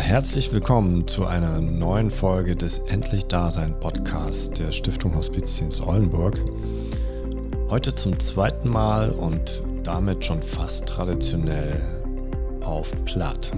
Herzlich 0.00 0.52
willkommen 0.52 1.06
zu 1.06 1.26
einer 1.26 1.60
neuen 1.60 2.10
Folge 2.10 2.56
des 2.56 2.78
Endlich 2.80 3.26
Dasein 3.26 3.78
Podcasts 3.78 4.50
der 4.50 4.72
Stiftung 4.72 5.14
Hospizdienst 5.14 5.86
Oldenburg. 5.86 6.40
Heute 7.68 7.94
zum 7.94 8.18
zweiten 8.18 8.68
Mal 8.70 9.10
und 9.10 9.62
damit 9.84 10.24
schon 10.24 10.42
fast 10.42 10.86
traditionell 10.86 11.80
auf 12.62 12.92
Platt. 13.04 13.52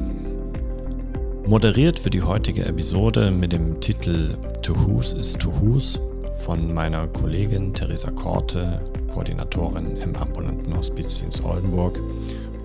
Moderiert 1.46 2.04
wird 2.04 2.12
die 2.12 2.22
heutige 2.22 2.66
Episode 2.66 3.30
mit 3.30 3.52
dem 3.52 3.80
Titel 3.80 4.35
To 4.63 4.74
Whos 4.74 5.14
is 5.14 5.35
To 5.35 5.49
Whos 5.61 6.00
von 6.44 6.74
meiner 6.74 7.07
Kollegin 7.07 7.72
Theresa 7.72 8.11
Korte, 8.11 8.80
Koordinatorin 9.14 9.96
im 9.96 10.14
ambulanten 10.16 10.77
Hospizdienst 10.77 11.43
Oldenburg. 11.44 11.99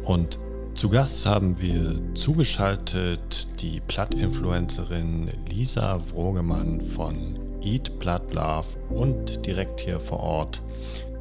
Und 0.03 0.39
zu 0.77 0.89
Gast 0.89 1.25
haben 1.25 1.59
wir 1.59 1.99
zugeschaltet 2.13 3.47
die 3.63 3.81
Platt-Influencerin 3.81 5.31
Lisa 5.49 5.97
Vrogemann 5.97 6.79
von 6.79 7.39
Eat 7.63 7.97
Blood 7.97 8.35
Love 8.35 8.67
und 8.91 9.43
direkt 9.43 9.81
hier 9.81 9.99
vor 9.99 10.19
Ort 10.19 10.61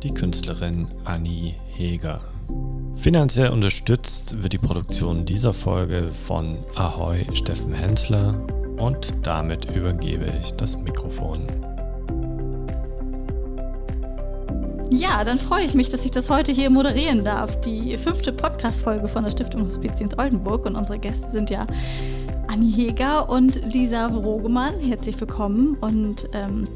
die 0.03 0.13
Künstlerin 0.13 0.87
Annie 1.05 1.55
Heger. 1.69 2.21
Finanziell 2.97 3.49
unterstützt 3.49 4.43
wird 4.43 4.53
die 4.53 4.59
Produktion 4.59 5.25
dieser 5.25 5.55
Folge 5.55 6.11
von 6.13 6.59
Ahoy 6.75 7.25
Steffen 7.33 7.73
Hensler 7.73 8.39
und 8.77 9.15
damit 9.23 9.75
übergebe 9.75 10.27
ich 10.39 10.53
das 10.53 10.77
Mikrofon. 10.77 11.76
Ja, 14.97 15.25
dann 15.25 15.39
freue 15.39 15.67
ich 15.67 15.75
mich, 15.75 15.91
dass 15.91 16.07
ich 16.07 16.11
das 16.11 16.31
heute 16.31 16.53
hier 16.53 16.71
moderieren 16.71 17.23
darf. 17.23 17.61
Die 17.61 17.99
fünfte 17.99 18.33
Podcast-Folge 18.33 19.09
von 19.09 19.25
der 19.25 19.31
Stiftung 19.31 19.67
Hospiziens 19.67 20.17
Oldenburg. 20.17 20.65
Und 20.65 20.75
unsere 20.75 20.99
Gäste 20.99 21.29
sind 21.29 21.51
ja 21.51 21.67
Anni 22.49 22.73
Heger 22.73 23.29
und 23.29 23.61
Lisa 23.75 24.09
Vrogemann. 24.09 24.81
Herzlich 24.81 25.21
willkommen. 25.21 25.77
Und 25.83 26.31
ähm, 26.33 26.67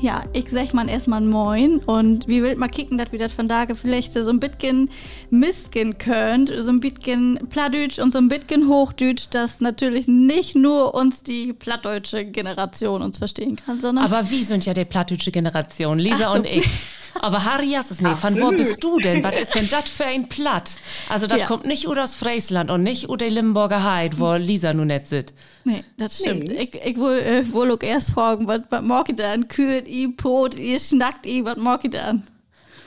ja, 0.00 0.22
ich 0.32 0.48
sag 0.48 0.72
mal 0.72 0.88
erstmal 0.88 1.20
Moin 1.20 1.80
und 1.80 2.26
wie 2.26 2.42
will 2.42 2.56
mal 2.56 2.68
kicken, 2.68 2.96
dass 2.96 3.12
wir 3.12 3.18
das 3.18 3.34
von 3.34 3.48
da 3.48 3.66
vielleicht 3.74 4.14
so 4.14 4.30
ein 4.30 4.40
bisschen 4.40 4.88
misten 5.28 5.98
könnt, 5.98 6.50
so 6.56 6.70
ein 6.70 6.80
bisschen 6.80 7.38
Plattdeutsch 7.50 7.98
und 7.98 8.14
so 8.14 8.18
ein 8.18 8.28
bisschen 8.28 8.66
Hochdütsch, 8.66 9.26
dass 9.30 9.60
natürlich 9.60 10.08
nicht 10.08 10.56
nur 10.56 10.94
uns 10.94 11.22
die 11.22 11.52
plattdeutsche 11.52 12.24
Generation 12.24 13.02
uns 13.02 13.18
verstehen 13.18 13.56
kann, 13.56 13.82
sondern... 13.82 14.06
Aber 14.06 14.30
wir 14.30 14.42
sind 14.42 14.64
ja 14.64 14.72
die 14.72 14.86
plattdeutsche 14.86 15.30
Generation, 15.30 15.98
Lisa 15.98 16.30
so. 16.30 16.38
und 16.38 16.46
ich. 16.46 16.66
Aber 17.20 17.44
Harry 17.44 17.76
ist 17.76 17.90
es 17.90 18.00
nicht. 18.00 18.18
Von 18.18 18.40
wo 18.40 18.50
bist 18.50 18.82
du 18.82 18.98
denn? 18.98 19.22
Was 19.22 19.36
ist 19.36 19.54
denn 19.54 19.68
das 19.70 19.88
für 19.88 20.04
ein 20.04 20.28
Platt? 20.28 20.76
Also 21.08 21.26
das 21.26 21.40
ja. 21.40 21.46
kommt 21.46 21.66
nicht 21.66 21.86
aus 21.86 22.14
Friesland 22.14 22.70
und 22.70 22.82
nicht 22.82 23.08
aus 23.08 23.18
der 23.18 23.30
Limburger 23.30 23.84
Heid, 23.84 24.18
wo 24.18 24.34
Lisa 24.34 24.72
nun 24.72 24.88
nicht 24.88 25.08
sitzt. 25.08 25.34
Nee, 25.64 25.84
das 25.98 26.18
stimmt. 26.18 26.48
Nee. 26.48 26.68
Ich, 26.72 26.74
ich 26.74 26.96
will, 26.96 27.18
äh, 27.18 27.52
will 27.52 27.70
auch 27.72 27.82
erst 27.82 28.10
fragen, 28.10 28.46
was, 28.46 28.62
mag 28.82 29.08
ich 29.08 29.16
denn? 29.16 29.48
Kühlt 29.48 29.88
i, 29.88 30.08
pot, 30.08 30.58
ihr 30.58 30.78
schnackt 30.78 31.26
i, 31.26 31.44
was 31.44 31.56
mag 31.56 31.84
ich 31.84 31.90
denn? 31.90 32.24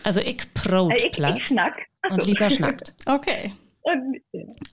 Also 0.03 0.19
ich 0.19 0.53
brot 0.53 0.91
äh, 0.93 1.07
ich, 1.07 1.17
ich 1.17 1.47
schnack. 1.47 1.73
Und 2.09 2.25
Lisa 2.25 2.49
schnackt. 2.51 2.93
Okay. 3.05 3.53
Und, 3.85 4.19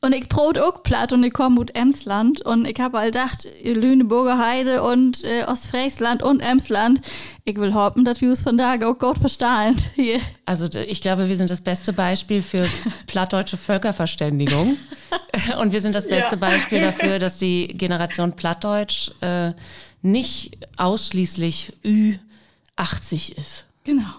und 0.00 0.14
ich 0.14 0.26
brot 0.30 0.58
auch 0.58 0.82
platt 0.82 1.12
und 1.12 1.22
ich 1.22 1.34
komme 1.34 1.60
aus 1.60 1.66
Emsland 1.74 2.40
und 2.46 2.66
ich 2.66 2.80
habe 2.80 2.98
halt 2.98 3.12
gedacht, 3.12 3.46
Lüneburger 3.62 4.38
Heide 4.38 4.82
und 4.82 5.22
äh, 5.22 5.44
Ostfriesland 5.44 6.22
und 6.22 6.40
Emsland, 6.40 7.02
ich 7.44 7.58
will 7.58 7.74
hoffen, 7.74 8.06
dass 8.06 8.22
wir 8.22 8.32
es 8.32 8.40
von 8.40 8.56
da 8.56 8.74
auch 8.76 8.98
gut 8.98 9.18
verstehen. 9.18 9.76
Hier. 9.96 10.18
Also 10.46 10.66
ich 10.78 11.02
glaube, 11.02 11.28
wir 11.28 11.36
sind 11.36 11.50
das 11.50 11.60
beste 11.60 11.92
Beispiel 11.92 12.40
für 12.40 12.66
plattdeutsche 13.06 13.58
Völkerverständigung 13.58 14.78
und 15.60 15.74
wir 15.74 15.82
sind 15.82 15.94
das 15.94 16.08
beste 16.08 16.36
ja. 16.36 16.40
Beispiel 16.40 16.80
dafür, 16.80 17.18
dass 17.18 17.36
die 17.36 17.68
Generation 17.68 18.32
Plattdeutsch 18.32 19.10
äh, 19.20 19.52
nicht 20.00 20.56
ausschließlich 20.78 21.74
Ü80 21.84 23.38
ist. 23.38 23.66
Genau. 23.84 24.14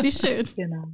Wie 0.00 0.10
schön. 0.10 0.48
genau. 0.56 0.88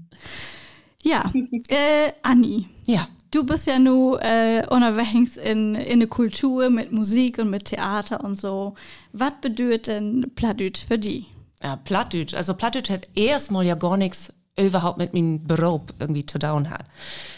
Ja, 1.03 1.33
äh, 1.69 2.13
Anni. 2.23 2.67
Ja. 2.85 3.09
Du 3.33 3.45
bist 3.45 3.67
ja 3.67 3.79
nur 3.79 4.23
äh, 4.23 4.63
unterwegs 4.69 5.39
in, 5.39 5.75
in 5.75 6.01
der 6.01 6.09
Kultur 6.09 6.69
mit 6.69 6.93
Musik 6.93 7.39
und 7.39 7.49
mit 7.49 7.65
Theater 7.65 8.23
und 8.23 8.39
so. 8.39 8.75
Was 9.13 9.33
bedeutet 9.41 9.87
denn 9.87 10.31
Plattdeutsch 10.35 10.85
für 10.87 10.99
dich? 10.99 11.25
Ja, 11.63 11.77
Plattdeutsch. 11.77 12.35
Also 12.35 12.53
Plattdeutsch 12.53 12.91
hat 12.91 13.09
erstmal 13.15 13.65
ja 13.65 13.75
gar 13.75 13.97
nichts 13.97 14.35
überhaupt 14.59 14.99
mit 14.99 15.15
meinem 15.15 15.47
Beruf 15.47 15.81
irgendwie 15.99 16.27
zu 16.27 16.39
tun 16.39 16.69
hat. 16.69 16.85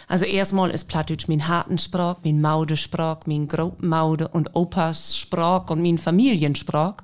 Also 0.09 0.25
erstmal 0.25 0.71
ist 0.71 0.89
Plattdeutsch 0.89 1.29
mein 1.29 1.47
Hartensprach, 1.47 2.17
mein 2.25 2.41
Maudesprach, 2.41 3.21
mein 3.27 3.47
Grobmaude 3.47 4.27
und 4.27 4.57
Opas 4.57 5.17
Sprach 5.17 5.71
und 5.71 5.81
mein 5.81 5.99
Familiensprach. 5.99 6.97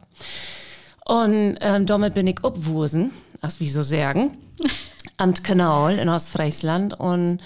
Und 1.04 1.58
ähm, 1.60 1.86
damit 1.86 2.14
bin 2.14 2.26
ich 2.26 2.42
obwursen, 2.42 3.12
als 3.40 3.60
wie 3.60 3.68
so 3.68 3.84
sagen, 3.84 4.36
an 5.16 5.32
Kanal 5.34 5.96
in 5.96 6.08
Ostfriesland 6.08 6.98
und 6.98 7.38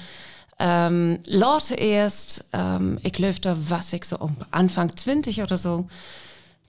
ähm, 0.58 1.18
Leute 1.26 1.74
erst, 1.74 2.44
ähm, 2.52 2.98
ich 3.02 3.12
glaube, 3.12 3.40
da 3.40 3.56
was 3.68 3.92
ich 3.92 4.04
so 4.04 4.18
um 4.18 4.36
Anfang 4.50 4.96
20 4.96 5.42
oder 5.42 5.56
so, 5.56 5.86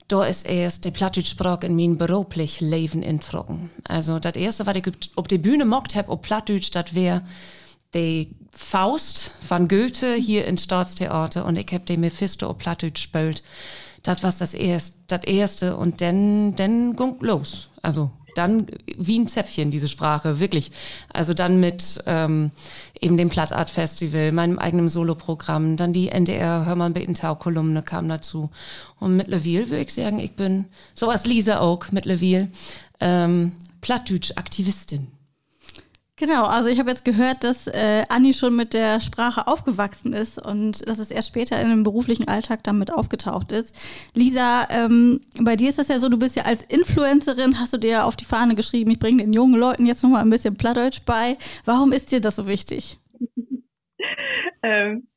da 0.08 0.24
ist 0.24 0.46
erst 0.46 0.84
die 0.84 0.90
Plattdeutsch-Sprache 0.90 1.66
in 1.66 1.76
mein 1.76 1.98
beruflich 1.98 2.60
Leben 2.60 3.02
introcken. 3.02 3.70
Also 3.84 4.18
das 4.18 4.36
erste, 4.36 4.66
was 4.66 4.76
ich 4.76 4.92
auf 5.16 5.26
die 5.26 5.38
Bühne 5.38 5.64
mockt 5.64 5.94
habe, 5.94 6.10
auf 6.10 6.22
Plattdeutsch, 6.22 6.70
das 6.72 6.94
wäre 6.94 7.22
die 7.94 8.36
Faust 8.52 9.32
von 9.40 9.68
Goethe 9.68 10.14
hier 10.14 10.46
in 10.46 10.58
Staatstheater 10.58 11.44
und 11.44 11.56
ich 11.56 11.72
habe 11.72 11.84
die 11.84 11.96
Mephisto 11.96 12.48
auf 12.48 12.58
Plattdeutsch 12.58 12.94
gespielt. 12.94 13.42
Das 14.02 14.22
war 14.22 14.32
das 14.36 14.54
erste, 14.54 14.98
das 15.08 15.24
erste 15.24 15.76
und 15.76 16.00
dann, 16.00 16.54
dann 16.54 16.94
ging 16.94 17.16
los. 17.20 17.68
Also 17.82 18.10
dann 18.38 18.66
wie 18.96 19.18
ein 19.18 19.28
Zäpfchen, 19.28 19.70
diese 19.70 19.88
Sprache, 19.88 20.40
wirklich. 20.40 20.70
Also 21.12 21.34
dann 21.34 21.60
mit 21.60 22.02
ähm, 22.06 22.50
eben 23.00 23.16
dem 23.16 23.28
Plattart 23.28 23.70
Festival, 23.70 24.32
meinem 24.32 24.58
eigenen 24.58 24.88
Soloprogramm, 24.88 25.76
dann 25.76 25.92
die 25.92 26.08
NDR 26.08 26.66
Hör 26.66 26.76
mal 26.76 26.90
Beten 26.90 27.14
Tau 27.14 27.34
Kolumne 27.34 27.82
kam 27.82 28.08
dazu. 28.08 28.50
Und 28.98 29.16
mittlerweile 29.16 29.70
würde 29.70 29.82
ich 29.82 29.94
sagen, 29.94 30.18
ich 30.18 30.36
bin, 30.36 30.66
so 30.94 31.10
als 31.10 31.26
Lisa 31.26 31.60
auch 31.60 31.90
mittlerweile, 31.90 32.48
ähm, 33.00 33.52
Plattdeutsch-Aktivistin. 33.80 35.15
Genau, 36.18 36.44
also 36.44 36.70
ich 36.70 36.78
habe 36.78 36.88
jetzt 36.88 37.04
gehört, 37.04 37.44
dass 37.44 37.66
äh, 37.66 38.04
Anni 38.08 38.32
schon 38.32 38.56
mit 38.56 38.72
der 38.72 39.00
Sprache 39.00 39.46
aufgewachsen 39.46 40.14
ist 40.14 40.38
und 40.38 40.88
dass 40.88 40.98
es 40.98 41.10
erst 41.10 41.28
später 41.28 41.60
in 41.60 41.68
dem 41.68 41.82
beruflichen 41.82 42.26
Alltag 42.26 42.64
damit 42.64 42.90
aufgetaucht 42.90 43.52
ist. 43.52 43.76
Lisa, 44.14 44.66
ähm, 44.70 45.20
bei 45.42 45.56
dir 45.56 45.68
ist 45.68 45.78
das 45.78 45.88
ja 45.88 45.98
so, 45.98 46.08
du 46.08 46.18
bist 46.18 46.34
ja 46.34 46.44
als 46.44 46.62
Influencerin, 46.62 47.60
hast 47.60 47.74
du 47.74 47.76
dir 47.76 48.06
auf 48.06 48.16
die 48.16 48.24
Fahne 48.24 48.54
geschrieben, 48.54 48.90
ich 48.92 48.98
bringe 48.98 49.18
den 49.18 49.34
jungen 49.34 49.60
Leuten 49.60 49.84
jetzt 49.84 50.02
nochmal 50.02 50.22
ein 50.22 50.30
bisschen 50.30 50.56
Plattdeutsch 50.56 51.04
bei. 51.04 51.36
Warum 51.66 51.92
ist 51.92 52.10
dir 52.10 52.22
das 52.22 52.36
so 52.36 52.46
wichtig? 52.46 52.98
ähm, 54.62 55.08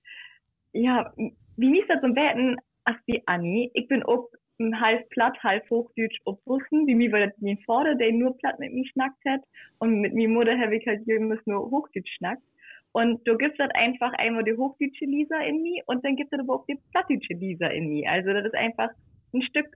ja, 0.74 1.14
wie 1.56 1.80
ist 1.80 1.90
das 1.90 2.02
zum 2.02 2.14
Betten? 2.14 2.58
Ach, 2.84 2.98
wie 3.06 3.24
Anni. 3.26 3.72
Ich 3.74 3.88
bin 3.88 4.04
auch 4.04 4.28
halb 4.59 5.09
platt, 5.09 5.38
halb 5.44 5.70
Hochdeutsch 5.70 6.20
opbussen, 6.25 6.86
wie 6.88 6.96
mir 6.96 7.12
weil 7.12 7.34
mein 7.40 7.58
Vater, 7.66 7.96
der 7.96 8.12
nur 8.12 8.38
platt 8.38 8.59
mit 8.59 8.74
mir 8.74 8.86
schnackt 8.88 9.24
hat 9.25 9.42
und 9.80 10.02
mit 10.02 10.14
mir 10.14 10.28
Mutter 10.28 10.58
habe 10.59 10.75
ich 10.75 10.86
halt 10.86 11.06
jemals 11.08 11.42
nur 11.46 11.70
Hochdeutsch 11.72 12.14
schnackt. 12.18 12.44
Und 12.92 13.25
du 13.28 13.38
gibst 13.38 13.59
halt 13.59 13.74
einfach 13.75 14.12
einmal 14.14 14.44
die 14.44 14.58
hochdeutsche 14.58 15.06
Lisa 15.06 15.40
in 15.42 15.62
mir 15.62 15.84
und 15.86 16.03
dann 16.03 16.16
gibt 16.16 16.34
es 16.34 16.40
aber 16.40 16.56
auch 16.56 16.66
die 16.66 16.80
plattdeutsche 16.92 17.34
Lisa 17.34 17.68
in 17.68 17.90
mir. 17.90 18.09
Also 18.09 18.34
das 18.34 18.46
ist 18.46 18.56
einfach 18.56 18.89
ein 19.33 19.42
Stück 19.44 19.68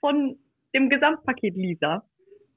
von 0.00 0.38
dem 0.74 0.88
Gesamtpaket 0.88 1.54
Lisa. 1.54 2.02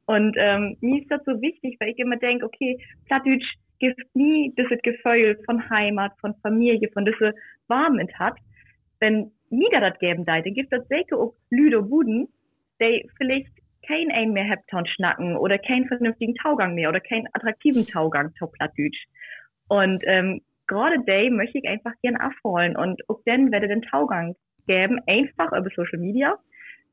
Und 0.05 0.35
ähm, 0.39 0.77
mir 0.81 1.01
ist 1.01 1.11
das 1.11 1.23
so 1.25 1.41
wichtig, 1.41 1.77
weil 1.79 1.89
ich 1.89 1.99
immer 1.99 2.17
denke, 2.17 2.45
okay, 2.45 2.79
Plattdeutsch 3.07 3.55
gibt 3.79 3.99
nie 4.15 4.53
dieses 4.57 4.81
Gefühl 4.83 5.37
von 5.45 5.69
Heimat, 5.69 6.13
von 6.21 6.33
Familie, 6.41 6.89
von 6.93 7.05
diese 7.05 7.33
Warmen 7.67 8.07
hat. 8.17 8.37
Wenn 8.99 9.31
nieder 9.49 9.79
dat 9.79 9.99
geben 9.99 10.25
da, 10.25 10.41
dann 10.41 10.53
gibt 10.53 10.71
das 10.73 10.87
sicher 10.87 11.17
auch 11.17 11.33
Lüder 11.49 11.81
Buden, 11.81 12.27
die 12.81 13.09
vielleicht 13.17 13.51
kein 13.87 14.11
ein 14.11 14.31
mehr 14.31 14.45
Hepton 14.45 14.85
schnacken 14.85 15.37
oder 15.37 15.57
keinen 15.57 15.87
vernünftigen 15.87 16.35
Taugang 16.35 16.73
mehr 16.73 16.89
oder 16.89 16.99
keinen 16.99 17.27
attraktiven 17.33 17.85
Taugang 17.85 18.33
zu 18.35 18.47
Plattdeutsch. 18.47 19.05
Und 19.67 20.03
ähm, 20.05 20.41
gerade 20.67 21.03
day 21.05 21.29
möchte 21.29 21.59
ich 21.59 21.67
einfach 21.67 21.93
gern 22.01 22.15
abholen 22.15 22.75
und 22.75 23.01
auch 23.09 23.19
dann 23.25 23.51
werde 23.51 23.67
den 23.67 23.81
Taugang 23.83 24.35
geben, 24.67 24.99
einfach 25.07 25.51
über 25.51 25.69
Social 25.75 25.99
Media, 25.99 26.37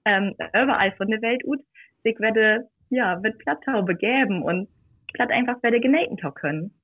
ähm, 0.04 0.34
überall 0.38 0.92
von 0.92 1.08
der 1.08 1.22
Welt 1.22 1.42
ut. 1.44 1.60
Ich 2.04 2.18
werde, 2.20 2.68
ja, 2.90 3.18
mit 3.22 3.38
Platthaube 3.38 3.94
geben 3.94 4.42
und 4.42 4.68
platt 5.14 5.30
einfach 5.30 5.62
werde 5.62 5.80
genähten 5.80 6.18
können. 6.34 6.74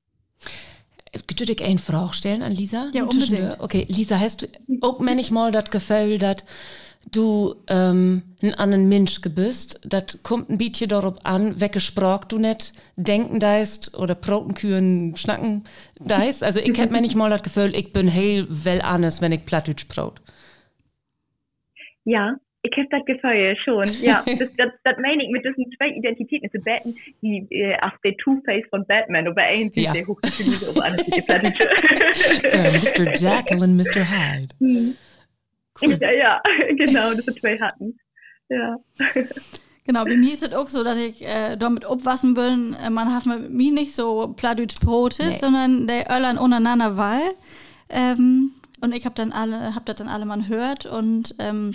Könnte 1.11 1.51
ich 1.51 1.63
eine 1.63 1.79
Frage 1.79 2.13
stellen 2.13 2.43
an 2.43 2.51
Lisa? 2.51 2.89
Ja, 2.93 3.03
unbedingt. 3.03 3.59
Okay, 3.59 3.85
Lisa, 3.89 4.19
hast 4.19 4.43
du 4.43 4.47
auch 4.81 4.99
manchmal 4.99 5.51
das 5.51 5.69
Gefühl, 5.69 6.19
dass 6.19 6.43
du 7.11 7.55
ähm, 7.67 8.23
ein 8.41 8.53
anderen 8.53 8.89
Mensch 8.89 9.19
bist? 9.21 9.79
Das 9.83 10.19
kommt 10.23 10.49
ein 10.49 10.57
bisschen 10.57 10.89
darauf 10.89 11.25
an, 11.25 11.59
welche 11.59 11.79
Sprache 11.79 12.27
du 12.27 12.37
nicht 12.37 12.73
denken 12.95 13.39
deist 13.39 13.97
oder 13.97 14.15
Protenkühen 14.15 15.15
schnacken 15.15 15.63
deist. 15.99 16.43
Also 16.43 16.59
ich 16.59 16.79
habe 16.79 16.91
manchmal 16.91 17.29
das 17.31 17.43
Gefühl, 17.43 17.75
ich 17.75 17.91
bin 17.91 18.07
heel 18.07 18.45
well 18.49 18.81
anders, 18.81 19.21
wenn 19.21 19.31
ich 19.31 19.45
Plattdeutsch 19.45 19.87
brot. 19.87 20.21
Ja, 22.03 22.35
ich 22.61 22.71
habe 22.77 22.87
das 22.91 23.05
Gefühl 23.05 23.55
schon. 23.63 23.85
Ja, 24.01 24.23
das, 24.25 24.39
das, 24.57 24.71
das 24.83 24.97
meine 25.01 25.23
ich 25.23 25.29
mit 25.29 25.45
diesen 25.45 25.71
zwei 25.77 25.89
Identitäten. 25.89 26.49
So 26.53 26.59
Batman, 26.61 26.95
die 27.21 27.47
äh, 27.51 27.77
der 28.03 28.17
Two-Face 28.17 28.65
von 28.69 28.85
Batman, 28.85 29.27
aber 29.27 29.41
ein 29.43 29.71
Ja. 29.75 29.93
der 29.93 30.05
anders 30.83 31.05
die 31.05 31.21
Plattitüde. 31.21 31.69
Ja, 32.51 32.71
Mr. 32.71 33.13
Jekyll 33.15 33.63
und 33.63 33.77
Mr. 33.77 34.09
Hyde. 34.09 34.55
Hm. 34.59 34.95
Cool. 35.81 35.97
Ja, 36.01 36.11
ja, 36.11 36.41
genau, 36.75 37.13
das 37.13 37.25
wir 37.27 37.35
zwei 37.37 37.57
hatten. 37.59 37.97
Ja. 38.49 38.75
Genau, 39.85 40.03
bei 40.03 40.17
mir 40.17 40.33
ist 40.33 40.43
es 40.43 40.53
auch 40.53 40.67
so, 40.67 40.83
dass 40.83 40.97
ich 40.97 41.25
äh, 41.25 41.55
damit 41.55 41.85
aufwassen 41.85 42.35
will, 42.35 42.75
äh, 42.85 42.89
man 42.89 43.13
hat 43.13 43.25
mit 43.25 43.51
mir 43.51 43.71
nicht 43.71 43.95
so 43.95 44.33
pladütsch 44.35 44.79
brotet, 44.81 45.29
Nee. 45.29 45.37
sondern 45.37 45.87
der 45.87 46.07
Öllern 46.11 46.37
untereinander 46.37 46.97
Wall. 46.97 47.21
Ähm, 47.89 48.51
und 48.81 48.93
ich 48.93 49.05
habe 49.05 49.15
dann 49.15 49.31
alle, 49.31 49.73
hab 49.75 49.85
das 49.85 49.95
dann 49.95 50.07
alle 50.07 50.25
mal 50.25 50.41
gehört 50.41 50.85
und 50.85 51.35
ähm, 51.39 51.71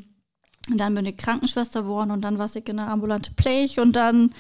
dann 0.69 0.94
bin 0.94 1.05
ich 1.05 1.16
Krankenschwester 1.16 1.82
geworden 1.82 2.11
und 2.11 2.22
dann 2.22 2.38
war 2.38 2.46
ich 2.46 2.69
in 2.69 2.76
der 2.78 2.88
ambulante 2.88 3.31
Pflege 3.32 3.82
und 3.82 3.94
dann, 3.94 4.32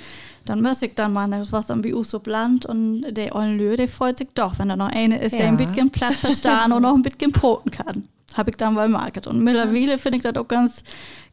dann 0.46 0.62
muss 0.62 0.80
ich 0.82 0.94
dann 0.94 1.12
mal, 1.12 1.28
das 1.30 1.52
war 1.52 1.62
dann 1.62 1.84
wie 1.84 1.94
so 2.04 2.20
Land 2.24 2.64
und 2.66 3.02
der 3.10 3.34
ollen 3.34 3.58
Lö, 3.58 3.76
der 3.76 3.88
freut 3.88 4.18
sich 4.18 4.28
doch, 4.34 4.58
wenn 4.58 4.68
da 4.68 4.76
noch 4.76 4.90
eine 4.90 5.20
ist, 5.20 5.32
der 5.32 5.46
Ja. 5.46 5.48
ein 5.48 5.56
bisschen 5.56 5.90
platt 5.90 6.14
verstehen 6.14 6.72
und 6.72 6.82
noch 6.82 6.94
ein 6.94 7.02
bisschen 7.02 7.30
broten 7.32 7.70
kann. 7.70 8.08
Habe 8.34 8.50
ich 8.50 8.56
dann 8.56 8.74
bei 8.74 8.88
Market. 8.88 9.26
Und 9.28 9.44
mittlerweile 9.44 9.96
finde 9.98 10.16
ich 10.16 10.22
das 10.24 10.34
auch 10.36 10.48
ganz, 10.48 10.82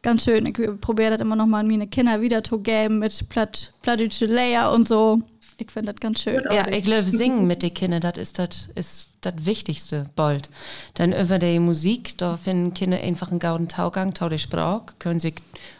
ganz 0.02 0.22
schön. 0.22 0.46
Ich 0.46 0.80
probiere 0.80 1.12
das 1.12 1.20
immer 1.20 1.34
noch 1.34 1.46
mal 1.46 1.64
meine 1.64 1.88
Kinder 1.88 2.20
wieder 2.20 2.44
zu 2.44 2.58
geben 2.58 3.00
mit 3.00 3.28
platt, 3.28 3.72
plattdeutsche 3.82 4.26
Layer 4.26 4.70
und 4.72 4.86
so. 4.86 5.20
Ich 5.64 5.70
finde 5.70 5.92
das 5.92 6.00
ganz 6.00 6.20
schön. 6.20 6.42
Ja, 6.50 6.66
ich 6.68 6.84
glaube, 6.84 7.04
singen 7.04 7.46
mit 7.46 7.62
den 7.62 7.72
Kindern, 7.72 8.00
das 8.00 8.18
ist 8.18 8.38
das 8.40 8.68
ist 8.74 9.10
das 9.20 9.34
Wichtigste, 9.38 10.10
bald. 10.16 10.50
Dann 10.94 11.12
über 11.12 11.38
die 11.38 11.60
Musik, 11.60 12.18
da 12.18 12.36
finden 12.36 12.74
Kinder 12.74 12.98
einfach 12.98 13.30
einen 13.30 13.38
gauden 13.38 13.68
Taugang, 13.68 14.12
tau 14.12 14.28
die 14.28 14.40
Sprache, 14.40 14.86
können 14.98 15.20
sich 15.20 15.34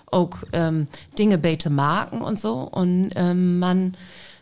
auch 0.07 0.31
ähm, 0.53 0.87
Dinge 1.19 1.37
bete 1.39 1.69
marken 1.69 2.21
und 2.23 2.39
so. 2.39 2.55
Und 2.61 3.11
ähm, 3.17 3.59
man, 3.59 3.97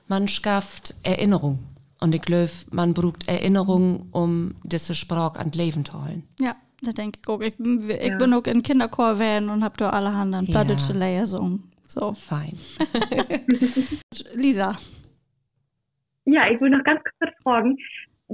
man 0.08 0.28
schafft 0.28 0.94
Erinnerung. 1.04 1.60
Und 2.00 2.14
ich 2.14 2.22
glaube, 2.22 2.50
man 2.70 2.92
braucht 2.92 3.26
Erinnerung, 3.28 4.08
um 4.12 4.54
diese 4.62 4.94
Sprache 4.94 5.38
an 5.38 5.52
Leben 5.52 5.84
zu 5.86 5.94
holen. 6.04 6.24
Ja, 6.38 6.54
da 6.82 6.92
denke 6.92 7.18
ich 7.22 7.28
auch. 7.28 7.40
Ich, 7.40 7.56
bin- 7.56 7.88
ich 7.88 8.08
Ja. 8.08 8.16
bin 8.18 8.34
auch 8.34 8.44
in 8.44 8.62
Kinderchor 8.62 9.18
werden 9.18 9.48
und 9.48 9.64
habe 9.64 9.76
da 9.78 9.88
allerhand 9.90 10.34
an 10.34 10.44
Ja. 10.44 10.50
plattdeutsche 10.52 10.92
Layer 10.92 11.22
gesungen. 11.22 11.64
So, 11.86 12.12
Fein. 12.14 12.58
Lisa. 14.34 14.76
Ja, 16.32 16.50
ich 16.50 16.60
will 16.60 16.70
noch 16.70 16.84
ganz 16.84 17.00
kurz 17.18 17.32
fragen, 17.42 17.76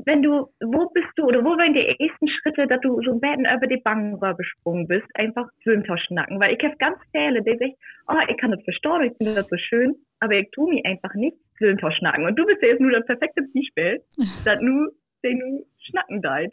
wenn 0.05 0.23
du, 0.23 0.47
wo 0.61 0.91
bist 0.91 1.09
du 1.17 1.25
oder 1.25 1.43
wo 1.43 1.57
waren 1.57 1.73
die 1.73 1.87
ersten 1.87 2.29
Schritte, 2.29 2.67
dass 2.67 2.81
du 2.81 3.01
so 3.03 3.13
ein 3.13 3.21
bisschen 3.21 3.47
über 3.47 3.67
die 3.67 3.79
Bangen 3.79 4.21
gesprungen 4.37 4.87
bist, 4.87 5.07
einfach 5.15 5.49
Filmtauschnacken? 5.63 6.39
Weil 6.39 6.55
ich 6.55 6.63
habe 6.63 6.77
ganz 6.77 6.99
viele, 7.13 7.43
die 7.43 7.57
sagen, 7.57 7.75
oh, 8.09 8.21
ich 8.29 8.37
kann 8.37 8.51
das 8.51 8.63
verstehen, 8.63 9.03
ich 9.03 9.17
finde 9.17 9.35
das 9.35 9.49
so 9.49 9.57
schön, 9.57 9.95
aber 10.21 10.35
ich 10.35 10.51
tue 10.51 10.75
mir 10.75 10.85
einfach 10.85 11.15
nicht 11.15 11.37
Filmtauschnacken. 11.57 12.27
Und 12.27 12.37
du 12.37 12.45
bist 12.45 12.61
ja 12.61 12.69
jetzt 12.69 12.81
nur 12.81 12.93
das 12.93 13.07
perfekte 13.07 13.43
Beispiel, 13.55 14.03
dass 14.45 14.61
du 14.61 14.91
den 15.25 15.41
du 15.41 15.67
schnacken 15.79 16.23
deit. 16.23 16.53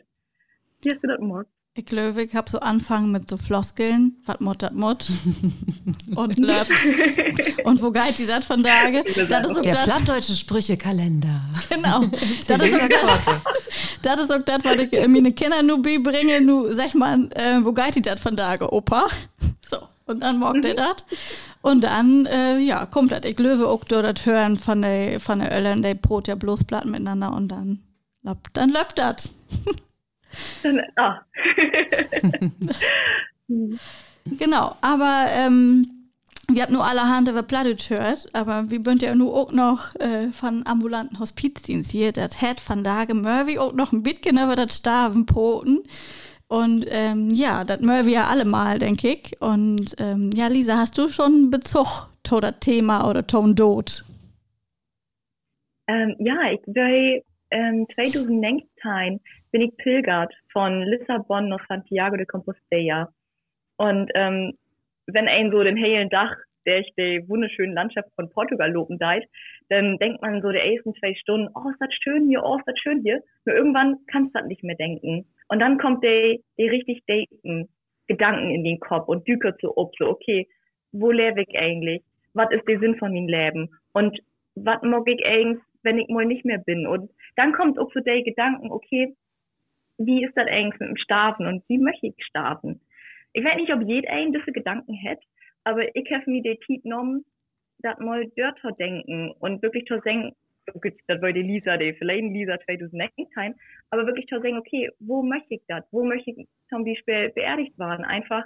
Wie 0.81 0.91
hast 0.91 1.03
du 1.03 1.07
das 1.07 1.19
gemacht? 1.19 1.47
Ich 1.75 1.85
glaube, 1.85 2.21
ich 2.21 2.35
habe 2.35 2.47
so 2.47 2.59
angefangen 2.59 3.11
mit 3.11 3.27
so 3.27 3.35
Floskeln, 3.35 4.17
wat 4.25 4.41
mut, 4.41 4.61
dat 4.61 4.75
mut. 4.75 5.09
und 6.15 6.37
löbt. 6.37 6.69
und 7.63 7.81
wo 7.81 7.89
geht 7.89 8.19
die 8.19 8.27
dat 8.27 8.45
von 8.45 8.61
Tage? 8.63 9.03
Das 9.27 9.49
ist 9.49 9.57
auch 9.57 9.61
Der 9.63 9.71
plattdeutsche 9.71 10.35
Sprüchekalender. 10.35 11.41
genau. 11.69 12.01
Das 12.47 12.61
ist 12.61 12.79
auch 12.79 12.87
das, 12.87 13.41
das 14.03 14.21
ist 14.21 14.31
auch 14.31 14.43
das, 14.45 14.63
was 14.63 14.81
ich 14.81 14.93
äh, 14.93 15.07
meine 15.07 15.31
Kinder 15.31 15.63
nur 15.63 15.81
beibringe. 15.81 16.41
Nu, 16.41 16.71
sag 16.71 16.93
mal, 16.93 17.27
äh, 17.31 17.59
wo 17.63 17.73
geht 17.73 17.95
die 17.95 18.03
dat 18.03 18.19
von 18.19 18.37
Tage, 18.37 18.71
Opa? 18.71 19.07
So. 19.67 19.77
Und 20.05 20.19
dann 20.21 20.37
morgt 20.37 20.65
er 20.65 20.75
das. 20.75 20.97
Und 21.63 21.85
dann, 21.85 22.27
äh, 22.27 22.59
ja, 22.59 22.85
komplett. 22.85 23.25
Ich 23.25 23.39
löwe 23.39 23.67
auch 23.67 23.83
das 23.85 24.25
Hören 24.25 24.57
von 24.57 24.83
der, 24.83 25.19
von 25.19 25.39
der 25.39 25.51
Öllern, 25.57 25.81
der 25.81 25.95
Brot 25.95 26.27
ja 26.27 26.35
bloß 26.35 26.65
platt 26.65 26.85
miteinander 26.85 27.31
und 27.33 27.47
dann, 27.47 27.79
dann 28.53 28.69
löppt 28.69 28.99
das. 28.99 29.31
Ah. 30.95 31.21
Genau, 34.25 34.75
aber 34.81 35.25
ähm, 35.31 36.03
wir 36.49 36.63
haben 36.63 36.73
nur 36.73 36.85
allerhand 36.85 37.27
über 37.29 37.43
Plattdeutsch 37.43 37.89
gehört, 37.89 38.27
aber 38.33 38.69
wir 38.69 38.81
sind 38.83 39.01
ja 39.01 39.15
nur 39.15 39.33
auch 39.35 39.51
noch 39.51 39.95
äh, 39.95 40.29
von 40.31 40.65
ambulanten 40.65 41.19
Hospizdienst 41.19 41.91
hier. 41.91 42.11
Das 42.11 42.41
hat 42.41 42.59
von 42.59 42.83
Dage 42.83 43.13
Murphy 43.13 43.59
auch 43.59 43.73
noch 43.73 43.91
ein 43.91 44.03
bisschen 44.03 44.37
über 44.37 44.55
das 44.55 44.77
Starvenpoten. 44.77 45.83
Und 46.47 46.85
ähm, 46.89 47.29
ja, 47.31 47.63
das 47.63 47.81
mögen 47.81 48.07
wir 48.07 48.13
ja 48.13 48.27
alle 48.27 48.45
mal, 48.45 48.77
denke 48.77 49.09
ich. 49.09 49.41
Und 49.41 49.95
ähm, 49.97 50.31
ja, 50.35 50.47
Lisa, 50.47 50.77
hast 50.77 50.97
du 50.97 51.09
schon 51.09 51.49
Bezug 51.49 52.09
zu 52.23 52.39
das 52.39 52.55
Thema 52.59 53.09
oder 53.09 53.25
Ton 53.25 53.55
Dot? 53.55 54.05
Ähm, 55.87 56.15
ja, 56.19 56.35
ich 56.51 56.61
bin 56.61 57.21
ähm, 57.53 57.87
2019 57.95 59.21
bin 59.51 59.61
ich 59.61 59.77
pilgert 59.77 60.33
von 60.51 60.81
Lissabon 60.81 61.47
nach 61.47 61.65
Santiago 61.67 62.17
de 62.17 62.25
Compostela. 62.25 63.09
Und 63.77 64.11
ähm, 64.15 64.53
wenn 65.07 65.27
ein 65.27 65.51
so 65.51 65.63
den 65.63 65.77
hellen 65.77 66.09
Dach, 66.09 66.35
der 66.65 66.79
ich 66.79 66.93
die 66.97 67.23
wunderschöne 67.27 67.73
Landschaft 67.73 68.09
von 68.15 68.29
Portugal 68.29 68.71
loben 68.71 68.97
deit, 68.97 69.23
dann 69.69 69.97
denkt 69.97 70.21
man 70.21 70.41
so 70.41 70.51
die 70.51 70.57
ersten 70.57 70.93
zwei 70.95 71.13
Stunden, 71.15 71.49
oh, 71.55 71.69
ist 71.69 71.79
das 71.79 71.93
schön 72.01 72.27
hier, 72.29 72.43
oh, 72.43 72.57
ist 72.57 72.67
das 72.67 72.79
schön 72.79 73.01
hier. 73.03 73.21
Nur 73.45 73.55
irgendwann 73.55 73.97
kannst 74.07 74.33
du 74.35 74.39
das 74.39 74.47
nicht 74.47 74.63
mehr 74.63 74.75
denken. 74.75 75.25
Und 75.49 75.59
dann 75.59 75.77
kommt 75.77 76.03
der, 76.03 76.37
der 76.57 76.71
richtig 76.71 77.03
daten 77.05 77.69
Gedanken 78.07 78.49
in 78.51 78.63
den 78.63 78.79
Kopf 78.79 79.07
und 79.07 79.27
dükert 79.27 79.59
so 79.61 79.73
so, 79.97 80.07
okay, 80.07 80.47
wo 80.91 81.11
lebe 81.11 81.41
ich 81.41 81.57
eigentlich? 81.57 82.03
Was 82.33 82.51
ist 82.51 82.67
der 82.67 82.79
Sinn 82.79 82.97
von 82.97 83.13
meinem 83.13 83.27
Leben? 83.27 83.69
Und 83.93 84.19
was 84.55 84.81
mag 84.81 85.03
ich 85.07 85.25
eigentlich, 85.25 85.63
wenn 85.83 85.99
ich 85.99 86.09
mal 86.09 86.25
nicht 86.25 86.45
mehr 86.45 86.57
bin? 86.57 86.87
Und 86.87 87.11
dann 87.35 87.53
kommt 87.53 87.79
auch 87.79 87.91
so 87.93 87.99
der 87.99 88.23
Gedanken, 88.23 88.71
okay, 88.71 89.15
wie 89.97 90.23
ist 90.23 90.35
das 90.35 90.47
eigentlich 90.47 90.79
mit 90.79 90.89
dem 90.89 90.97
Starten 90.97 91.45
und 91.45 91.63
wie 91.67 91.77
möchte 91.77 92.07
ich 92.07 92.25
starten? 92.25 92.81
Ich 93.33 93.43
weiß 93.43 93.55
nicht, 93.55 93.73
ob 93.73 93.81
jeder 93.81 94.11
einen 94.11 94.33
diese 94.33 94.51
Gedanken 94.51 94.97
hat, 95.07 95.19
aber 95.63 95.95
ich 95.95 96.11
habe 96.11 96.29
mir 96.29 96.41
die 96.41 96.59
Zeit 96.67 96.83
genommen, 96.83 97.25
das 97.79 97.97
mal 97.99 98.25
dort 98.37 98.59
zu 98.59 98.71
denken 98.71 99.31
und 99.39 99.61
wirklich 99.61 99.85
zu 99.85 99.99
sagen, 99.99 100.33
gut, 100.81 100.93
das 101.07 101.21
war 101.21 101.33
die 101.33 101.41
Lisa, 101.41 101.77
die 101.77 101.93
vielleicht 101.93 102.23
Lisa 102.23 102.57
2019, 102.65 103.55
aber 103.89 104.05
wirklich 104.05 104.27
zu 104.27 104.39
sagen, 104.39 104.57
okay, 104.57 104.89
wo 104.99 105.21
möchte 105.21 105.55
ich 105.55 105.61
das? 105.67 105.83
Wo 105.91 106.03
möchte 106.03 106.31
ich 106.31 106.47
zum 106.69 106.85
Beispiel 106.85 107.29
beerdigt 107.29 107.77
werden? 107.77 108.05
Einfach, 108.05 108.45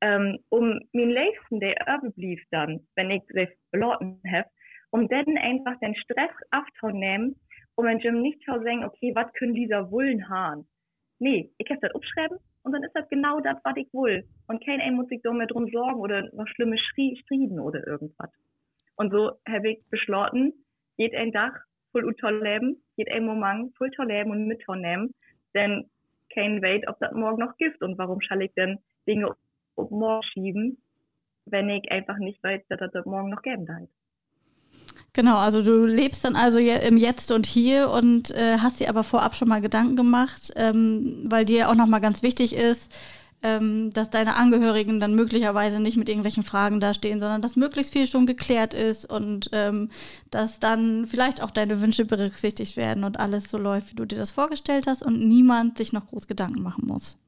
ähm, 0.00 0.38
um 0.48 0.80
mein 0.92 1.10
Liebsten, 1.10 1.60
der 1.60 1.74
überblieb 1.82 2.40
dann, 2.50 2.86
wenn 2.94 3.10
ich 3.10 3.22
das 3.34 3.48
verloren 3.70 4.20
habe, 4.30 4.48
um 4.90 5.08
dann 5.08 5.38
einfach 5.38 5.78
den 5.80 5.94
Stress 5.96 6.30
aufzunehmen, 6.50 7.36
um 7.74 7.86
in 7.86 7.98
Gym 7.98 8.22
nicht 8.22 8.40
zu 8.42 8.52
sagen, 8.52 8.84
okay, 8.84 9.12
was 9.14 9.32
können 9.34 9.54
dieser 9.54 9.90
Wullen 9.90 10.28
haben? 10.28 10.66
Nee, 11.18 11.50
ich 11.58 11.70
habe 11.70 11.80
das 11.80 11.94
aufschreiben 11.94 12.38
und 12.62 12.72
dann 12.72 12.82
ist 12.82 12.94
das 12.94 13.08
genau 13.08 13.40
das, 13.40 13.56
was 13.64 13.76
ich 13.76 13.92
will. 13.92 14.24
Und 14.46 14.64
kein 14.64 14.80
ein 14.80 14.94
muss 14.94 15.08
sich 15.08 15.20
da 15.22 15.32
mehr 15.32 15.46
drum 15.46 15.68
sorgen 15.68 16.00
oder 16.00 16.28
noch 16.32 16.46
schlimme 16.48 16.78
Striden 16.78 17.60
oder 17.60 17.86
irgendwas. 17.86 18.30
Und 18.96 19.12
so 19.12 19.32
habe 19.48 19.70
ich 19.70 19.78
beschlossen, 19.90 20.52
geht 20.96 21.14
ein 21.14 21.32
Dach 21.32 21.54
voll 21.92 22.04
unter 22.04 22.30
leben, 22.32 22.82
geht 22.96 23.10
ein 23.10 23.24
Moment 23.24 23.76
voll 23.76 23.90
zu 23.92 24.02
leben 24.02 24.30
und 24.30 24.46
mit 24.46 24.62
zu 24.62 24.74
nehmen, 24.74 25.14
denn 25.54 25.88
kein 26.32 26.60
weiß, 26.62 26.82
ob 26.88 26.98
das 26.98 27.12
morgen 27.12 27.38
noch 27.38 27.56
gibt 27.56 27.82
und 27.82 27.96
warum 27.98 28.18
soll 28.28 28.42
ich 28.42 28.52
denn 28.54 28.78
Dinge 29.06 29.34
morgen 29.76 30.22
schieben, 30.24 30.82
wenn 31.46 31.70
ich 31.70 31.90
einfach 31.90 32.18
nicht 32.18 32.42
weiß, 32.42 32.62
dass 32.68 32.90
das 32.92 33.06
morgen 33.06 33.30
noch 33.30 33.42
geben 33.42 33.66
wird. 33.66 33.88
Genau, 35.14 35.36
also 35.36 35.62
du 35.62 35.84
lebst 35.84 36.24
dann 36.24 36.36
also 36.36 36.58
im 36.58 36.96
Jetzt 36.96 37.32
und 37.32 37.46
Hier 37.46 37.90
und 37.90 38.30
äh, 38.30 38.58
hast 38.58 38.78
dir 38.78 38.88
aber 38.88 39.02
vorab 39.02 39.34
schon 39.34 39.48
mal 39.48 39.60
Gedanken 39.60 39.96
gemacht, 39.96 40.52
ähm, 40.56 41.24
weil 41.28 41.44
dir 41.44 41.70
auch 41.70 41.74
nochmal 41.74 42.00
ganz 42.00 42.22
wichtig 42.22 42.54
ist, 42.54 42.92
ähm, 43.42 43.90
dass 43.94 44.10
deine 44.10 44.36
Angehörigen 44.36 45.00
dann 45.00 45.14
möglicherweise 45.14 45.80
nicht 45.80 45.96
mit 45.96 46.08
irgendwelchen 46.08 46.42
Fragen 46.42 46.80
dastehen, 46.80 47.20
sondern 47.20 47.40
dass 47.40 47.56
möglichst 47.56 47.92
viel 47.92 48.06
schon 48.06 48.26
geklärt 48.26 48.74
ist 48.74 49.10
und 49.10 49.50
ähm, 49.52 49.90
dass 50.30 50.60
dann 50.60 51.06
vielleicht 51.06 51.42
auch 51.42 51.50
deine 51.50 51.80
Wünsche 51.80 52.04
berücksichtigt 52.04 52.76
werden 52.76 53.04
und 53.04 53.20
alles 53.20 53.50
so 53.50 53.58
läuft, 53.58 53.92
wie 53.92 53.96
du 53.96 54.04
dir 54.06 54.18
das 54.18 54.32
vorgestellt 54.32 54.86
hast 54.86 55.02
und 55.02 55.26
niemand 55.26 55.78
sich 55.78 55.92
noch 55.92 56.06
groß 56.08 56.26
Gedanken 56.26 56.62
machen 56.62 56.86
muss. 56.86 57.18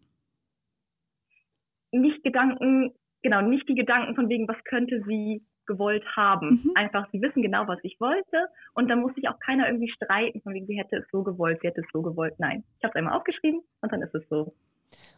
Nicht 1.92 2.22
Gedanken, 2.22 2.92
genau, 3.22 3.40
nicht 3.42 3.68
die 3.68 3.75
Gedanken 3.75 4.14
von 4.14 4.28
wegen, 4.28 4.46
was 4.49 4.62
könnte 4.64 5.02
sie 5.06 5.42
gewollt 5.70 6.04
haben. 6.16 6.62
Mhm. 6.64 6.72
Einfach, 6.74 7.06
sie 7.12 7.22
wissen 7.22 7.42
genau, 7.42 7.68
was 7.68 7.78
ich 7.82 8.00
wollte 8.00 8.48
und 8.74 8.88
dann 8.88 9.00
muss 9.00 9.14
sich 9.14 9.28
auch 9.28 9.38
keiner 9.38 9.66
irgendwie 9.68 9.90
streiten, 9.90 10.40
von 10.42 10.52
wegen, 10.52 10.66
sie 10.66 10.78
hätte 10.78 10.96
es 10.96 11.04
so 11.12 11.22
gewollt, 11.22 11.60
sie 11.60 11.68
hätte 11.68 11.80
es 11.80 11.86
so 11.92 12.02
gewollt. 12.02 12.34
Nein, 12.38 12.64
ich 12.78 12.84
habe 12.84 12.92
es 12.92 12.96
einmal 12.96 13.16
aufgeschrieben 13.16 13.60
und 13.80 13.92
dann 13.92 14.02
ist 14.02 14.14
es 14.14 14.22
so. 14.28 14.52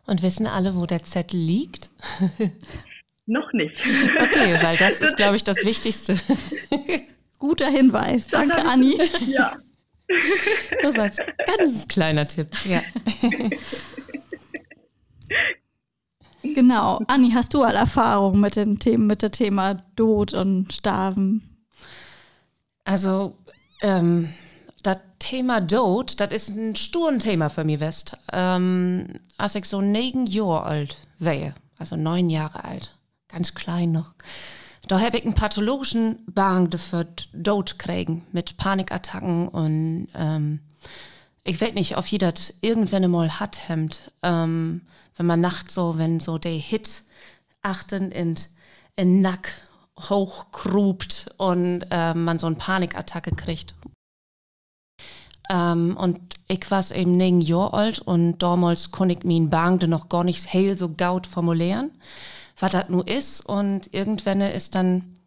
Und 0.07 0.23
wissen 0.23 0.47
alle, 0.47 0.77
wo 0.77 0.85
der 0.85 1.03
Zettel 1.03 1.41
liegt? 1.41 1.91
Noch 3.27 3.53
nicht. 3.53 3.77
Okay, 4.21 4.59
weil 4.63 4.77
das 4.77 5.01
ist, 5.01 5.17
glaube 5.17 5.37
ich, 5.37 5.45
das 5.45 5.65
Wichtigste. 5.65 6.17
Guter 7.39 7.69
Hinweis. 7.69 8.29
Danke, 8.29 8.65
Anni. 8.65 8.99
ja. 9.27 9.57
Nur 10.83 10.93
so 10.93 11.01
als 11.01 11.19
ganz 11.47 11.89
kleiner 11.89 12.27
Tipp. 12.27 12.49
Ja. 12.67 12.83
Genau. 16.63 17.01
Anni, 17.09 17.33
hast 17.33 17.55
du 17.55 17.65
alle 17.65 17.79
Erfahrungen 17.79 18.41
mit 18.41 18.55
mit 18.55 19.23
dem 19.23 19.33
Thema 19.33 19.75
Tod 19.97 20.33
und 20.33 20.73
Sterben? 20.73 21.59
Also, 22.85 23.37
ähm, 23.81 24.29
das 24.85 24.99
Thema 25.19 25.61
Tod, 25.61 26.21
das 26.21 26.31
ist 26.31 26.51
ein 26.51 26.77
sturen 26.77 27.19
Thema 27.19 27.49
für 27.51 27.65
mich, 27.65 27.81
West. 27.81 28.17
Ähm, 28.33 29.09
als 29.39 29.57
ich 29.57 29.65
so 29.65 29.81
neun 29.81 30.29
Jahre 30.29 30.63
alt 30.63 30.99
wäre, 31.19 31.55
also 31.79 31.97
neun 31.97 32.31
Jahre 32.31 32.63
alt, 32.63 32.97
ganz 33.27 33.55
klein 33.55 33.91
noch, 33.91 34.15
da 34.87 35.01
habe 35.01 35.19
ich 35.19 35.25
einen 35.25 35.35
pathologischen 35.35 36.21
Bang 36.27 36.71
für 36.79 37.09
Tod 37.43 37.81
kriegen 37.81 38.25
mit 38.31 38.57
Panikattacken 38.57 39.49
und 39.49 40.07
ähm, 40.15 40.61
ich 41.45 41.61
weiß 41.61 41.75
nicht, 41.75 41.97
ob 41.97 42.07
jeder 42.07 42.33
irgendwann 42.61 43.05
einmal 43.05 43.41
hat, 43.41 43.69
hemmt. 43.69 44.13
Ähm, 44.23 44.83
wenn 45.17 45.27
man 45.27 45.41
nachts 45.41 45.75
so, 45.75 45.99
wenn 45.99 46.21
so 46.21 46.39
der 46.39 46.53
Hit 46.53 47.03
achten 47.63 48.11
in, 48.13 48.37
in 48.97 49.21
Nack 49.21 49.53
hochkrupt 49.99 51.35
und 51.37 51.85
äh, 51.91 52.15
man 52.15 52.39
so 52.39 52.47
eine 52.47 52.57
Panikattacke 52.57 53.33
kriegt. 53.33 53.75
Ähm, 55.51 55.97
und 55.97 56.21
ich 56.49 56.71
war 56.71 56.89
eben 56.93 57.17
neun 57.17 57.41
Jahre 57.41 57.75
alt 57.75 57.99
und 58.01 58.39
damals 58.39 58.91
konnte 58.91 59.17
ich 59.17 59.25
meinen 59.25 59.51
Bang 59.51 59.79
noch 59.89 60.09
gar 60.09 60.25
nicht 60.25 60.53
heil 60.53 60.77
so 60.77 60.89
gaut 60.89 61.27
formulieren, 61.27 61.91
was 62.59 62.73
das 62.73 62.89
nur 62.89 63.07
ist. 63.07 63.41
Und 63.41 63.93
irgendwann 63.93 64.41
ist 64.41 64.75
dann, 64.75 65.19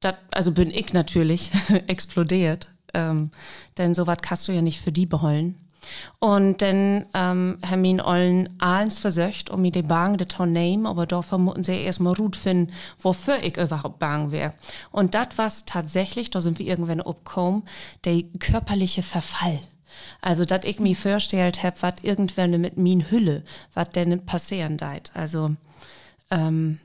dat, 0.00 0.18
also 0.30 0.52
bin 0.52 0.70
ich 0.70 0.92
natürlich 0.92 1.50
explodiert. 1.88 2.68
Ähm, 2.94 3.30
denn 3.78 3.94
sowas 3.94 4.18
kannst 4.22 4.48
du 4.48 4.52
ja 4.52 4.62
nicht 4.62 4.80
für 4.80 4.92
die 4.92 5.06
beholen. 5.06 5.56
Und 6.18 6.62
dann 6.62 7.06
ähm, 7.14 7.58
haben 7.66 7.84
ihn 7.84 8.00
allen 8.00 8.60
alles 8.60 8.98
versucht, 8.98 9.50
um 9.50 9.62
mir 9.62 9.72
die 9.72 9.82
Bang 9.82 10.18
de 10.18 10.28
zu 10.28 10.44
nehmen, 10.44 10.86
aber 10.86 11.06
da 11.06 11.22
vermuten 11.22 11.62
sie 11.62 11.80
erstmal 11.80 12.14
gut 12.14 12.36
finden, 12.36 12.72
wofür 12.98 13.42
ich 13.42 13.56
überhaupt 13.56 13.98
bang 13.98 14.30
wäre. 14.30 14.52
Und 14.90 15.14
das 15.14 15.38
war 15.38 15.50
tatsächlich, 15.66 16.30
da 16.30 16.40
sind 16.40 16.58
wir 16.58 16.66
irgendwann 16.66 17.00
abgekommen, 17.00 17.62
der 18.04 18.22
körperliche 18.38 19.02
Verfall. 19.02 19.58
Also, 20.20 20.44
dass 20.44 20.64
ich 20.64 20.78
mir 20.78 20.94
vorgestellt 20.94 21.62
habe, 21.62 21.76
was 21.80 21.94
irgendwann 22.02 22.60
mit 22.60 22.76
mir 22.76 23.10
Hülle, 23.10 23.42
was 23.74 23.90
denn 23.90 24.24
passieren 24.24 24.76
deit. 24.76 25.10
Also, 25.14 25.50
ähm, 26.30 26.78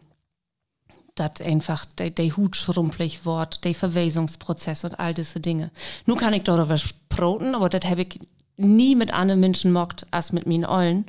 dass 1.16 1.42
einfach 1.42 1.86
der, 1.98 2.12
Hut 2.36 2.56
schrumpelig 2.56 3.26
wird, 3.26 3.64
der 3.64 3.74
Verwesungsprozess 3.74 4.84
und 4.84 5.00
all 5.00 5.14
diese 5.14 5.40
Dinge. 5.40 5.72
Nun 6.06 6.18
kann 6.18 6.34
ich 6.34 6.44
darüber 6.44 6.78
sproten, 6.78 7.56
aber 7.56 7.70
das 7.70 7.90
habe 7.90 8.02
ich 8.02 8.20
nie 8.58 8.96
mit 8.96 9.14
anderen 9.14 9.40
Menschen 9.40 9.72
mockt 9.72 10.06
als 10.12 10.32
mit 10.32 10.48
meinen 10.48 10.66
Ollen. 10.66 11.06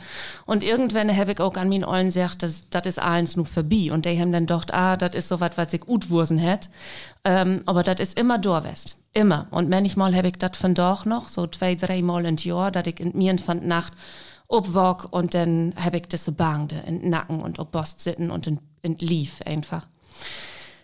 Und 0.46 0.64
irgendwann 0.64 1.14
habe 1.16 1.32
ich 1.32 1.40
auch 1.40 1.56
an 1.56 1.68
meinen 1.68 1.84
Ollen 1.84 2.06
gesagt, 2.06 2.42
das, 2.42 2.68
das 2.70 2.86
ist 2.86 2.98
alles 2.98 3.36
nur 3.36 3.46
vorbei. 3.46 3.90
Und 3.92 4.04
die 4.04 4.20
haben 4.20 4.32
dann 4.32 4.46
gedacht, 4.46 4.72
ah, 4.74 4.96
das 4.96 5.14
ist 5.14 5.28
so 5.28 5.40
was, 5.40 5.56
was 5.56 5.72
ich 5.72 5.80
gut 5.80 6.10
wursen 6.10 6.38
hätte. 6.38 6.68
Ähm, 7.24 7.62
aber 7.66 7.82
das 7.82 8.00
ist 8.00 8.18
immer 8.18 8.38
Dorwest. 8.38 8.96
Immer. 9.12 9.46
Und 9.50 9.68
manchmal 9.68 10.14
habe 10.14 10.28
ich 10.28 10.38
das 10.38 10.56
von 10.56 10.74
doch 10.74 11.04
noch, 11.04 11.28
so 11.28 11.46
zwei, 11.46 11.74
drei 11.74 12.02
Mal 12.02 12.26
im 12.26 12.36
Jahr, 12.36 12.70
dass 12.70 12.86
ich 12.86 13.00
in 13.00 13.16
mir 13.16 13.38
von 13.38 13.66
Nacht 13.66 13.92
obwog 14.48 15.08
und 15.10 15.34
dann 15.34 15.72
habe 15.76 15.96
ich 15.96 16.04
diese 16.04 16.32
Bangde 16.32 16.82
in 16.86 17.00
den 17.00 17.10
Nacken 17.10 17.40
und 17.40 17.58
ob 17.58 17.72
Bost 17.72 18.00
sitten 18.00 18.30
und 18.30 18.46
in, 18.46 18.60
in 18.82 18.96
Lief 18.98 19.40
einfach. 19.44 19.86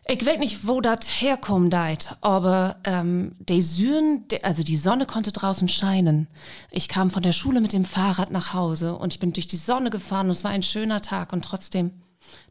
Ich 0.08 0.26
weiß 0.26 0.40
nicht, 0.40 0.66
wo 0.66 0.80
das 0.80 1.06
herkommt, 1.20 1.74
aber 2.22 2.76
ähm, 2.82 3.36
die 3.38 3.62
Süren, 3.62 4.24
also 4.42 4.64
die 4.64 4.76
Sonne 4.76 5.06
konnte 5.06 5.30
draußen 5.30 5.68
scheinen. 5.68 6.26
Ich 6.72 6.88
kam 6.88 7.08
von 7.08 7.22
der 7.22 7.32
Schule 7.32 7.60
mit 7.60 7.72
dem 7.72 7.84
Fahrrad 7.84 8.32
nach 8.32 8.52
Hause 8.52 8.96
und 8.96 9.14
ich 9.14 9.20
bin 9.20 9.32
durch 9.32 9.46
die 9.46 9.56
Sonne 9.56 9.90
gefahren 9.90 10.26
und 10.26 10.32
es 10.32 10.42
war 10.42 10.50
ein 10.50 10.64
schöner 10.64 11.02
Tag 11.02 11.32
und 11.32 11.44
trotzdem, 11.44 11.92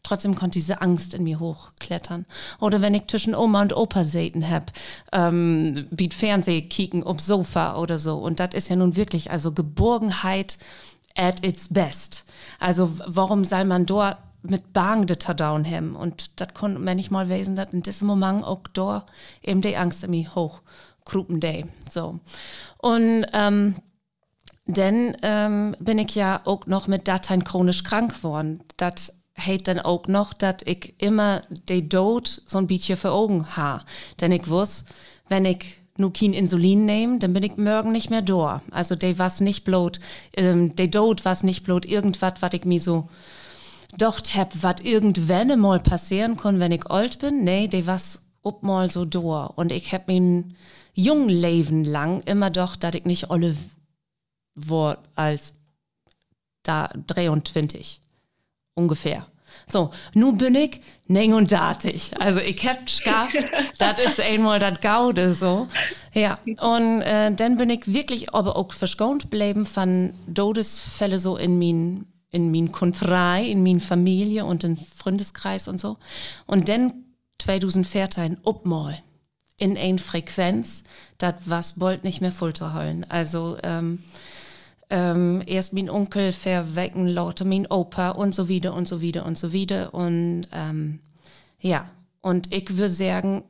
trotzdem 0.02 0.34
konnte 0.36 0.60
diese 0.60 0.82
Angst 0.82 1.14
in 1.14 1.26
mir 1.26 1.42
hochklettern. 1.42 2.26
Oder 2.62 2.82
wenn 2.82 2.94
ich 2.94 3.08
zwischen 3.08 3.36
Oma 3.36 3.64
und 3.64 3.76
Opa 3.76 4.06
säten 4.06 4.50
hab, 4.50 4.72
ähm, 5.12 5.88
wie 5.92 6.10
Fernseh 6.10 6.62
kicken 6.62 7.04
ob 7.04 7.20
Sofa 7.20 7.76
oder 7.76 8.00
so. 8.00 8.18
Und 8.18 8.40
das 8.40 8.54
ist 8.54 8.70
ja 8.70 8.78
nun 8.78 8.96
wirklich, 8.96 9.30
also 9.30 9.52
Geborgenheit 9.52 10.58
at 11.16 11.46
its 11.46 11.68
best. 11.68 12.24
Also 12.60 12.94
warum 13.06 13.44
soll 13.44 13.66
man 13.66 13.86
dort 13.86 14.18
mit 14.44 14.74
Bang 14.74 15.08
de 15.08 15.18
down 15.36 15.64
hem. 15.64 15.96
Und 15.96 16.40
das 16.40 16.54
konnte 16.54 16.80
manchmal 16.80 17.30
wesen, 17.30 17.56
dass 17.56 17.74
in 17.74 17.84
diesem 17.84 18.08
Moment 18.08 18.44
auch 18.44 18.64
da 18.74 19.06
eben 19.42 19.62
die 19.62 19.78
Angst 19.78 20.04
in 20.04 20.12
mich 20.12 20.34
hochkrupen 20.36 21.40
day. 21.40 21.66
So. 21.90 22.20
Und 22.78 23.26
ähm, 23.34 23.76
dann 24.66 25.18
ähm, 25.22 25.76
bin 25.80 26.00
ich 26.00 26.16
ja 26.16 26.42
auch 26.46 26.66
noch 26.66 26.88
mit 26.88 27.08
Dateien 27.08 27.44
chronisch 27.44 27.84
krank 27.84 28.16
geworden. 28.16 28.62
Das 28.78 29.14
heißt 29.38 29.68
dann 29.68 29.80
auch 29.80 30.08
noch, 30.08 30.34
dass 30.34 30.58
ich 30.66 30.96
immer 30.98 31.42
die 31.68 31.88
Tod 31.88 32.42
so 32.46 32.58
ein 32.58 32.68
bisschen 32.68 32.98
vor 32.98 33.12
Augen 33.12 33.56
habe. 33.56 33.84
Denn 34.20 34.32
ich 34.32 34.48
wusste, 34.48 34.86
wenn 35.30 35.46
ich 35.46 35.78
nur 35.98 36.14
kein 36.14 36.34
Insulin 36.34 36.86
nehme, 36.86 37.20
dann 37.20 37.34
bin 37.34 37.44
ich 37.44 37.58
morgen 37.58 37.92
nicht 37.92 38.10
mehr 38.10 38.22
da. 38.22 38.62
Also 38.72 38.96
der 38.96 39.18
was 39.18 39.42
nicht 39.42 39.64
bloß, 39.64 39.94
ähm, 40.36 40.76
der 40.76 40.90
Tod 40.90 41.26
was 41.26 41.44
nicht 41.44 41.64
bloß 41.64 41.82
irgendwas, 41.86 42.34
was 42.42 42.54
ich 42.54 42.66
mir 42.66 42.80
so 42.80 43.10
docht 43.98 44.36
hab, 44.36 44.64
was 44.64 44.82
irgendwann 44.82 45.60
mal 45.60 45.80
passieren 45.80 46.38
kann, 46.38 46.60
wenn 46.60 46.72
ich 46.72 46.90
alt 46.90 47.20
bin. 47.20 47.44
Nee, 47.44 47.68
de 47.68 47.86
was 47.88 48.26
ob 48.44 48.64
mal 48.64 48.90
so 48.90 49.06
da. 49.06 49.46
Und 49.46 49.72
ich 49.72 49.94
hab 49.94 50.08
mein 50.08 50.56
jung 50.94 51.30
Leben 51.30 51.86
lang 51.86 52.22
immer 52.22 52.50
doch, 52.50 52.76
dass 52.76 52.96
ich 52.96 53.06
nicht 53.06 53.32
alle 53.32 53.56
war 54.56 54.98
als 55.16 55.54
da 56.64 56.90
23. 57.08 58.02
Ungefähr. 58.74 59.26
So, 59.68 59.92
nun 60.14 60.38
bin 60.38 60.56
ich 60.56 60.82
39. 61.08 62.20
Also 62.20 62.40
ich 62.40 62.66
hab 62.68 62.86
geschafft, 62.86 63.36
das 63.78 64.00
ist 64.00 64.20
einmal 64.20 64.60
das 64.60 64.80
Gaude 64.80 65.34
so. 65.34 65.68
Ja, 66.14 66.40
und 66.60 67.02
äh, 67.02 67.34
dann 67.34 67.58
bin 67.58 67.70
ich 67.70 67.94
wirklich 67.94 68.34
aber 68.34 68.56
auch 68.56 68.72
verschont 68.72 69.30
bleiben 69.30 69.66
von 69.66 70.14
Todesfälle 70.34 71.20
so 71.20 71.38
in 71.38 71.60
meinen 71.60 72.11
in 72.32 72.52
mein 72.52 72.72
Kontrei, 72.72 73.46
in 73.46 73.62
meine 73.64 73.80
Familie 73.80 74.46
und 74.46 74.64
in 74.64 74.78
Freundeskreis 74.78 75.68
und 75.68 75.80
so. 75.80 75.98
Und 76.48 76.70
dann 76.70 76.94
2014 77.40 78.38
obmal 78.44 79.02
in 79.58 79.78
ein 79.78 80.00
Frequenz, 80.00 80.84
das 81.18 81.36
was 81.46 81.78
bald 81.78 82.04
nicht 82.04 82.22
mehr 82.22 82.32
vollzuholen. 82.32 83.06
Also 83.10 83.58
ähm, 83.62 84.00
ähm, 84.90 85.44
erst 85.46 85.74
mein 85.74 85.90
Onkel 85.90 86.32
verwecken, 86.34 87.08
lauter 87.08 87.46
mein 87.46 87.68
Opa 87.68 88.10
und 88.10 88.34
so 88.34 88.48
wieder 88.50 88.74
und 88.74 88.88
so 88.88 89.02
wieder 89.02 89.26
und 89.26 89.38
so 89.38 89.54
wieder. 89.54 89.94
Und 89.94 90.48
ähm, 90.52 91.00
ja, 91.60 91.90
und 92.22 92.54
ich 92.54 92.70
würde 92.78 92.90
sagen, 92.90 93.44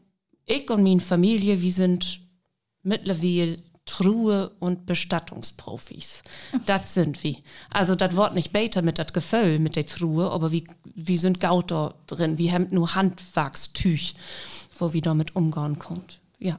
ich 0.45 0.69
und 0.69 0.83
meine 0.83 0.99
Familie, 0.99 1.61
wir 1.61 1.73
sind 1.73 2.21
mittlerweile 2.83 3.57
Truhe 3.91 4.51
und 4.59 4.85
Bestattungsprofis. 4.85 6.23
das 6.65 6.93
sind 6.93 7.21
wir. 7.25 7.35
Also 7.69 7.93
das 7.93 8.15
Wort 8.15 8.33
nicht 8.33 8.53
beter 8.53 8.81
mit 8.81 8.97
das 8.97 9.11
Gefühl 9.11 9.59
mit 9.59 9.75
der 9.75 9.85
Truhe, 9.85 10.31
aber 10.31 10.53
wie, 10.53 10.65
wie 10.95 11.17
sind 11.17 11.41
Gauter 11.41 11.95
drin, 12.07 12.37
wie 12.37 12.53
haben 12.53 12.67
nur 12.71 12.95
Handwerkstüch, 12.95 14.13
wo 14.77 14.93
wir 14.93 15.01
damit 15.01 15.35
umgehen 15.35 15.77
können. 15.77 16.05
Ja. 16.39 16.57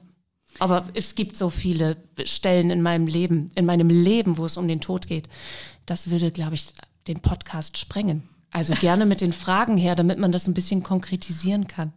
Aber 0.59 0.85
es 0.93 1.15
gibt 1.15 1.39
so 1.39 1.49
viele 1.49 1.97
Stellen 2.27 2.69
in 2.69 2.83
meinem 2.83 3.07
Leben, 3.07 3.51
in 3.55 3.65
meinem 3.65 3.89
Leben, 3.89 4.37
wo 4.37 4.45
es 4.45 4.59
um 4.59 4.69
den 4.69 4.83
Tod 4.83 5.07
geht. 5.07 5.27
Das 5.87 6.11
würde, 6.11 6.31
glaube 6.33 6.55
ich, 6.55 6.75
den 7.09 7.21
Podcast 7.21 7.79
sprengen. 7.79 8.29
Also 8.51 8.75
gerne 8.75 9.07
mit 9.07 9.23
den 9.23 9.33
Fragen 9.33 9.79
her, 9.79 9.97
damit 9.97 10.19
man 10.19 10.33
das 10.33 10.47
ein 10.47 10.53
bisschen 10.53 10.83
konkretisieren 10.83 11.67
kann. 11.67 11.95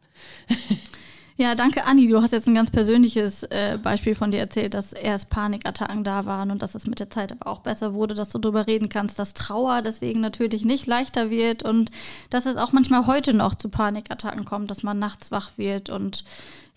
Ja, 1.38 1.54
danke, 1.54 1.84
Anni. 1.84 2.08
Du 2.08 2.22
hast 2.22 2.32
jetzt 2.32 2.48
ein 2.48 2.56
ganz 2.56 2.72
persönliches 2.72 3.44
äh, 3.44 3.78
Beispiel 3.82 4.16
von 4.16 4.32
dir 4.32 4.40
erzählt, 4.40 4.74
dass 4.74 4.94
erst 4.94 5.30
Panikattacken 5.30 6.06
da 6.06 6.26
waren 6.26 6.50
und 6.50 6.62
dass 6.62 6.76
es 6.76 6.88
mit 6.88 7.02
der 7.02 7.10
Zeit 7.10 7.34
aber 7.34 7.48
auch 7.48 7.60
besser 7.60 7.94
wurde, 7.94 8.16
dass 8.16 8.30
du 8.30 8.40
darüber 8.40 8.68
reden 8.68 8.88
kannst, 8.88 9.20
dass 9.20 9.34
Trauer 9.34 9.82
deswegen 9.82 10.22
natürlich 10.22 10.64
nicht 10.64 10.88
leichter 10.88 11.30
wird 11.30 11.62
und 11.64 11.92
dass 12.30 12.46
es 12.46 12.56
auch 12.56 12.72
manchmal 12.72 13.06
heute 13.06 13.34
noch 13.34 13.54
zu 13.54 13.68
Panikattacken 13.68 14.46
kommt, 14.46 14.72
dass 14.72 14.82
man 14.82 14.98
nachts 14.98 15.30
wach 15.30 15.52
wird 15.58 15.90
und 15.90 16.24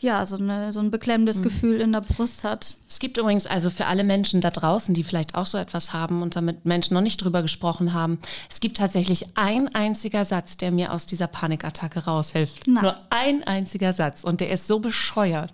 ja, 0.01 0.25
so, 0.27 0.37
eine, 0.37 0.73
so 0.73 0.79
ein 0.79 0.93
beklemmendes 0.93 1.39
mhm. 1.39 1.43
Gefühl 1.43 1.81
in 1.81 1.91
der 1.91 2.03
Brust 2.03 2.45
hat. 2.45 2.77
Es 2.89 3.01
gibt 3.01 3.17
übrigens 3.17 3.47
also 3.47 3.69
für 3.69 3.87
alle 3.87 4.05
Menschen 4.05 4.41
da 4.41 4.51
draußen, 4.51 4.95
die 4.95 5.03
vielleicht 5.03 5.35
auch 5.35 5.47
so 5.47 5.59
etwas 5.59 5.93
haben 5.93 6.23
und 6.23 6.37
damit 6.37 6.65
Menschen 6.65 6.95
noch 6.95 7.01
nicht 7.01 7.23
drüber 7.23 7.43
gesprochen 7.43 7.95
haben, 7.95 8.19
es 8.49 8.61
gibt 8.61 8.77
tatsächlich 8.77 9.27
ein 9.37 9.75
einziger 9.75 10.25
Satz, 10.25 10.57
der 10.57 10.71
mir 10.71 10.93
aus 10.93 11.07
dieser 11.07 11.27
Panikattacke 11.27 12.05
raushilft. 12.05 12.63
Na. 12.67 12.83
Nur 12.83 12.99
ein 13.11 13.43
einziger 13.45 13.93
Satz 13.93 14.23
und 14.23 14.41
der 14.41 14.51
ist 14.51 14.69
so 14.69 14.79
bescheuert. 14.79 15.53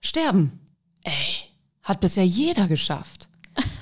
Sterben. 0.00 0.60
Ey, 1.04 1.50
hat 1.82 2.00
bisher 2.00 2.24
jeder 2.24 2.68
geschafft. 2.68 3.28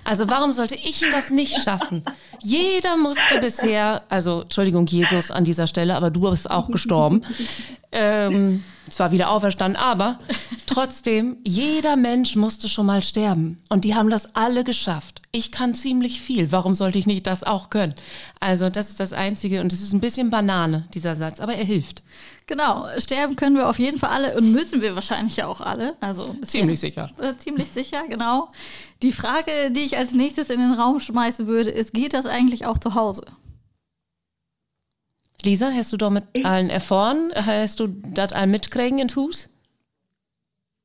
Also 0.04 0.28
warum 0.28 0.52
sollte 0.52 0.74
ich 0.74 1.08
das 1.10 1.30
nicht 1.30 1.62
schaffen? 1.62 2.04
Jeder 2.40 2.96
musste 2.96 3.38
bisher, 3.40 4.02
also 4.08 4.42
Entschuldigung 4.42 4.86
Jesus 4.86 5.30
an 5.30 5.44
dieser 5.44 5.66
Stelle, 5.66 5.96
aber 5.96 6.10
du 6.10 6.28
bist 6.30 6.50
auch 6.50 6.70
gestorben. 6.70 7.22
Ähm, 7.96 8.64
zwar 8.94 9.12
wieder 9.12 9.30
auferstanden, 9.30 9.80
aber 9.80 10.18
Trotzdem, 10.66 11.36
jeder 11.44 11.94
Mensch 11.94 12.36
musste 12.36 12.68
schon 12.68 12.86
mal 12.86 13.02
sterben. 13.02 13.58
Und 13.68 13.84
die 13.84 13.94
haben 13.94 14.08
das 14.08 14.34
alle 14.34 14.64
geschafft. 14.64 15.20
Ich 15.30 15.52
kann 15.52 15.74
ziemlich 15.74 16.20
viel. 16.20 16.52
Warum 16.52 16.74
sollte 16.74 16.98
ich 16.98 17.06
nicht 17.06 17.26
das 17.26 17.44
auch 17.44 17.70
können? 17.70 17.94
Also, 18.40 18.70
das 18.70 18.88
ist 18.88 18.98
das 18.98 19.12
Einzige. 19.12 19.60
Und 19.60 19.72
es 19.72 19.82
ist 19.82 19.92
ein 19.92 20.00
bisschen 20.00 20.30
Banane, 20.30 20.88
dieser 20.94 21.16
Satz. 21.16 21.40
Aber 21.40 21.54
er 21.54 21.64
hilft. 21.64 22.02
Genau. 22.46 22.86
Sterben 22.98 23.36
können 23.36 23.56
wir 23.56 23.68
auf 23.68 23.78
jeden 23.78 23.98
Fall 23.98 24.10
alle 24.10 24.36
und 24.36 24.52
müssen 24.52 24.80
wir 24.80 24.94
wahrscheinlich 24.94 25.44
auch 25.44 25.60
alle. 25.60 25.96
Also, 26.00 26.34
ziemlich 26.44 26.80
sicher. 26.80 27.10
Äh, 27.20 27.36
ziemlich 27.38 27.68
sicher, 27.72 28.02
genau. 28.08 28.48
Die 29.02 29.12
Frage, 29.12 29.70
die 29.70 29.82
ich 29.82 29.98
als 29.98 30.12
nächstes 30.12 30.50
in 30.50 30.60
den 30.60 30.72
Raum 30.72 30.98
schmeißen 30.98 31.46
würde, 31.46 31.70
ist: 31.70 31.92
Geht 31.92 32.14
das 32.14 32.26
eigentlich 32.26 32.66
auch 32.66 32.78
zu 32.78 32.94
Hause? 32.94 33.26
Lisa, 35.44 35.70
hast 35.72 35.92
du 35.92 35.96
damit 35.96 36.24
allen 36.44 36.70
erfahren? 36.70 37.30
Hast 37.34 37.78
du 37.80 37.88
das 37.88 38.32
allen 38.32 38.50
mitkriegen 38.50 38.98
in 38.98 39.08
Hus? 39.14 39.50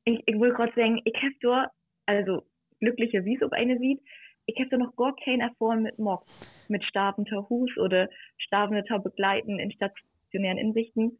Ich, 0.04 0.22
ich 0.26 0.38
will 0.38 0.52
gerade 0.52 0.72
sagen, 0.74 1.00
ich 1.04 1.14
habe 1.16 1.34
da, 1.40 1.70
also 2.06 2.42
glücklicherweise, 2.80 3.46
ob 3.46 3.52
eine 3.52 3.78
sieht, 3.78 4.00
ich 4.46 4.58
habe 4.58 4.68
da 4.70 4.76
noch 4.78 4.96
gar 4.96 5.14
keine 5.24 5.44
Erfahrung 5.44 5.82
mit 5.82 5.98
Mock, 5.98 6.24
mit 6.68 6.84
sterbender 6.84 7.48
Hus 7.48 7.70
oder 7.78 8.08
sterbender 8.36 8.98
Begleiten 8.98 9.58
in 9.58 9.72
stationären 9.72 10.58
Insichten. 10.58 11.18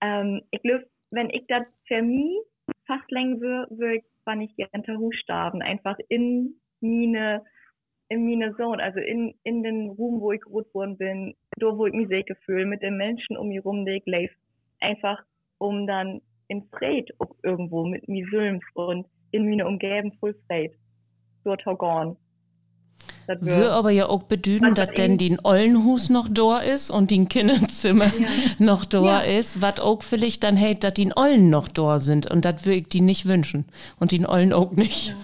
Ähm, 0.00 0.42
ich 0.50 0.62
glaube, 0.62 0.86
wenn 1.10 1.30
ich 1.30 1.44
das 1.48 1.62
für 1.86 2.02
mich 2.02 2.38
fastlegen 2.86 3.40
würde, 3.40 3.76
würde 3.76 3.96
ich, 3.96 4.04
wann 4.24 4.40
ich 4.40 4.54
gerne 4.56 4.98
Hus 4.98 5.16
sterben, 5.16 5.62
einfach 5.62 5.98
in 6.08 6.54
meine 6.80 7.42
in 8.10 8.24
meine 8.24 8.56
Zone, 8.56 8.82
also 8.82 9.00
in, 9.00 9.34
in 9.42 9.62
den 9.62 9.90
Ruhm, 9.90 10.20
wo 10.20 10.32
ich 10.32 10.40
groß 10.40 10.64
worden 10.74 10.96
bin, 10.96 11.34
da 11.58 11.66
wo 11.76 11.86
ich 11.86 11.94
mich 11.94 12.08
sicher 12.08 12.34
fühle, 12.44 12.66
mit 12.66 12.82
den 12.82 12.96
Menschen 12.96 13.36
um 13.36 13.48
mich 13.48 13.64
rum, 13.64 13.84
die 13.84 13.92
ich 13.92 14.06
lebe, 14.06 14.32
einfach 14.80 15.22
um 15.58 15.86
dann 15.86 16.20
in 16.48 16.62
Fried 16.70 17.12
irgendwo 17.42 17.84
mit 17.84 18.08
mir 18.08 18.26
Sülms 18.30 18.64
und 18.74 19.06
in 19.30 19.48
meine 19.48 19.66
Umgebung 19.66 20.12
voll 20.18 20.34
Fried 20.46 20.72
dort 21.44 21.64
gehen. 21.64 22.16
Das 23.26 23.42
würde 23.42 23.72
aber 23.72 23.90
ja 23.90 24.06
auch 24.08 24.22
bedeuten, 24.22 24.74
dass 24.74 24.90
denn 24.92 25.18
den 25.18 25.38
Ollenhus 25.44 26.08
noch 26.08 26.28
da 26.30 26.60
ist 26.60 26.90
und 26.90 27.10
den 27.10 27.28
Kinderzimmer 27.28 28.06
ja. 28.06 28.28
noch 28.58 28.86
da 28.86 29.22
ja. 29.22 29.38
ist, 29.38 29.60
was 29.60 29.80
auch 29.80 30.02
vielleicht 30.02 30.44
dann 30.44 30.56
hält, 30.56 30.82
dass 30.82 30.94
die 30.94 31.12
Ollen 31.14 31.50
noch 31.50 31.68
da 31.68 31.98
sind 31.98 32.30
und 32.30 32.46
das 32.46 32.64
würde 32.64 32.78
ich 32.78 32.88
die 32.88 33.02
nicht 33.02 33.26
wünschen 33.26 33.66
und 34.00 34.12
den 34.12 34.24
Ollen 34.24 34.54
auch 34.54 34.72
nicht. 34.72 35.14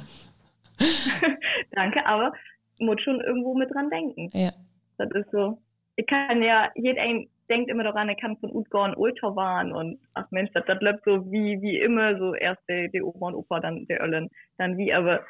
Ja. 0.79 0.87
Danke, 1.73 2.05
aber 2.05 2.35
muss 2.79 3.00
schon 3.00 3.21
irgendwo 3.23 3.55
mit 3.55 3.73
dran 3.73 3.88
denken. 3.88 4.31
Ja. 4.37 4.53
Das 4.99 5.11
ist 5.12 5.31
so. 5.33 5.59
Ich 5.97 6.07
kann 6.07 6.43
ja, 6.43 6.71
jeder 6.75 7.03
denkt 7.49 7.71
immer 7.71 7.85
daran, 7.85 8.09
er 8.09 8.17
kann 8.17 8.37
von 8.39 8.55
Utgorn 8.55 8.95
Ultra 8.97 9.37
waren 9.37 9.73
und 9.73 9.99
ach 10.15 10.31
Mensch, 10.31 10.51
das, 10.55 10.65
das 10.67 10.81
läuft 10.81 11.05
so 11.05 11.31
wie, 11.31 11.61
wie 11.61 11.79
immer, 11.79 12.19
so 12.19 12.35
erst 12.35 12.63
der, 12.69 12.89
der 12.89 13.07
Opa 13.07 13.27
und 13.27 13.35
Opa, 13.35 13.61
dann 13.61 13.87
der 13.87 14.03
Öllen, 14.03 14.31
dann 14.57 14.77
wie, 14.79 14.93
aber 14.93 15.21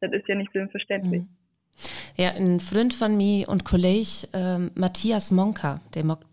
das 0.00 0.12
ist 0.12 0.26
ja 0.28 0.34
nicht 0.34 0.52
selbstverständlich. 0.52 1.22
Mhm. 1.22 1.28
Ja, 2.16 2.30
ein 2.32 2.60
Freund 2.60 2.92
von 2.92 3.16
mir 3.16 3.48
und 3.48 3.64
Kollege, 3.64 4.28
ähm, 4.34 4.70
Matthias 4.74 5.30
Monka, 5.30 5.80
der 5.94 6.04
macht 6.04 6.26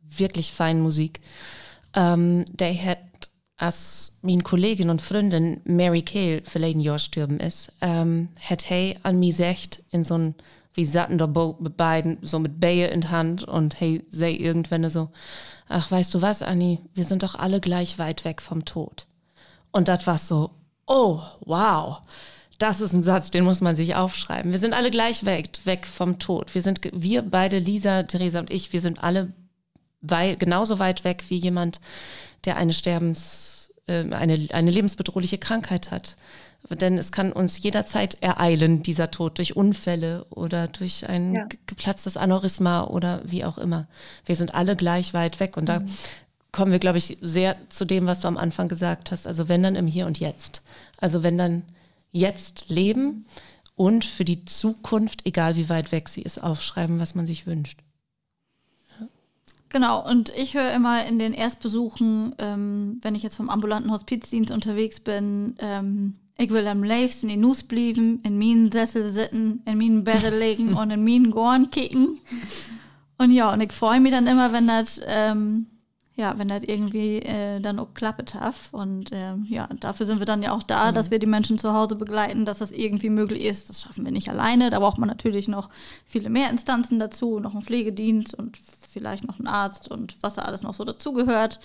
wirklich 0.00 0.52
feine 0.52 0.80
Musik, 0.80 1.20
ähm, 1.94 2.44
der 2.48 2.72
hat 2.72 2.98
als 3.58 4.18
mein 4.22 4.44
Kollegin 4.44 4.88
und 4.88 5.02
Freundin 5.02 5.60
Mary 5.64 6.02
Kale 6.02 6.42
verleden 6.44 6.80
Jahr 6.80 7.00
stürben 7.00 7.40
ist, 7.40 7.72
ähm, 7.80 8.28
hat 8.40 8.70
hey 8.70 8.96
an 9.02 9.18
mir 9.18 9.30
gesagt, 9.30 9.82
in 9.90 10.04
so 10.04 10.16
ein, 10.16 10.34
wie 10.78 10.84
satten 10.84 11.18
da 11.18 11.26
beiden, 11.26 12.18
so 12.22 12.38
mit 12.38 12.60
Baye 12.60 12.86
in 12.86 13.10
Hand 13.10 13.42
und 13.42 13.80
hey, 13.80 14.06
sei 14.10 14.30
irgendwann 14.30 14.88
so, 14.88 15.10
ach, 15.68 15.90
weißt 15.90 16.14
du 16.14 16.22
was, 16.22 16.40
Anni, 16.40 16.78
wir 16.94 17.04
sind 17.04 17.24
doch 17.24 17.34
alle 17.34 17.60
gleich 17.60 17.98
weit 17.98 18.24
weg 18.24 18.40
vom 18.40 18.64
Tod. 18.64 19.08
Und 19.72 19.88
das 19.88 20.06
war 20.06 20.18
so, 20.18 20.52
oh, 20.86 21.20
wow. 21.40 22.00
Das 22.58 22.80
ist 22.80 22.92
ein 22.92 23.02
Satz, 23.02 23.32
den 23.32 23.42
muss 23.42 23.60
man 23.60 23.74
sich 23.74 23.96
aufschreiben. 23.96 24.52
Wir 24.52 24.60
sind 24.60 24.72
alle 24.72 24.92
gleich 24.92 25.24
weg, 25.24 25.50
weg 25.64 25.84
vom 25.84 26.20
Tod. 26.20 26.54
Wir 26.54 26.62
sind, 26.62 26.78
wir 26.92 27.22
beide, 27.22 27.58
Lisa, 27.58 28.04
Theresa 28.04 28.38
und 28.38 28.52
ich, 28.52 28.72
wir 28.72 28.80
sind 28.80 29.02
alle 29.02 29.32
wei 30.00 30.36
genauso 30.36 30.78
weit 30.78 31.02
weg 31.02 31.24
wie 31.28 31.38
jemand, 31.38 31.80
der 32.44 32.56
eine 32.56 32.72
Sterbens, 32.72 33.74
äh, 33.88 34.04
eine, 34.12 34.46
eine 34.52 34.70
lebensbedrohliche 34.70 35.38
Krankheit 35.38 35.90
hat. 35.90 36.16
Denn 36.70 36.98
es 36.98 37.12
kann 37.12 37.32
uns 37.32 37.62
jederzeit 37.62 38.18
ereilen, 38.20 38.82
dieser 38.82 39.10
Tod, 39.10 39.38
durch 39.38 39.56
Unfälle 39.56 40.26
oder 40.30 40.68
durch 40.68 41.08
ein 41.08 41.34
ja. 41.34 41.48
geplatztes 41.66 42.16
Aneurysma 42.16 42.84
oder 42.84 43.22
wie 43.24 43.44
auch 43.44 43.58
immer. 43.58 43.86
Wir 44.26 44.36
sind 44.36 44.54
alle 44.54 44.76
gleich 44.76 45.14
weit 45.14 45.40
weg. 45.40 45.56
Und 45.56 45.64
mhm. 45.64 45.66
da 45.66 45.82
kommen 46.52 46.72
wir, 46.72 46.78
glaube 46.78 46.98
ich, 46.98 47.18
sehr 47.20 47.56
zu 47.68 47.84
dem, 47.84 48.06
was 48.06 48.20
du 48.20 48.28
am 48.28 48.36
Anfang 48.36 48.68
gesagt 48.68 49.10
hast. 49.10 49.26
Also 49.26 49.48
wenn 49.48 49.62
dann 49.62 49.76
im 49.76 49.86
Hier 49.86 50.06
und 50.06 50.20
Jetzt. 50.20 50.62
Also 50.98 51.22
wenn 51.22 51.38
dann 51.38 51.62
jetzt 52.10 52.68
leben 52.68 53.26
und 53.74 54.04
für 54.04 54.24
die 54.24 54.44
Zukunft, 54.44 55.24
egal 55.24 55.56
wie 55.56 55.68
weit 55.68 55.92
weg 55.92 56.08
sie 56.08 56.22
ist, 56.22 56.42
aufschreiben, 56.42 56.98
was 56.98 57.14
man 57.14 57.26
sich 57.26 57.46
wünscht. 57.46 57.80
Genau, 59.70 60.08
und 60.08 60.30
ich 60.30 60.54
höre 60.54 60.72
immer 60.72 61.04
in 61.04 61.18
den 61.18 61.34
Erstbesuchen, 61.34 62.34
ähm, 62.38 62.98
wenn 63.02 63.14
ich 63.14 63.22
jetzt 63.22 63.36
vom 63.36 63.50
ambulanten 63.50 63.92
Hospizdienst 63.92 64.50
unterwegs 64.50 64.98
bin, 65.00 65.56
ähm, 65.58 66.14
ich 66.38 66.50
will 66.50 66.66
am 66.66 66.82
liebsten 66.82 67.28
in 67.28 67.40
Nuss 67.40 67.62
bleiben, 67.62 68.20
in 68.22 68.38
meinen 68.38 68.70
Sessel 68.70 69.12
sitzen, 69.12 69.62
in 69.66 69.78
meinen 69.78 70.04
Bälle 70.04 70.30
legen 70.30 70.74
und 70.74 70.90
in 70.90 71.04
meinen 71.04 71.30
Gorn 71.30 71.70
kicken. 71.70 72.20
Und 73.18 73.32
ja, 73.32 73.52
und 73.52 73.60
ich 73.60 73.72
freue 73.72 74.00
mich 74.00 74.12
dann 74.12 74.28
immer, 74.28 74.52
wenn 74.52 74.68
das 74.68 75.00
ähm, 75.04 75.66
ja, 76.18 76.36
wenn 76.36 76.48
das 76.48 76.64
irgendwie 76.64 77.18
äh, 77.20 77.60
dann 77.60 77.78
auch 77.78 77.94
klappet 77.94 78.34
hat. 78.34 78.56
Und 78.72 79.12
äh, 79.12 79.36
ja, 79.44 79.68
dafür 79.78 80.04
sind 80.04 80.18
wir 80.18 80.26
dann 80.26 80.42
ja 80.42 80.50
auch 80.50 80.64
da, 80.64 80.90
mhm. 80.90 80.94
dass 80.96 81.12
wir 81.12 81.20
die 81.20 81.26
Menschen 81.26 81.58
zu 81.58 81.72
Hause 81.72 81.94
begleiten, 81.94 82.44
dass 82.44 82.58
das 82.58 82.72
irgendwie 82.72 83.08
möglich 83.08 83.44
ist. 83.44 83.68
Das 83.68 83.82
schaffen 83.82 84.04
wir 84.04 84.10
nicht 84.10 84.28
alleine. 84.28 84.70
Da 84.70 84.80
braucht 84.80 84.98
man 84.98 85.08
natürlich 85.08 85.46
noch 85.46 85.70
viele 86.04 86.28
mehr 86.28 86.50
Instanzen 86.50 86.98
dazu, 86.98 87.38
noch 87.38 87.54
einen 87.54 87.62
Pflegedienst 87.62 88.34
und 88.34 88.58
vielleicht 88.58 89.24
noch 89.28 89.38
einen 89.38 89.46
Arzt 89.46 89.88
und 89.88 90.16
was 90.20 90.34
da 90.34 90.42
alles 90.42 90.62
noch 90.62 90.74
so 90.74 90.82
dazugehört. 90.82 91.60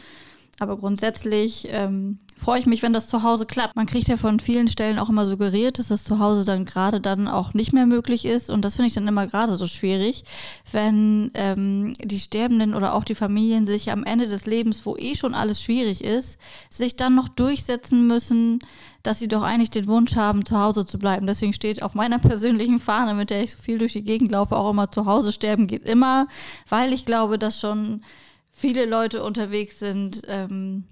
Aber 0.59 0.77
grundsätzlich 0.77 1.67
ähm, 1.71 2.19
freue 2.37 2.59
ich 2.59 2.67
mich, 2.67 2.83
wenn 2.83 2.93
das 2.93 3.07
zu 3.07 3.23
Hause 3.23 3.47
klappt. 3.47 3.75
Man 3.75 3.87
kriegt 3.87 4.07
ja 4.07 4.17
von 4.17 4.39
vielen 4.39 4.67
Stellen 4.67 4.99
auch 4.99 5.09
immer 5.09 5.25
suggeriert, 5.25 5.79
dass 5.79 5.87
das 5.87 6.03
zu 6.03 6.19
Hause 6.19 6.45
dann 6.45 6.63
gerade 6.65 7.01
dann 7.01 7.27
auch 7.27 7.55
nicht 7.55 7.73
mehr 7.73 7.87
möglich 7.87 8.23
ist. 8.23 8.51
Und 8.51 8.63
das 8.63 8.75
finde 8.75 8.87
ich 8.87 8.93
dann 8.93 9.07
immer 9.07 9.25
gerade 9.25 9.57
so 9.57 9.65
schwierig, 9.65 10.23
wenn 10.71 11.31
ähm, 11.33 11.93
die 12.03 12.19
Sterbenden 12.19 12.75
oder 12.75 12.93
auch 12.93 13.03
die 13.03 13.15
Familien 13.15 13.65
sich 13.65 13.91
am 13.91 14.03
Ende 14.03 14.27
des 14.27 14.45
Lebens, 14.45 14.85
wo 14.85 14.95
eh 14.95 15.15
schon 15.15 15.33
alles 15.33 15.59
schwierig 15.59 16.03
ist, 16.03 16.37
sich 16.69 16.95
dann 16.95 17.15
noch 17.15 17.29
durchsetzen 17.29 18.05
müssen, 18.05 18.59
dass 19.01 19.19
sie 19.19 19.27
doch 19.27 19.41
eigentlich 19.41 19.71
den 19.71 19.87
Wunsch 19.87 20.15
haben, 20.15 20.45
zu 20.45 20.59
Hause 20.59 20.85
zu 20.85 20.99
bleiben. 20.99 21.25
Deswegen 21.25 21.53
steht 21.53 21.81
auf 21.81 21.95
meiner 21.95 22.19
persönlichen 22.19 22.79
Fahne, 22.79 23.15
mit 23.15 23.31
der 23.31 23.43
ich 23.43 23.53
so 23.53 23.57
viel 23.59 23.79
durch 23.79 23.93
die 23.93 24.03
Gegend 24.03 24.31
laufe, 24.31 24.55
auch 24.55 24.69
immer 24.69 24.91
zu 24.91 25.07
Hause 25.07 25.31
sterben 25.31 25.65
geht 25.65 25.83
immer, 25.83 26.27
weil 26.69 26.93
ich 26.93 27.05
glaube, 27.05 27.39
dass 27.39 27.59
schon 27.59 28.01
viele 28.53 28.85
Leute 28.85 29.23
unterwegs 29.23 29.79
sind, 29.79 30.21
ähm, 30.27 30.85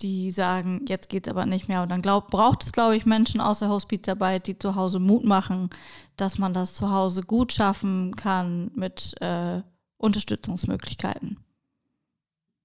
die 0.00 0.30
sagen, 0.30 0.84
jetzt 0.86 1.08
geht's 1.08 1.28
aber 1.28 1.46
nicht 1.46 1.68
mehr. 1.68 1.82
Und 1.82 1.88
dann 1.88 2.02
glaub, 2.02 2.30
braucht 2.30 2.62
es, 2.62 2.72
glaube 2.72 2.96
ich, 2.96 3.06
Menschen 3.06 3.40
aus 3.40 3.60
der 3.60 3.70
Hospizarbeit, 3.70 4.46
die 4.46 4.58
zu 4.58 4.74
Hause 4.74 4.98
Mut 4.98 5.24
machen, 5.24 5.70
dass 6.16 6.36
man 6.36 6.52
das 6.52 6.74
zu 6.74 6.90
Hause 6.90 7.22
gut 7.22 7.52
schaffen 7.52 8.14
kann 8.14 8.70
mit 8.74 9.14
äh, 9.22 9.62
Unterstützungsmöglichkeiten. 9.96 11.38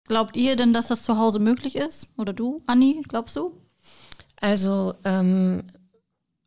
Glaubt 0.08 0.36
ihr 0.36 0.58
denn, 0.58 0.74
dass 0.74 0.88
das 0.88 1.04
zu 1.04 1.18
Hause 1.18 1.40
möglich 1.40 1.78
ist? 1.78 2.10
Oder 2.18 2.34
du, 2.34 2.62
Anni, 2.66 3.02
glaubst 3.08 3.38
du? 3.38 3.54
Also, 4.42 4.96
ähm, 5.06 5.64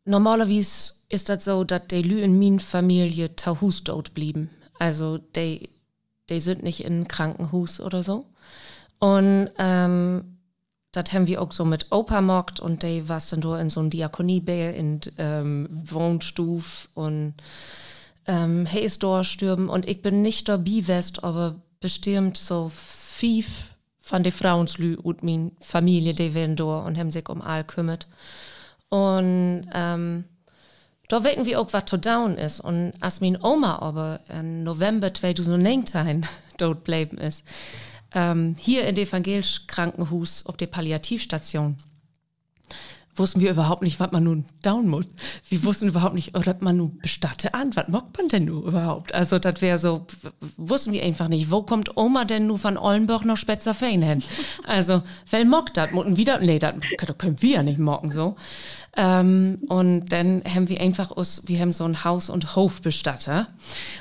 normalerweise 0.03 0.93
ist 1.09 1.29
das 1.29 1.45
so, 1.45 1.63
dass 1.63 1.87
die 1.89 2.03
Lü 2.03 2.21
in 2.21 2.37
meiner 2.37 2.59
Familie 2.59 3.35
Tahus 3.35 3.83
dort 3.83 4.13
blieben. 4.13 4.51
Also, 4.77 5.17
die 5.17 5.69
die 6.29 6.39
sind 6.39 6.63
nicht 6.63 6.83
in 6.83 7.07
Krankenhus 7.07 7.79
oder 7.79 8.03
so. 8.03 8.25
Und 8.99 9.49
ähm, 9.57 10.37
das 10.91 11.11
haben 11.11 11.27
wir 11.27 11.41
auch 11.41 11.51
so 11.51 11.65
mit 11.65 11.91
Opa 11.91 12.21
mockt 12.21 12.59
und 12.59 12.83
die 12.83 13.09
war 13.09 13.21
dann 13.29 13.41
da 13.41 13.59
in 13.59 13.69
so 13.69 13.81
einem 13.81 13.89
Diakoniebär 13.89 14.75
in 14.75 15.01
ähm, 15.17 15.67
Wohnstuf 15.71 16.89
und 16.93 17.33
ähm, 18.27 18.65
hey 18.65 18.83
ist 18.83 19.03
da 19.03 19.23
stürben 19.23 19.69
und 19.69 19.87
ich 19.87 20.01
bin 20.01 20.21
nicht 20.21 20.47
dabei 20.47 20.87
west, 20.87 21.23
aber 21.23 21.55
bestimmt 21.81 22.37
so 22.37 22.71
fief 22.73 23.71
von 23.99 24.23
den 24.23 24.31
Frauenslü 24.31 24.95
und 24.95 25.23
meine 25.23 25.51
Familie, 25.59 26.13
die 26.13 26.33
werden 26.33 26.55
da 26.55 26.79
und 26.79 26.97
haben 26.97 27.11
sich 27.11 27.27
um 27.27 27.41
all 27.41 27.63
kümmert. 27.63 28.07
Und 28.89 29.67
ähm, 29.73 30.25
da 31.07 31.23
wecken 31.23 31.45
wir 31.45 31.59
auch, 31.59 31.71
was 31.73 31.85
to 31.85 31.97
down 31.97 32.37
ist. 32.37 32.59
Und 32.59 32.93
als 32.99 33.21
meine 33.21 33.43
Oma 33.43 33.79
aber 33.79 34.19
im 34.29 34.63
November 34.63 35.13
2019 35.13 36.25
dort 36.57 36.83
bleiben 36.83 37.17
ist, 37.17 37.43
ähm, 38.13 38.55
hier 38.57 38.87
in 38.87 38.95
dem 38.95 39.07
evangelischen 39.07 39.67
Krankenhaus 39.67 40.45
auf 40.45 40.57
der 40.57 40.67
Palliativstation, 40.67 41.77
wussten 43.15 43.39
wir 43.39 43.51
überhaupt 43.51 43.81
nicht, 43.81 43.99
was 43.99 44.11
man 44.11 44.23
nun 44.23 44.45
down 44.61 44.87
muss. 44.87 45.05
Wir 45.49 45.63
wussten 45.63 45.87
überhaupt 45.87 46.15
nicht, 46.15 46.37
oder 46.37 46.55
man 46.59 46.77
nun 46.77 46.97
bestatte 46.99 47.53
an, 47.53 47.75
was 47.75 47.87
mockt 47.87 48.17
man 48.17 48.27
denn 48.27 48.45
nun 48.45 48.63
überhaupt? 48.63 49.13
Also 49.13 49.39
das 49.39 49.61
wäre 49.61 49.77
so, 49.77 50.05
wussten 50.57 50.91
wir 50.91 51.03
einfach 51.03 51.27
nicht, 51.27 51.51
wo 51.51 51.63
kommt 51.63 51.95
Oma 51.97 52.25
denn 52.25 52.47
nun 52.47 52.57
von 52.57 52.77
Ollenburg 52.77 53.25
nach 53.25 53.37
Spetzerfein 53.37 54.01
hin? 54.01 54.23
Also, 54.65 55.03
wer 55.29 55.45
mockt 55.45 55.77
das? 55.77 55.91
Und 55.91 56.17
wieder, 56.17 56.39
nee, 56.39 56.59
das 56.59 56.75
können 57.17 57.41
wir 57.41 57.55
ja 57.55 57.63
nicht 57.63 57.79
mocken 57.79 58.11
so. 58.11 58.35
Ähm, 58.97 59.59
und 59.67 60.11
dann 60.11 60.43
haben 60.43 60.69
wir 60.69 60.79
einfach 60.79 61.11
aus, 61.11 61.43
wir 61.47 61.59
haben 61.59 61.71
so 61.71 61.83
ein 61.83 62.03
Haus- 62.03 62.29
und 62.29 62.55
Hofbestatter 62.55 63.47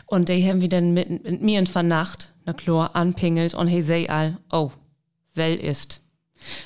und 0.06 0.28
die 0.28 0.48
haben 0.48 0.60
wir 0.60 0.68
dann 0.68 0.94
mit, 0.94 1.24
mit 1.24 1.42
mir 1.42 1.58
in 1.58 1.66
Vernacht, 1.66 2.32
na 2.46 2.52
klar, 2.52 2.94
anpingelt 2.94 3.54
und 3.54 3.66
hey, 3.68 3.82
sei 3.82 4.08
all, 4.08 4.38
oh, 4.52 4.70
well 5.34 5.56
ist. 5.56 6.03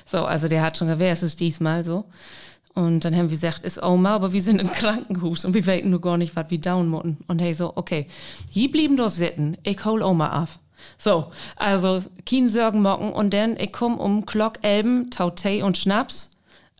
So, 0.07 0.25
also 0.25 0.49
der 0.49 0.62
hat 0.62 0.77
schon 0.77 0.88
gesagt, 0.88 1.01
wer 1.01 1.12
ist 1.12 1.23
es 1.23 1.37
diesmal 1.37 1.85
so? 1.85 2.05
Und 2.75 3.05
dann 3.05 3.14
haben 3.17 3.31
wir 3.31 3.37
gesagt, 3.37 3.64
ist 3.64 3.83
Oma, 3.83 4.14
aber 4.14 4.33
wir 4.33 4.43
sind 4.43 4.61
im 4.61 4.71
Krankenhaus 4.71 5.45
und 5.45 5.55
wir 5.55 5.67
weten 5.67 5.91
nur 5.91 6.01
gar 6.01 6.17
nicht, 6.17 6.37
was 6.37 6.51
wir 6.51 6.61
down 6.61 6.88
müssen. 6.88 7.19
Und 7.27 7.41
hey, 7.41 7.53
so, 7.53 7.73
okay, 7.75 8.07
hier 8.49 8.71
blieben 8.71 8.97
doch 8.97 9.09
sitzen, 9.09 9.57
ich 9.64 9.85
hol 9.85 10.03
Oma 10.03 10.29
ab. 10.29 10.49
So, 10.97 11.33
also 11.57 12.05
kein 12.25 12.49
Sorgen 12.49 12.83
mocken 12.83 13.12
und 13.12 13.35
dann, 13.35 13.57
ich 13.59 13.73
komm 13.73 13.99
um 13.99 14.25
Glock 14.27 14.62
Elben, 14.62 15.11
Tau 15.11 15.31
Tee 15.31 15.62
und 15.62 15.77
Schnaps. 15.77 16.31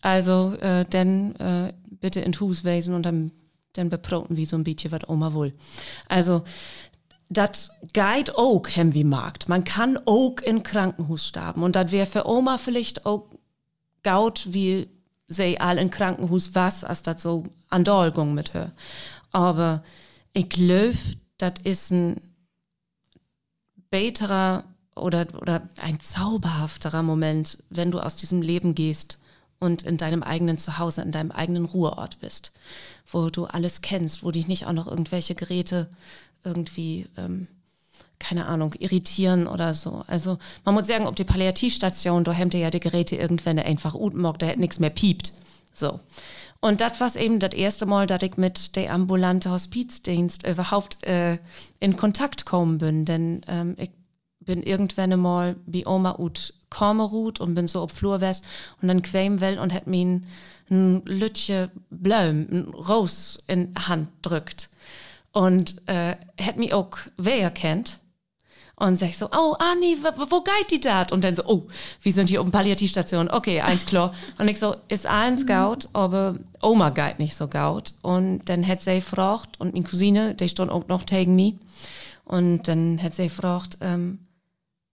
Also, 0.01 0.55
äh, 0.61 0.85
dann 0.89 1.35
äh, 1.37 1.73
bitte 2.01 2.21
in 2.21 2.39
Hus 2.39 2.63
wesen 2.63 2.95
und 2.95 3.05
dann, 3.05 3.33
dann 3.73 3.91
beproten 3.91 4.37
wir 4.37 4.47
so 4.47 4.57
ein 4.57 4.63
bisschen, 4.63 4.93
was 4.93 5.09
Oma 5.09 5.35
will. 5.35 5.53
Also, 6.09 6.45
das 7.29 7.71
geht 7.93 8.35
auch, 8.35 8.67
haben 8.69 8.95
wir 8.95 9.05
markt. 9.05 9.49
Man 9.49 9.65
kann 9.65 9.99
auch 10.07 10.39
in 10.39 10.63
Krankenhaus 10.63 11.27
sterben. 11.27 11.63
Und 11.63 11.77
das 11.77 11.93
wäre 11.93 12.07
für 12.07 12.27
Oma 12.27 12.59
vielleicht 12.59 13.05
auch 13.05 13.29
gaut, 14.03 14.49
wie 14.53 14.89
sie 15.27 15.61
all 15.61 15.79
in 15.79 15.91
Krankenhaus 15.91 16.55
was, 16.55 16.85
als 16.85 17.03
das 17.03 17.23
so 17.23 17.45
an 17.69 17.85
Dolgung 17.85 18.33
mit 18.33 18.55
her. 18.55 18.73
Aber 19.31 19.83
ich 20.33 20.49
glaube, 20.49 20.97
das 21.37 21.55
ist 21.65 21.91
ein 21.91 22.21
beterer 23.91 24.65
oder, 24.97 25.27
oder 25.41 25.69
ein 25.77 26.01
zauberhafterer 26.01 27.03
Moment, 27.03 27.63
wenn 27.71 27.91
du 27.91 28.01
aus 28.01 28.17
diesem 28.17 28.43
Leben 28.43 28.75
gehst 28.75 29.19
und 29.59 29.83
in 29.83 29.97
deinem 29.97 30.23
eigenen 30.23 30.59
Zuhause, 30.59 31.03
in 31.03 31.13
deinem 31.13 31.31
eigenen 31.31 31.65
Ruheort 31.65 32.21
bist, 32.21 32.53
wo 33.11 33.31
du 33.31 33.45
alles 33.45 33.81
kennst, 33.81 34.25
wo 34.25 34.31
dich 34.31 34.49
nicht 34.49 34.67
auch 34.67 34.73
noch 34.73 34.87
irgendwelche 34.87 35.35
Geräte 35.35 35.91
irgendwie, 36.45 37.07
ähm, 37.17 37.49
keine 38.19 38.47
Ahnung, 38.47 38.75
irritieren 38.79 39.47
oder 39.47 39.75
so. 39.75 40.05
Also 40.07 40.39
man 40.65 40.75
muss 40.75 40.87
sagen, 40.87 41.07
ob 41.07 41.17
die 41.17 41.25
Palliativstation, 41.25 42.25
da 42.25 42.35
haben 42.35 42.51
ja 42.51 42.71
die 42.71 42.81
Geräte 42.81 43.17
irgendwann 43.17 43.59
einfach 43.59 43.95
utmog, 43.95 44.39
da 44.39 44.47
hätte 44.47 44.61
nichts 44.61 44.81
mehr 44.81 44.91
piept. 44.91 45.33
So. 45.75 46.01
Und 46.61 46.81
das 46.81 47.01
war 47.01 47.15
eben 47.17 47.39
das 47.39 47.55
erste 47.55 47.87
Mal, 47.87 48.07
dass 48.07 48.23
ich 48.23 48.37
mit 48.37 48.75
der 48.75 48.93
ambulante 48.93 49.51
Hospizdienst 49.51 50.47
überhaupt 50.47 51.05
äh, 51.05 51.39
in 51.79 51.97
Kontakt 51.97 52.47
kommen 52.47 52.79
bin. 52.79 53.05
Denn 53.05 53.43
ähm, 53.47 53.77
ich 53.79 53.91
bin 54.41 54.63
irgendwann 54.63 55.13
einmal 55.13 55.57
wie 55.67 55.87
Oma 55.87 56.19
ut 56.19 56.55
Kormerut 56.71 57.41
und 57.41 57.55
bin 57.55 57.69
so 57.69 57.81
auf 57.81 57.93
Flur 57.93 58.21
west 58.21 58.45
und 58.83 58.89
dann 58.89 59.03
quäm 59.03 59.41
will 59.41 59.59
und 59.59 59.73
hat 59.73 59.87
mir 59.87 60.21
ein 60.71 61.03
Lütche 61.07 61.71
Blöm, 61.91 62.47
ein 62.51 62.65
Ros 62.75 63.39
in 63.47 63.73
Hand 63.87 64.09
drückt 64.23 64.68
und 65.39 65.81
äh, 65.87 66.17
hat 66.41 66.57
mich 66.57 66.75
auch 66.75 66.99
wer 67.17 67.53
kennt. 67.53 68.01
Und 68.75 68.97
sag 68.97 69.11
ich 69.11 69.19
so, 69.19 69.27
oh, 69.27 69.55
Anni, 69.61 69.97
wo, 70.03 70.31
wo 70.31 70.43
geht 70.43 70.73
die 70.73 70.81
dat? 70.81 71.13
Und 71.13 71.23
dann 71.23 71.37
so, 71.37 71.45
oh, 71.47 71.69
wir 72.03 72.13
sind 72.13 72.29
hier 72.29 72.41
um 72.41 72.51
Palliativstation. 72.51 73.31
Okay, 73.31 73.61
eins 73.61 73.87
klar. 73.87 74.15
Und 74.39 74.49
ich 74.49 74.59
so, 74.59 74.75
ist 74.89 75.07
eins 75.07 75.47
gaut, 75.47 75.89
aber 75.93 76.35
Oma 76.61 76.91
geht 76.91 77.21
nicht 77.21 77.37
so 77.37 77.47
gaut. 77.47 77.95
Und 78.03 78.49
dann 78.49 78.67
hat 78.67 78.83
sie 78.83 78.97
gefragt, 78.97 79.61
und 79.61 79.75
meine 79.75 79.87
Cousine, 79.87 80.35
die 80.35 80.49
stand 80.49 80.73
auch 80.73 80.89
noch 80.89 81.07
gegen 81.07 81.37
mich. 81.37 81.55
Und 82.25 82.67
dann 82.67 83.01
hat 83.01 83.15
sie 83.15 83.29
gefragt, 83.29 83.79
ähm, 83.81 84.27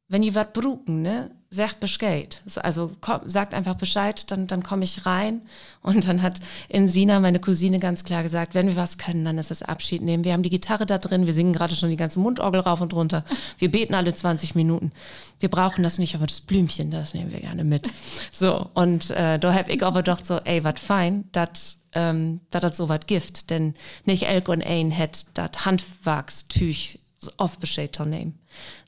wenn 0.10 0.22
ihr 0.22 0.36
was 0.36 0.54
bruken, 0.54 1.02
ne, 1.02 1.32
sagt 1.50 1.80
Bescheid. 1.80 2.42
Also 2.62 2.92
komm, 3.02 3.22
sagt 3.26 3.54
einfach 3.54 3.76
Bescheid, 3.76 4.30
dann, 4.32 4.48
dann 4.48 4.64
komme 4.64 4.84
ich 4.84 5.06
rein. 5.06 5.42
Und 5.82 6.08
dann 6.08 6.22
hat 6.22 6.40
Insina, 6.68 7.20
meine 7.20 7.40
Cousine, 7.40 7.80
ganz 7.80 8.04
klar 8.04 8.24
gesagt, 8.24 8.56
wenn 8.56 8.68
wir 8.68 8.76
was 8.76 8.98
können, 8.98 9.26
dann 9.26 9.38
ist 9.38 9.52
es 9.52 9.62
Abschied 9.64 10.02
nehmen. 10.02 10.24
Wir 10.24 10.34
haben 10.34 10.44
die 10.44 10.50
Gitarre 10.50 10.86
da 10.86 10.98
drin, 10.98 11.26
wir 11.26 11.34
singen 11.34 11.54
gerade 11.54 11.76
schon 11.76 11.90
die 11.90 11.96
ganze 11.96 12.20
Mundorgel 12.20 12.62
rauf 12.62 12.82
und 12.82 12.94
runter. 12.94 13.24
Wir 13.58 13.72
beten 13.72 13.94
alle 13.94 14.14
20 14.14 14.56
Minuten. 14.56 14.92
Wir 15.40 15.50
brauchen 15.50 15.84
das 15.84 15.98
nicht, 15.98 16.16
aber 16.16 16.28
das 16.28 16.42
Blümchen, 16.42 16.92
das 16.92 17.14
nehmen 17.14 17.32
wir 17.32 17.40
gerne 17.40 17.64
mit. 17.64 17.90
So, 18.32 18.70
und 18.74 19.12
äh, 19.12 19.40
da 19.40 19.54
hab 19.54 19.70
ich 19.70 19.84
aber 19.84 20.04
doch 20.04 20.24
so, 20.24 20.38
ey, 20.38 20.64
wat 20.64 20.80
fein, 20.80 21.26
dat 21.32 21.78
ähm, 21.96 22.42
dat 22.50 22.76
so 22.76 22.90
wat 22.90 23.08
Gift, 23.08 23.50
denn 23.50 23.74
nicht 24.04 24.24
Elk 24.24 24.50
und 24.50 24.62
Ein 24.62 24.92
hätt 24.92 25.28
dat 25.34 25.66
Handwerkstüch 25.66 27.00
oft 27.38 27.60
Bescheid 27.60 27.98
nehmen. 28.06 28.40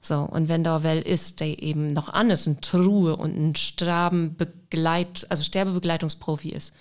So, 0.01 0.21
und 0.21 0.49
wenn 0.49 0.63
da 0.63 0.83
well 0.83 1.01
ist, 1.01 1.39
der 1.39 1.61
eben 1.61 1.93
noch 1.93 2.09
anders 2.09 2.45
ein 2.47 2.61
Truhe 2.61 3.15
und 3.15 3.37
ein 3.37 3.55
Strabenbegleit, 3.55 5.25
also 5.29 5.43
Sterbebegleitungsprofi 5.43 6.49
ist, 6.49 6.73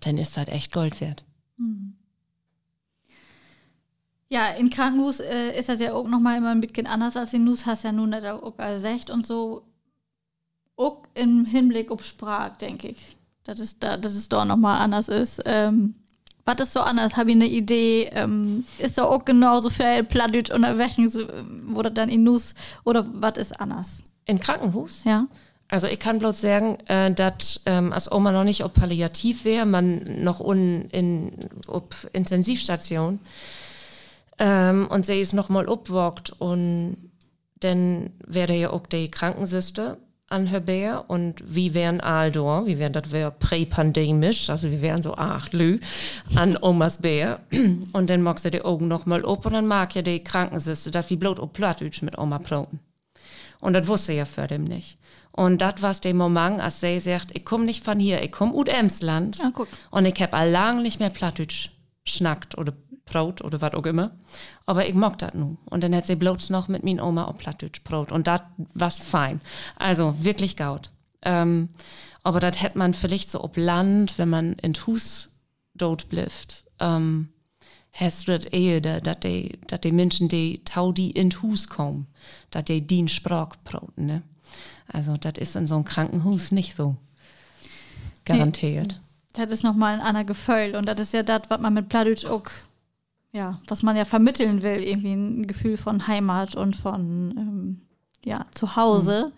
dann 0.00 0.18
ist 0.18 0.36
das 0.36 0.48
echt 0.48 0.72
Gold 0.72 1.00
wert. 1.00 1.24
Hm. 1.56 1.94
Ja, 4.30 4.48
in 4.48 4.68
Krankenhaus 4.68 5.20
äh, 5.20 5.58
ist 5.58 5.70
das 5.70 5.80
ja 5.80 5.94
auch 5.94 6.06
nochmal 6.06 6.36
immer 6.36 6.50
ein 6.50 6.60
bisschen 6.60 6.86
anders 6.86 7.16
als 7.16 7.32
in 7.32 7.44
Nuss, 7.44 7.64
hast 7.64 7.84
ja 7.84 7.92
nun 7.92 8.10
nicht 8.10 8.26
auch 8.26 8.56
gesagt 8.56 9.10
und 9.10 9.26
so, 9.26 9.62
auch 10.76 11.02
im 11.14 11.44
Hinblick 11.44 11.90
auf 11.90 12.04
Sprache, 12.04 12.56
denke 12.60 12.88
ich, 12.88 13.18
dass 13.44 13.58
es 13.58 13.78
da, 13.78 13.96
dass 13.96 14.14
es 14.14 14.28
da 14.28 14.44
nochmal 14.44 14.80
anders 14.80 15.08
ist. 15.08 15.42
Ähm, 15.46 15.94
was 16.48 16.66
ist 16.66 16.72
so 16.72 16.80
anders? 16.80 17.16
Habe 17.16 17.30
ich 17.30 17.36
eine 17.36 17.46
Idee? 17.46 18.10
Ähm, 18.12 18.64
ist 18.78 18.96
da 18.98 19.04
auch 19.04 19.24
genauso 19.24 19.68
viel 19.68 20.02
Plattdeutsch 20.02 20.50
unterwegs 20.50 21.12
so, 21.12 21.20
oder 21.74 21.90
dann 21.90 22.08
in 22.08 22.24
Nuss 22.24 22.54
oder 22.84 23.06
was 23.12 23.36
ist 23.36 23.60
anders? 23.60 24.02
In 24.24 24.40
Krankenhaus? 24.40 25.02
Ja. 25.04 25.26
Also 25.68 25.86
ich 25.86 25.98
kann 25.98 26.18
bloß 26.18 26.40
sagen, 26.40 26.78
äh, 26.86 27.12
dass 27.12 27.60
ähm, 27.66 27.92
als 27.92 28.10
Oma 28.10 28.32
noch 28.32 28.44
nicht 28.44 28.64
ob 28.64 28.72
palliativ 28.72 29.44
wäre, 29.44 29.66
man 29.66 30.22
noch 30.24 30.40
un, 30.40 30.86
in 30.90 31.50
ob 31.66 31.94
Intensivstation 32.14 33.20
ähm, 34.38 34.88
und 34.88 35.04
sie 35.04 35.20
ist 35.20 35.34
noch 35.34 35.50
mal 35.50 35.68
obwogt 35.68 36.32
und 36.38 37.10
dann 37.60 38.10
wäre 38.26 38.54
ja 38.54 38.70
auch 38.70 38.86
die 38.86 39.10
Krankensüste 39.10 39.98
an 40.30 40.46
Herbär 40.46 41.04
und 41.08 41.42
wie 41.46 41.72
wären 41.74 42.00
Aldor, 42.00 42.66
wie 42.66 42.78
wären 42.78 42.92
das 42.92 43.12
wäre 43.12 43.30
präpandemisch, 43.30 44.50
also 44.50 44.70
wir 44.70 44.82
wären 44.82 45.02
so 45.02 45.14
acht 45.14 45.52
Lü 45.54 45.78
an 46.34 46.58
Omas 46.60 46.98
Bär 46.98 47.40
und 47.92 48.10
dann 48.10 48.22
magst 48.22 48.44
du 48.44 48.50
die 48.50 48.62
Augen 48.62 48.88
noch 48.88 49.06
mal 49.06 49.24
op 49.24 49.46
und 49.46 49.54
dann 49.54 49.66
mag 49.66 49.94
ja 49.94 50.02
die 50.02 50.22
Krankensüste, 50.22 50.90
dass 50.90 51.10
wie 51.10 51.16
bloß 51.16 51.38
ob 51.38 51.54
Plattdeutsch 51.54 52.02
mit 52.02 52.18
Oma 52.18 52.38
proten. 52.38 52.80
Und 53.60 53.72
das 53.72 53.88
wusste 53.88 54.12
ja 54.12 54.24
für 54.24 54.46
dem 54.46 54.64
nicht. 54.64 54.98
Und 55.32 55.62
das 55.62 55.82
war 55.82 55.94
der 55.94 56.14
Moment, 56.14 56.60
als 56.60 56.80
sie 56.80 57.00
sagt, 57.00 57.36
ich 57.36 57.44
komme 57.44 57.64
nicht 57.64 57.84
von 57.84 57.98
hier, 57.98 58.22
ich 58.22 58.32
komme 58.32 58.54
aus 58.54 58.66
Emsland 58.66 59.38
ja, 59.38 59.52
und 59.90 60.04
ich 60.04 60.20
habe 60.20 60.50
lang 60.50 60.82
nicht 60.82 61.00
mehr 61.00 61.10
Plattdeutsch 61.10 61.70
schnackt 62.04 62.58
oder 62.58 62.72
Brot 63.10 63.42
oder 63.42 63.60
was 63.60 63.74
auch 63.74 63.86
immer. 63.86 64.12
Aber 64.66 64.88
ich 64.88 64.94
mag 64.94 65.18
das 65.18 65.34
nun. 65.34 65.58
Und 65.66 65.82
dann 65.82 65.94
hat 65.94 66.06
sie 66.06 66.16
bloß 66.16 66.50
noch 66.50 66.68
mit 66.68 66.84
meiner 66.84 67.06
Oma 67.06 67.26
auch 67.26 67.36
Plattdeutsch 67.36 67.82
Brot. 67.84 68.12
Und 68.12 68.26
das 68.26 68.42
war 68.74 68.90
fein. 68.90 69.40
Also 69.76 70.14
wirklich 70.18 70.56
gaut. 70.56 70.90
Ähm, 71.22 71.70
aber 72.22 72.40
das 72.40 72.62
hätte 72.62 72.78
man 72.78 72.94
vielleicht 72.94 73.30
so 73.30 73.42
ob 73.42 73.56
Land, 73.56 74.18
wenn 74.18 74.28
man 74.28 74.52
in 74.54 74.74
Hus 74.74 75.30
dort 75.74 76.08
blifft. 76.08 76.64
Ähm, 76.78 77.28
hast 77.92 78.28
du 78.28 78.38
das 78.38 78.46
eher, 78.46 78.80
dass 78.80 79.20
die, 79.20 79.58
dass 79.66 79.80
die 79.80 79.92
Menschen, 79.92 80.28
die 80.28 80.62
tau 80.64 80.92
die 80.92 81.10
in 81.10 81.30
Hus 81.42 81.68
kommen, 81.68 82.06
dass 82.50 82.64
die 82.64 82.86
den 82.86 83.08
Sprach 83.08 83.56
broten, 83.64 84.06
ne? 84.06 84.22
Also 84.90 85.18
das 85.18 85.34
ist 85.36 85.56
in 85.56 85.66
so 85.66 85.74
einem 85.74 85.84
Krankenhaus 85.84 86.50
nicht 86.50 86.74
so 86.74 86.96
garantiert. 88.24 88.94
Nee 88.98 89.08
das 89.38 89.50
ist 89.52 89.62
nochmal 89.62 89.94
ein 89.94 90.00
anderer 90.00 90.24
Gefühl. 90.24 90.74
Und 90.76 90.86
das 90.86 91.00
ist 91.00 91.12
ja 91.12 91.22
das, 91.22 91.42
was 91.48 91.60
man 91.60 91.74
mit 91.74 91.88
Plattdeutsch 91.88 92.26
auch 92.26 92.44
ja, 93.32 93.60
was 93.66 93.82
man 93.82 93.96
ja 93.96 94.04
vermitteln 94.04 94.62
will, 94.62 94.82
irgendwie 94.82 95.12
ein 95.12 95.46
Gefühl 95.46 95.76
von 95.76 96.06
Heimat 96.06 96.54
und 96.54 96.76
von 96.76 97.34
ähm, 97.36 97.80
ja, 98.24 98.46
Zuhause. 98.54 99.26
Mhm. 99.26 99.32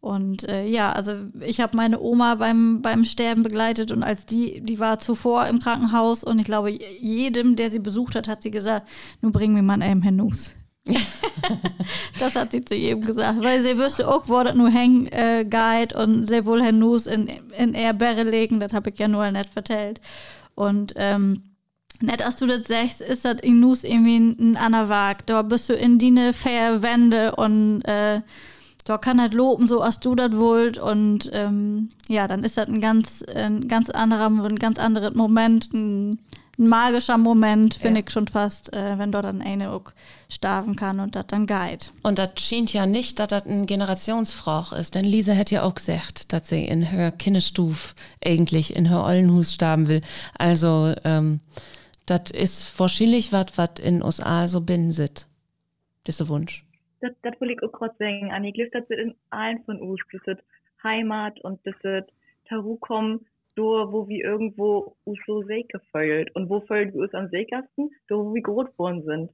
Und 0.00 0.48
äh, 0.48 0.66
ja, 0.66 0.92
also 0.92 1.14
ich 1.40 1.60
habe 1.60 1.76
meine 1.76 2.00
Oma 2.00 2.36
beim, 2.36 2.80
beim 2.80 3.04
Sterben 3.04 3.42
begleitet 3.42 3.90
und 3.90 4.04
als 4.04 4.24
die, 4.24 4.60
die 4.60 4.78
war 4.78 5.00
zuvor 5.00 5.46
im 5.46 5.58
Krankenhaus 5.58 6.22
und 6.22 6.38
ich 6.38 6.44
glaube, 6.44 6.70
jedem, 6.70 7.56
der 7.56 7.72
sie 7.72 7.80
besucht 7.80 8.14
hat, 8.14 8.28
hat 8.28 8.42
sie 8.42 8.52
gesagt, 8.52 8.86
nun 9.20 9.32
bringen 9.32 9.56
wir 9.56 9.62
mal 9.62 9.82
einen 9.82 10.02
Hennus. 10.02 10.54
das 12.20 12.36
hat 12.36 12.52
sie 12.52 12.64
zu 12.64 12.76
jedem 12.76 13.02
gesagt, 13.02 13.40
weil 13.42 13.60
sie 13.60 13.78
wüsste 13.78 14.06
auch, 14.06 14.28
wo 14.28 14.40
das 14.44 14.54
nur 14.54 14.70
hängen 14.70 15.06
äh, 15.08 15.44
geht 15.44 15.92
und 15.92 16.26
sehr 16.26 16.46
wohl 16.46 16.62
Hennus 16.62 17.08
in, 17.08 17.28
in 17.58 17.74
Ehrberre 17.74 18.22
legen, 18.22 18.60
das 18.60 18.72
habe 18.72 18.90
ich 18.90 18.98
ja 19.00 19.08
nur 19.08 19.28
nicht 19.32 19.48
vertellt. 19.48 20.00
Und 20.54 20.92
ähm, 20.94 21.42
Nicht, 22.00 22.22
als 22.22 22.36
du 22.36 22.46
das 22.46 22.68
sagst, 22.68 23.00
ist 23.00 23.24
das 23.24 23.40
in 23.40 23.60
Nus 23.60 23.84
irgendwie 23.84 24.18
ein 24.18 24.56
anderer 24.56 24.88
Wag. 24.88 25.26
Da 25.26 25.42
bist 25.42 25.68
du 25.68 25.74
in 25.74 25.98
die 25.98 26.14
Wände 26.14 27.34
und 27.36 27.82
äh, 27.82 28.20
da 28.86 28.98
kann 28.98 29.20
halt 29.20 29.34
loben, 29.34 29.66
so 29.66 29.80
als 29.80 29.98
du 30.00 30.14
das 30.14 30.32
wollt. 30.32 30.78
Und 30.78 31.30
ähm, 31.32 31.88
ja, 32.08 32.28
dann 32.28 32.44
ist 32.44 32.56
das 32.56 32.68
ein 32.68 32.80
ganz, 32.80 33.24
ein 33.24 33.66
ganz 33.68 33.90
anderer, 33.90 34.26
ein 34.26 34.56
ganz 34.56 34.78
anderer 34.78 35.12
Moment, 35.12 35.72
ein, 35.72 36.20
ein 36.58 36.68
magischer 36.68 37.18
Moment, 37.18 37.74
finde 37.74 38.00
ja. 38.00 38.06
ich 38.06 38.12
schon 38.12 38.28
fast, 38.28 38.72
äh, 38.72 38.96
wenn 38.96 39.10
dort 39.10 39.24
dann 39.24 39.42
eine 39.42 39.72
auch 39.72 39.92
starven 40.28 40.76
kann 40.76 41.00
und 41.00 41.16
das 41.16 41.26
dann 41.26 41.46
geht. 41.46 41.92
Und 42.02 42.18
das 42.18 42.30
schien 42.36 42.66
ja 42.66 42.86
nicht, 42.86 43.18
dass 43.18 43.28
das 43.28 43.44
ein 43.46 43.66
Generationsfrauch 43.66 44.72
ist, 44.72 44.94
denn 44.94 45.04
Lisa 45.04 45.32
hätte 45.32 45.56
ja 45.56 45.62
auch 45.64 45.74
gesagt, 45.74 46.32
dass 46.32 46.48
sie 46.48 46.64
in 46.64 46.82
her 46.82 47.10
Kinderstuf 47.10 47.94
eigentlich 48.24 48.76
in 48.76 48.86
her 48.86 49.02
Ollenhus 49.02 49.52
starben 49.52 49.88
will. 49.88 50.00
Also, 50.38 50.94
ähm, 51.04 51.40
das 52.06 52.30
ist 52.30 52.78
wahrscheinlich 52.78 53.32
was, 53.32 53.58
was 53.58 53.78
in 53.82 54.02
USA 54.02 54.48
so 54.48 54.60
binnen 54.60 54.92
sitzt. 54.92 55.28
Das 56.04 56.14
ist 56.14 56.20
der 56.20 56.28
Wunsch. 56.28 56.64
Das, 57.00 57.12
das 57.22 57.40
will 57.40 57.50
ich 57.50 57.62
auch 57.62 57.72
gerade 57.72 57.94
sagen, 57.98 58.32
Anni. 58.32 58.48
Ich 58.48 58.54
glaube, 58.54 58.70
das 58.72 58.88
wird 58.88 59.00
in 59.00 59.14
allen 59.30 59.62
von 59.64 59.80
uns. 59.80 60.00
Das 60.12 60.26
wird 60.26 60.40
Heimat 60.82 61.40
und 61.40 61.60
das 61.64 61.74
wird 61.82 62.10
Tarukom, 62.48 63.20
da 63.56 63.62
wo 63.62 64.08
wir 64.08 64.24
irgendwo 64.24 64.96
so 65.26 65.42
Seeke 65.42 65.80
fällt. 65.90 66.34
Und 66.34 66.48
wo 66.48 66.60
fällt 66.60 66.94
wir 66.94 67.02
uns 67.02 67.14
am 67.14 67.28
Seekersten? 67.28 67.90
Da 68.08 68.14
wo 68.14 68.32
wir 68.32 68.42
groß 68.42 68.66
geworden 68.72 69.02
sind. 69.04 69.30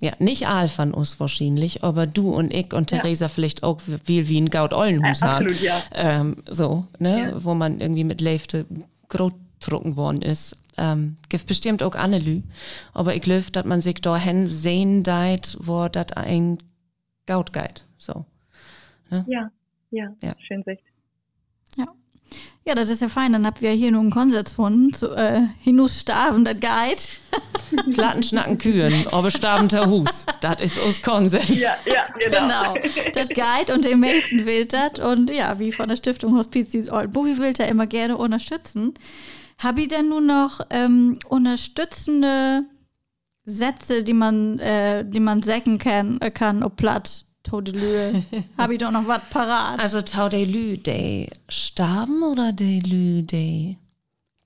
Ja, 0.00 0.12
nicht 0.18 0.48
all 0.48 0.68
von 0.68 0.92
uns 0.92 1.20
wahrscheinlich, 1.20 1.84
aber 1.84 2.06
du 2.06 2.34
und 2.34 2.52
ich 2.52 2.72
und 2.72 2.88
Theresa 2.88 3.26
ja. 3.26 3.28
vielleicht 3.28 3.62
auch 3.62 3.80
viel 3.80 4.28
wie 4.28 4.40
ein 4.40 4.50
Gaut 4.50 4.72
Ollenhus 4.72 5.20
ja, 5.20 5.36
absolut, 5.36 5.60
ja. 5.60 5.82
Ähm, 5.92 6.42
so, 6.50 6.86
ne, 6.98 7.30
ja. 7.30 7.44
wo 7.44 7.54
man 7.54 7.80
irgendwie 7.80 8.02
mit 8.02 8.20
Leifte 8.20 8.66
groß 9.08 9.32
drucken 9.60 9.96
worden 9.96 10.20
ist. 10.22 10.56
Ähm, 10.76 11.16
gibt 11.28 11.46
bestimmt 11.46 11.82
auch 11.82 11.94
Annelü, 11.94 12.42
aber 12.92 13.14
ich 13.14 13.22
glaube, 13.22 13.44
dass 13.52 13.64
man 13.64 13.80
sich 13.80 14.00
dahin 14.00 14.48
sehen 14.48 15.04
deit, 15.04 15.56
wo 15.60 15.88
das 15.88 16.12
ein 16.12 16.58
Gaut 17.26 17.52
geht. 17.52 17.84
So. 17.96 18.24
Ne? 19.10 19.24
Ja, 19.28 19.50
ja, 19.90 20.14
ja, 20.22 20.34
schön 20.40 20.62
Sicht. 20.64 20.82
Ja. 21.76 21.86
Ja, 22.66 22.74
das 22.74 22.88
ist 22.88 23.02
ja 23.02 23.08
fein. 23.08 23.32
Dann 23.32 23.46
habt 23.46 23.60
ihr 23.62 23.70
hier 23.70 23.90
nur 23.92 24.00
einen 24.00 24.10
Konsens 24.10 24.52
von 24.52 24.92
zu 24.92 25.14
äh, 25.14 25.42
Hinus 25.60 26.00
starben, 26.00 26.44
das 26.44 26.56
Guide. 26.60 27.92
Platten 27.94 28.22
schnacken 28.22 28.56
Kühen, 28.56 29.06
aber 29.08 29.30
starben 29.30 29.68
der 29.68 29.86
Hus. 29.86 30.26
Das 30.40 30.60
ist 30.60 30.78
uns 30.78 31.02
Konsens. 31.02 31.48
Ja, 31.50 31.76
ja, 31.84 32.06
genau. 32.18 32.74
genau. 32.74 32.88
Das 33.12 33.28
Guide 33.28 33.74
und 33.74 33.84
den 33.84 34.00
Mason 34.00 34.46
will 34.46 34.64
das. 34.64 34.98
Und 34.98 35.30
ja, 35.30 35.58
wie 35.58 35.72
von 35.72 35.88
der 35.88 35.96
Stiftung 35.96 36.36
Hospiz 36.36 36.74
Oldenburg, 36.90 37.38
will 37.38 37.52
da 37.52 37.64
immer 37.64 37.86
gerne 37.86 38.16
unterstützen. 38.16 38.94
Habe 39.58 39.82
ich 39.82 39.88
denn 39.88 40.08
nun 40.08 40.26
noch 40.26 40.60
ähm, 40.70 41.18
unterstützende 41.28 42.64
Sätze, 43.44 44.02
die 44.02 44.12
man, 44.12 44.58
äh, 44.58 45.04
die 45.08 45.20
man 45.20 45.42
säcken 45.42 45.78
kann, 45.78 46.20
äh, 46.20 46.30
kann 46.30 46.62
ob 46.62 46.76
platt? 46.76 47.24
Taudelü. 47.42 48.22
Habe 48.58 48.72
ich 48.74 48.78
doch 48.78 48.90
noch 48.90 49.06
was 49.06 49.20
parat. 49.30 49.78
Also 49.78 50.00
Taudelü, 50.00 50.78
de 50.78 51.28
starben 51.48 52.22
oder 52.22 52.52
Delü, 52.52 53.22
de 53.22 53.76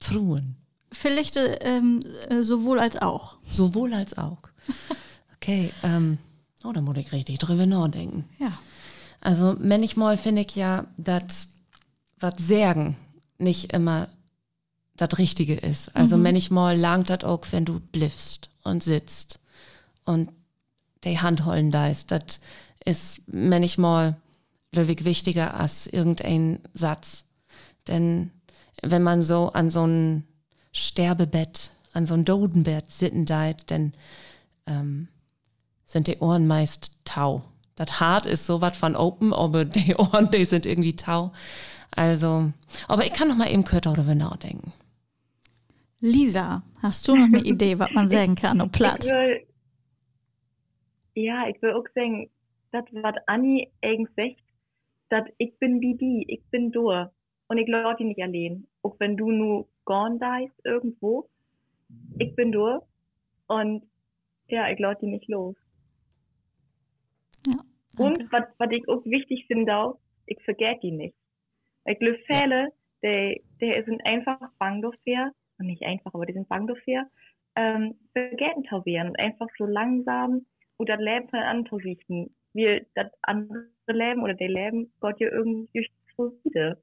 truhen? 0.01 0.57
Vielleicht 0.91 1.37
ähm, 1.37 2.01
äh, 2.29 2.43
sowohl 2.43 2.81
als 2.81 2.97
auch. 2.97 3.37
Sowohl 3.45 3.95
als 3.95 4.19
auch. 4.19 4.39
Okay, 5.37 5.71
ähm, 5.85 6.19
oh, 6.65 6.73
da 6.73 6.81
muss 6.81 6.97
ich 6.97 7.13
richtig 7.13 7.39
drüber 7.39 7.67
nachdenken. 7.67 8.25
Ja. 8.39 8.53
Also 9.21 9.57
manchmal 9.61 10.17
finde 10.17 10.43
ich 10.43 10.57
ja, 10.57 10.87
dass 10.97 11.49
was 12.19 12.35
Särgen 12.39 12.97
nicht 13.39 13.73
immer 13.73 14.09
das 14.99 15.19
Richtige 15.19 15.55
ist. 15.55 15.95
Also 15.97 16.17
mhm. 16.17 16.25
manchmal 16.25 16.77
langt 16.77 17.09
das 17.09 17.25
auch, 17.25 17.41
wenn 17.51 17.65
du 17.65 17.81
bliffst 17.81 18.51
und 18.65 18.83
sitzt 18.83 19.41
und 20.05 20.31
die 21.05 21.21
Hand 21.21 21.47
holen 21.47 21.71
da 21.71 21.89
ist. 21.89 22.11
Das 22.11 22.41
ist 22.85 23.23
manchmal 23.33 24.17
löwig 24.73 25.05
wichtiger 25.05 25.55
als 25.55 25.87
irgendein 25.87 26.61
Satz. 26.75 27.25
Denn 27.87 28.31
wenn 28.83 29.03
man 29.03 29.23
so 29.23 29.53
an 29.53 29.71
so 29.71 29.87
ein 29.87 30.25
Sterbebett, 30.73 31.71
an 31.93 32.05
so 32.05 32.15
ein 32.15 32.25
Dodenbett 32.25 32.93
sitten 32.93 33.25
deit, 33.25 33.71
dann 33.71 33.93
ähm, 34.67 35.09
sind 35.85 36.07
die 36.07 36.19
Ohren 36.19 36.47
meist 36.47 36.93
tau. 37.05 37.45
Das 37.77 38.01
Hart 38.01 38.27
ist 38.27 38.45
so 38.45 38.61
was 38.61 38.77
von 38.77 38.97
open, 38.97 39.33
aber 39.33 39.65
die 39.65 39.95
Ohren, 39.99 40.31
die 40.31 40.45
sind 40.45 40.67
irgendwie 40.67 40.97
tau. 40.97 41.33
Also, 41.93 42.53
aber 42.87 43.07
ich 43.07 43.13
kann 43.13 43.29
noch 43.29 43.37
mal 43.37 43.51
eben 43.51 43.65
kurz 43.65 43.85
darüber 43.85 44.15
nachdenken. 44.15 44.73
Lisa, 46.01 46.63
hast 46.83 47.07
du 47.09 47.17
noch 47.17 47.27
eine 47.27 47.43
Idee, 47.45 47.79
was 47.79 47.91
man 47.93 48.09
sagen 48.09 48.35
kann, 48.35 48.61
ob 48.61 48.73
platt? 48.73 49.05
Ich 49.05 49.11
will, 49.11 49.47
ja, 51.15 51.49
ich 51.49 51.61
will 51.61 51.73
auch 51.73 51.87
sagen, 51.95 52.31
das, 52.71 52.85
was 52.93 53.17
Anni 53.27 53.71
eigentlich 53.83 54.15
sagt, 54.17 54.43
dass 55.09 55.25
ich 55.39 55.59
bin 55.59 55.81
wie 55.81 55.95
die, 55.95 56.25
ich 56.29 56.43
bin 56.51 56.71
durch. 56.71 57.09
Und 57.49 57.59
ich 57.59 57.67
lade 57.67 57.97
die 57.99 58.05
nicht 58.05 58.23
allein. 58.23 58.67
Auch 58.83 58.95
wenn 58.99 59.17
du 59.17 59.31
nur 59.31 59.69
gone 59.85 60.19
dies 60.21 60.53
irgendwo, 60.65 61.29
ich 62.19 62.35
bin 62.37 62.53
durch. 62.53 62.83
Und 63.47 63.85
ja, 64.49 64.71
ich 64.71 64.79
lade 64.79 65.01
die 65.01 65.11
nicht 65.11 65.29
los. 65.29 65.57
Ja, 67.47 67.65
und 67.97 68.31
was, 68.31 68.45
was 68.59 68.71
ich 68.71 68.87
auch 68.89 69.05
wichtig 69.07 69.47
finde, 69.47 69.75
auch, 69.75 69.99
ich 70.27 70.39
vergesse 70.45 70.81
die 70.83 70.91
nicht. 70.91 71.17
Ich 71.87 71.99
glaube, 71.99 72.19
Fälle, 72.27 72.73
ja. 73.03 73.11
die, 73.11 73.43
die 73.61 73.83
sind 73.87 74.05
einfach 74.05 74.39
bang 74.59 74.83
dafür, 74.83 75.33
nicht 75.67 75.83
einfach, 75.83 76.15
aber 76.15 76.27
die 76.27 76.33
sind 76.33 76.49
bang 76.49 76.67
dafür, 76.67 77.07
ähm, 77.57 77.95
werden 78.85 79.11
und 79.11 79.19
einfach 79.19 79.49
so 79.57 79.67
langsam 79.67 80.47
oder 80.79 80.97
das 80.97 81.05
Leben 81.05 81.29
von 81.29 81.41
anderen 81.41 81.81
richten. 81.81 82.35
Wir, 82.53 82.87
das 82.95 83.11
andere 83.23 83.69
Leben 83.89 84.23
oder 84.23 84.35
der 84.35 84.49
Leben 84.49 84.93
Gott 85.01 85.21
ja 85.21 85.31
irgendwie 85.31 85.89
so 86.17 86.33
wieder. 86.45 86.79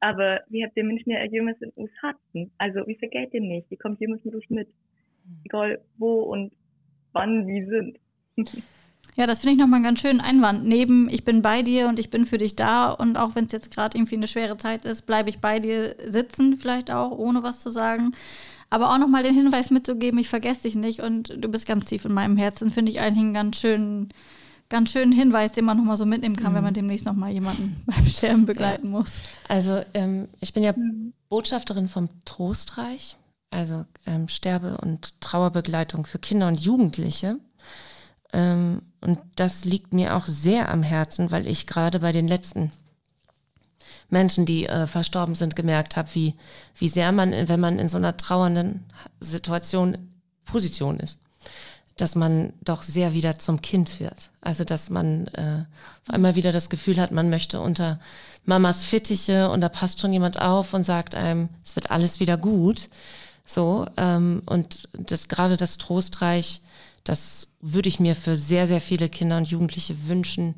Aber 0.00 0.40
wir 0.48 0.66
haben 0.66 0.74
den 0.74 0.86
Menschen 0.86 1.10
ja 1.10 1.24
jemals 1.24 1.60
in 1.60 1.70
uns 1.70 1.90
hatten. 2.02 2.52
Also, 2.58 2.86
wie 2.86 2.96
vergeht 2.96 3.32
den 3.32 3.48
nicht? 3.48 3.70
Wie 3.70 3.76
kommt 3.76 4.00
jemand 4.00 4.24
mit 4.24 4.34
uns 4.34 4.48
mit? 4.48 4.68
Egal 5.44 5.80
wo 5.96 6.22
und 6.22 6.52
wann 7.12 7.46
wir 7.46 7.66
sind. 7.66 7.98
Ja, 9.18 9.26
das 9.26 9.40
finde 9.40 9.54
ich 9.54 9.58
nochmal 9.58 9.78
einen 9.78 9.84
ganz 9.84 10.00
schönen 10.00 10.20
Einwand. 10.20 10.64
Neben, 10.64 11.08
ich 11.10 11.24
bin 11.24 11.42
bei 11.42 11.62
dir 11.62 11.88
und 11.88 11.98
ich 11.98 12.08
bin 12.08 12.24
für 12.24 12.38
dich 12.38 12.54
da 12.54 12.92
und 12.92 13.16
auch 13.16 13.34
wenn 13.34 13.46
es 13.46 13.52
jetzt 13.52 13.72
gerade 13.72 13.98
irgendwie 13.98 14.14
eine 14.14 14.28
schwere 14.28 14.56
Zeit 14.58 14.84
ist, 14.84 15.06
bleibe 15.06 15.28
ich 15.28 15.40
bei 15.40 15.58
dir 15.58 15.96
sitzen, 16.06 16.56
vielleicht 16.56 16.92
auch, 16.92 17.10
ohne 17.10 17.42
was 17.42 17.58
zu 17.58 17.70
sagen. 17.70 18.12
Aber 18.70 18.92
auch 18.92 18.98
nochmal 18.98 19.24
den 19.24 19.34
Hinweis 19.34 19.72
mitzugeben, 19.72 20.20
ich 20.20 20.28
vergesse 20.28 20.62
dich 20.62 20.76
nicht 20.76 21.00
und 21.00 21.34
du 21.36 21.48
bist 21.48 21.66
ganz 21.66 21.86
tief 21.86 22.04
in 22.04 22.12
meinem 22.12 22.36
Herzen, 22.36 22.70
finde 22.70 22.92
ich 22.92 23.00
eigentlich 23.00 23.24
einen 23.24 23.34
ganz 23.34 23.58
schönen, 23.58 24.08
ganz 24.68 24.92
schönen 24.92 25.10
Hinweis, 25.10 25.50
den 25.50 25.64
man 25.64 25.78
nochmal 25.78 25.96
so 25.96 26.06
mitnehmen 26.06 26.36
kann, 26.36 26.52
mhm. 26.52 26.56
wenn 26.56 26.64
man 26.64 26.74
demnächst 26.74 27.04
nochmal 27.04 27.32
jemanden 27.32 27.82
beim 27.86 28.06
Sterben 28.06 28.46
begleiten 28.46 28.92
ja. 28.92 28.98
muss. 29.00 29.20
Also 29.48 29.82
ähm, 29.94 30.28
ich 30.38 30.52
bin 30.52 30.62
ja 30.62 30.74
mhm. 30.76 31.12
Botschafterin 31.28 31.88
vom 31.88 32.08
Trostreich, 32.24 33.16
also 33.50 33.84
ähm, 34.06 34.28
Sterbe- 34.28 34.78
und 34.80 35.20
Trauerbegleitung 35.20 36.06
für 36.06 36.20
Kinder 36.20 36.46
und 36.46 36.60
Jugendliche. 36.60 37.40
Ähm, 38.32 38.82
und 39.00 39.20
das 39.36 39.64
liegt 39.64 39.92
mir 39.92 40.16
auch 40.16 40.26
sehr 40.26 40.68
am 40.70 40.82
Herzen, 40.82 41.30
weil 41.30 41.46
ich 41.46 41.66
gerade 41.66 42.00
bei 42.00 42.12
den 42.12 42.28
letzten 42.28 42.72
Menschen, 44.10 44.46
die 44.46 44.66
äh, 44.66 44.86
verstorben 44.86 45.34
sind, 45.34 45.56
gemerkt 45.56 45.96
habe, 45.96 46.14
wie, 46.14 46.34
wie 46.76 46.88
sehr 46.88 47.12
man, 47.12 47.32
wenn 47.48 47.60
man 47.60 47.78
in 47.78 47.88
so 47.88 47.98
einer 47.98 48.16
trauernden 48.16 48.84
Situation, 49.20 49.98
Position 50.44 50.98
ist, 50.98 51.18
dass 51.96 52.14
man 52.14 52.54
doch 52.62 52.82
sehr 52.82 53.12
wieder 53.12 53.38
zum 53.38 53.60
Kind 53.60 54.00
wird. 54.00 54.30
Also 54.40 54.64
dass 54.64 54.88
man 54.88 55.26
äh, 55.28 55.64
auf 56.06 56.14
einmal 56.14 56.36
wieder 56.36 56.52
das 56.52 56.70
Gefühl 56.70 56.98
hat, 56.98 57.12
man 57.12 57.28
möchte 57.28 57.60
unter 57.60 58.00
Mamas 58.46 58.84
Fittiche 58.84 59.50
und 59.50 59.60
da 59.60 59.68
passt 59.68 60.00
schon 60.00 60.12
jemand 60.12 60.40
auf 60.40 60.72
und 60.72 60.84
sagt 60.84 61.14
einem, 61.14 61.50
es 61.64 61.76
wird 61.76 61.90
alles 61.90 62.18
wieder 62.18 62.38
gut. 62.38 62.88
So, 63.44 63.86
ähm, 63.96 64.42
und 64.46 64.88
das 64.92 65.28
gerade 65.28 65.56
das 65.56 65.76
Trostreich 65.76 66.62
das 67.04 67.48
würde 67.60 67.88
ich 67.88 68.00
mir 68.00 68.14
für 68.14 68.36
sehr, 68.36 68.66
sehr 68.66 68.80
viele 68.80 69.08
Kinder 69.08 69.36
und 69.36 69.48
Jugendliche 69.48 70.08
wünschen, 70.08 70.54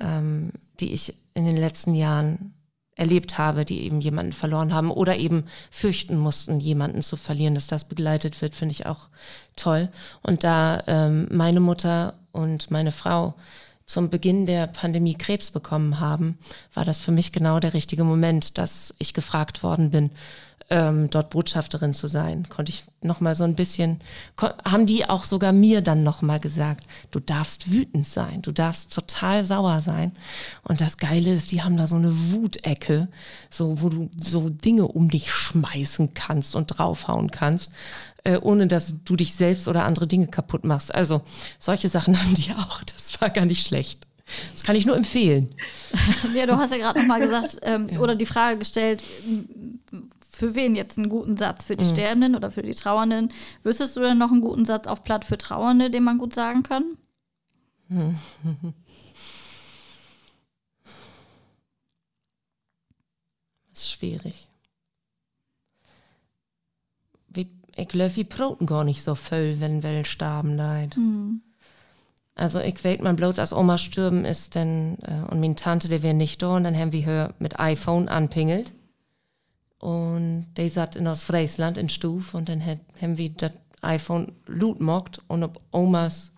ähm, 0.00 0.52
die 0.80 0.92
ich 0.92 1.14
in 1.34 1.44
den 1.44 1.56
letzten 1.56 1.94
Jahren 1.94 2.54
erlebt 2.98 3.38
habe, 3.38 3.64
die 3.64 3.82
eben 3.82 4.00
jemanden 4.00 4.32
verloren 4.32 4.74
haben 4.74 4.90
oder 4.90 5.16
eben 5.16 5.44
fürchten 5.70 6.18
mussten, 6.18 6.58
jemanden 6.58 7.00
zu 7.00 7.16
verlieren, 7.16 7.54
dass 7.54 7.68
das 7.68 7.84
begleitet 7.86 8.42
wird, 8.42 8.56
finde 8.56 8.72
ich 8.72 8.86
auch 8.86 9.08
toll. 9.54 9.88
Und 10.22 10.42
da 10.42 10.82
ähm, 10.88 11.28
meine 11.30 11.60
Mutter 11.60 12.18
und 12.32 12.70
meine 12.72 12.90
Frau 12.90 13.34
zum 13.86 14.10
Beginn 14.10 14.46
der 14.46 14.66
Pandemie 14.66 15.14
Krebs 15.14 15.50
bekommen 15.50 16.00
haben, 16.00 16.38
war 16.74 16.84
das 16.84 17.00
für 17.00 17.12
mich 17.12 17.32
genau 17.32 17.60
der 17.60 17.72
richtige 17.72 18.04
Moment, 18.04 18.58
dass 18.58 18.94
ich 18.98 19.14
gefragt 19.14 19.62
worden 19.62 19.90
bin, 19.90 20.10
ähm, 20.70 21.08
dort 21.08 21.30
Botschafterin 21.30 21.94
zu 21.94 22.08
sein, 22.08 22.48
konnte 22.48 22.70
ich 22.70 22.84
noch 23.00 23.20
mal 23.20 23.34
so 23.34 23.44
ein 23.44 23.54
bisschen, 23.54 24.00
haben 24.64 24.84
die 24.84 25.08
auch 25.08 25.24
sogar 25.24 25.52
mir 25.52 25.80
dann 25.80 26.02
noch 26.02 26.20
mal 26.20 26.40
gesagt, 26.40 26.84
du 27.10 27.20
darfst 27.20 27.70
wütend 27.70 28.06
sein, 28.06 28.42
du 28.42 28.52
darfst 28.52 28.92
total 28.92 29.44
sauer 29.44 29.80
sein. 29.80 30.12
Und 30.62 30.80
das 30.80 30.98
Geile 30.98 31.32
ist, 31.32 31.52
die 31.52 31.62
haben 31.62 31.76
da 31.76 31.86
so 31.86 31.96
eine 31.96 32.32
Wutecke, 32.32 33.08
so 33.50 33.80
wo 33.80 33.88
du 33.88 34.10
so 34.20 34.50
Dinge 34.50 34.86
um 34.86 35.08
dich 35.08 35.32
schmeißen 35.32 36.12
kannst 36.12 36.54
und 36.54 36.66
draufhauen 36.66 37.30
kannst, 37.30 37.70
äh, 38.24 38.36
ohne 38.36 38.66
dass 38.66 38.92
du 39.04 39.16
dich 39.16 39.34
selbst 39.34 39.68
oder 39.68 39.84
andere 39.84 40.06
Dinge 40.06 40.26
kaputt 40.26 40.64
machst. 40.64 40.94
Also 40.94 41.22
solche 41.58 41.88
Sachen 41.88 42.20
haben 42.22 42.34
die 42.34 42.52
auch. 42.52 42.82
Das 42.84 43.18
war 43.20 43.30
gar 43.30 43.46
nicht 43.46 43.66
schlecht. 43.66 44.06
Das 44.52 44.62
kann 44.62 44.76
ich 44.76 44.84
nur 44.84 44.96
empfehlen. 44.96 45.48
ja, 46.34 46.44
du 46.44 46.58
hast 46.58 46.72
ja 46.72 46.76
gerade 46.76 47.00
nochmal 47.00 47.20
gesagt, 47.20 47.58
ähm, 47.62 47.88
ja. 47.90 47.98
oder 48.00 48.14
die 48.14 48.26
Frage 48.26 48.58
gestellt, 48.58 49.02
für 50.38 50.54
wen 50.54 50.76
jetzt 50.76 50.96
einen 50.96 51.08
guten 51.08 51.36
Satz? 51.36 51.64
Für 51.64 51.76
die 51.76 51.84
mhm. 51.84 51.90
Sterbenden 51.90 52.36
oder 52.36 52.52
für 52.52 52.62
die 52.62 52.74
Trauernden? 52.74 53.32
Wüsstest 53.64 53.96
du 53.96 54.00
denn 54.00 54.18
noch 54.18 54.30
einen 54.30 54.40
guten 54.40 54.64
Satz 54.64 54.86
auf 54.86 55.02
Platt 55.02 55.24
für 55.24 55.36
Trauernde, 55.36 55.90
den 55.90 56.04
man 56.04 56.18
gut 56.18 56.34
sagen 56.34 56.62
kann? 56.62 56.84
Das 63.70 63.84
ist 63.84 63.92
schwierig. 63.92 64.48
Wie, 67.28 67.48
ich 67.76 67.86
glaube, 67.86 68.16
wir 68.16 68.28
broten 68.28 68.66
gar 68.66 68.82
nicht 68.82 69.04
so 69.04 69.14
voll, 69.14 69.60
wenn 69.60 69.84
wir 69.84 70.04
starben 70.04 70.56
leid. 70.56 70.96
Mhm. 70.96 71.42
Also 72.34 72.58
ich 72.58 72.84
weiß 72.84 72.98
man 73.02 73.14
bloß, 73.14 73.38
als 73.38 73.52
Oma 73.52 73.78
stürben 73.78 74.24
ist, 74.24 74.56
denn, 74.56 74.98
äh, 75.02 75.30
und 75.30 75.38
meine 75.38 75.54
Tante, 75.54 75.88
die 75.88 76.02
wäre 76.02 76.12
nicht 76.14 76.42
da, 76.42 76.56
und 76.56 76.64
dann 76.64 76.76
haben 76.76 76.90
wir 76.90 77.02
her 77.02 77.34
mit 77.38 77.60
iPhone 77.60 78.08
anpingelt. 78.08 78.72
Und 79.78 80.46
die 80.56 80.68
satt 80.68 80.96
in 80.96 81.06
Ostfriesland 81.06 81.78
in 81.78 81.88
Stuf 81.88 82.34
und 82.34 82.48
dann 82.48 82.62
haben 82.64 83.16
wir 83.16 83.30
das 83.30 83.52
iPhone 83.80 84.32
loot 84.46 84.80
mockt 84.80 85.20
und 85.28 85.44
ob 85.44 85.60
Omas 85.70 86.32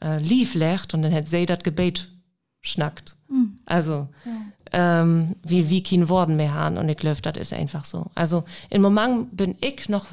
äh, 0.00 0.18
lief 0.18 0.54
legt 0.54 0.94
und 0.94 1.02
dann 1.02 1.12
hat 1.12 1.28
sie 1.28 1.44
das 1.44 1.58
Gebet 1.58 2.10
schnackt. 2.60 3.16
Mhm. 3.28 3.58
Also, 3.66 4.08
ja. 4.24 5.02
ähm, 5.02 5.36
wie, 5.42 5.68
wie 5.68 5.82
kein 5.82 6.08
Worten 6.08 6.36
mehr 6.36 6.54
haben 6.54 6.78
und 6.78 6.88
ich 6.88 6.96
glaube, 6.96 7.20
das 7.20 7.36
ist 7.36 7.52
einfach 7.52 7.84
so. 7.84 8.10
Also, 8.14 8.44
im 8.70 8.80
Moment 8.80 9.36
bin 9.36 9.56
ich 9.60 9.88
noch 9.88 10.06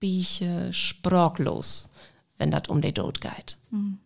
bieche 0.00 0.72
sprachlos, 0.72 1.90
wenn 2.38 2.50
das 2.50 2.68
um 2.68 2.80
den 2.80 2.94
Tod 2.94 3.20
geht. 3.20 3.58
Mhm. 3.70 3.98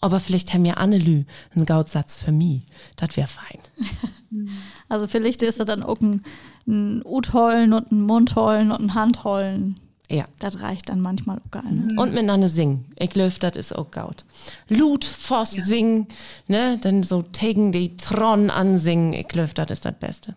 Aber 0.00 0.20
vielleicht 0.20 0.52
haben 0.52 0.64
ja 0.64 0.74
Annelü 0.74 1.24
einen 1.54 1.66
Gautsatz 1.66 2.22
für 2.22 2.32
mich. 2.32 2.62
Das 2.96 3.16
wäre 3.16 3.28
fein. 3.28 3.60
Also 4.88 5.06
vielleicht 5.06 5.42
ist 5.42 5.60
das 5.60 5.66
dann 5.66 5.82
auch 5.82 6.00
ein, 6.00 6.22
ein 6.66 7.02
Uthollen 7.04 7.72
und 7.72 7.90
ein 7.90 8.02
Mundhollen 8.02 8.70
und 8.70 8.80
ein 8.80 8.94
Handhollen. 8.94 9.80
Ja. 10.08 10.24
Das 10.38 10.62
reicht 10.62 10.88
dann 10.88 11.00
manchmal 11.00 11.38
auch 11.38 11.50
gar 11.50 11.68
nicht. 11.68 11.98
Und 11.98 12.12
miteinander 12.12 12.48
singen. 12.48 12.84
Ich 12.98 13.10
glaube, 13.10 13.34
das 13.40 13.56
ist 13.56 13.72
auch 13.72 13.90
gut. 13.90 14.24
Lut, 14.68 15.04
Voss 15.04 15.56
ja. 15.56 15.64
singen, 15.64 16.06
ne? 16.46 16.78
Dann 16.80 17.02
so 17.02 17.22
tegen 17.22 17.72
die 17.72 17.96
Tron 17.96 18.50
ansingen. 18.50 19.14
Ich 19.14 19.26
glaube, 19.26 19.50
das 19.54 19.70
ist 19.70 19.84
das 19.84 19.98
Beste. 19.98 20.36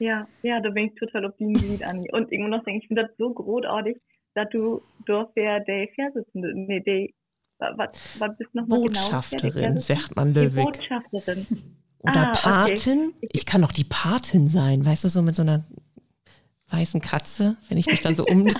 Ja, 0.00 0.26
ja, 0.42 0.60
da 0.60 0.70
bin 0.70 0.86
ich 0.86 0.94
total 0.94 1.26
auf 1.26 1.36
dem 1.36 1.54
Lied, 1.54 1.84
Anni. 1.84 2.10
Und 2.10 2.32
ich 2.32 2.40
muss 2.40 2.50
noch 2.50 2.64
sagen, 2.64 2.78
ich 2.78 2.86
finde 2.88 3.02
das 3.02 3.12
so 3.18 3.32
großartig, 3.32 3.98
dass 4.34 4.48
du 4.50 4.82
dort 5.06 5.36
der, 5.36 5.60
der 5.60 5.88
Vorsitzende, 5.94 6.52
nee, 6.54 6.80
der, 6.80 7.08
was, 7.60 7.90
was 8.18 8.36
bist 8.36 8.54
noch 8.54 8.64
genau? 8.64 8.80
Botschafterin, 8.82 9.62
genau? 9.62 9.80
sagt 9.80 10.16
man 10.16 10.34
Löwig. 10.34 10.64
Botschafterin. 10.64 11.46
Oder 12.00 12.28
ah, 12.28 12.32
Patin. 12.32 13.12
Okay. 13.16 13.28
Ich 13.32 13.46
kann 13.46 13.62
doch 13.62 13.72
die 13.72 13.84
Patin 13.84 14.48
sein, 14.48 14.84
weißt 14.84 15.04
du, 15.04 15.08
so 15.08 15.22
mit 15.22 15.36
so 15.36 15.42
einer 15.42 15.64
weißen 16.70 17.00
Katze, 17.00 17.56
wenn 17.68 17.78
ich 17.78 17.86
mich 17.86 18.00
dann 18.00 18.14
so 18.14 18.24
umdrehe. 18.28 18.56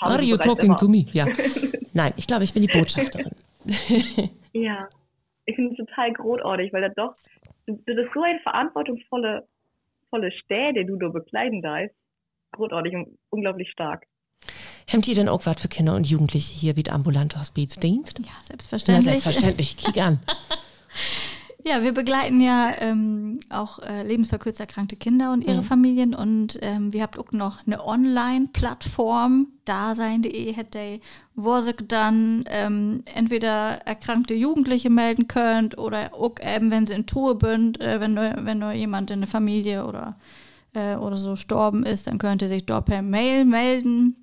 Are 0.00 0.22
you 0.22 0.36
talking 0.36 0.76
to 0.76 0.88
me? 0.88 1.06
Ja. 1.12 1.26
Nein, 1.92 2.12
ich 2.16 2.26
glaube, 2.26 2.44
ich 2.44 2.52
bin 2.52 2.62
die 2.62 2.68
Botschafterin. 2.68 3.30
ja, 4.52 4.88
ich 5.44 5.54
finde 5.54 5.72
es 5.72 5.76
total 5.76 6.12
großartig, 6.12 6.72
weil 6.72 6.82
das 6.82 6.94
doch, 6.94 7.14
das 7.66 7.96
ist 7.96 8.14
so 8.14 8.22
eine 8.22 8.38
verantwortungsvolle 8.40 9.46
volle 10.10 10.32
Städte, 10.32 10.84
du 10.84 10.96
da 10.96 11.08
bekleiden 11.08 11.62
darfst. 11.62 11.94
Großartig 12.52 12.94
und 12.94 13.18
unglaublich 13.30 13.70
stark. 13.70 14.06
Hemmt 14.90 15.06
ihr 15.06 15.14
denn 15.14 15.28
auch 15.28 15.44
was 15.44 15.60
für 15.60 15.68
Kinder 15.68 15.94
und 15.94 16.06
Jugendliche 16.06 16.54
hier 16.54 16.74
wie 16.76 16.88
ambulante 16.88 17.38
Hospizdienst? 17.38 18.20
Ja, 18.20 18.32
selbstverständlich. 18.42 19.04
Ja, 19.04 19.12
selbstverständlich. 19.12 19.76
Kick 19.76 20.02
an. 20.02 20.18
Ja, 21.66 21.82
wir 21.82 21.92
begleiten 21.92 22.40
ja 22.40 22.70
ähm, 22.78 23.40
auch 23.50 23.80
äh, 23.80 24.02
lebensverkürzt 24.02 24.58
erkrankte 24.58 24.96
Kinder 24.96 25.32
und 25.32 25.42
ihre 25.42 25.58
mhm. 25.58 25.64
Familien 25.64 26.14
und 26.14 26.58
ähm, 26.62 26.94
wir 26.94 27.02
habt 27.02 27.18
auch 27.18 27.30
noch 27.32 27.66
eine 27.66 27.84
Online-Plattform, 27.84 29.48
dasein.de 29.66 30.54
hätte 30.54 31.00
wo 31.34 31.58
ihr 31.58 31.74
dann 31.86 32.44
ähm, 32.46 33.02
entweder 33.14 33.86
erkrankte 33.86 34.32
Jugendliche 34.32 34.88
melden 34.88 35.28
könnt 35.28 35.76
oder 35.76 36.14
auch 36.14 36.36
eben, 36.40 36.70
wenn 36.70 36.86
sie 36.86 36.94
in 36.94 37.04
Tour 37.04 37.36
sind, 37.38 37.78
äh, 37.82 38.00
wenn, 38.00 38.14
nur, 38.14 38.32
wenn 38.38 38.60
nur 38.60 38.72
jemand 38.72 39.10
in 39.10 39.20
der 39.20 39.28
Familie 39.28 39.84
oder, 39.84 40.16
äh, 40.72 40.94
oder 40.94 41.18
so 41.18 41.32
gestorben 41.32 41.84
ist, 41.84 42.06
dann 42.06 42.16
könnt 42.16 42.40
ihr 42.40 42.48
sich 42.48 42.64
dort 42.64 42.86
per 42.86 43.02
Mail 43.02 43.44
melden 43.44 44.16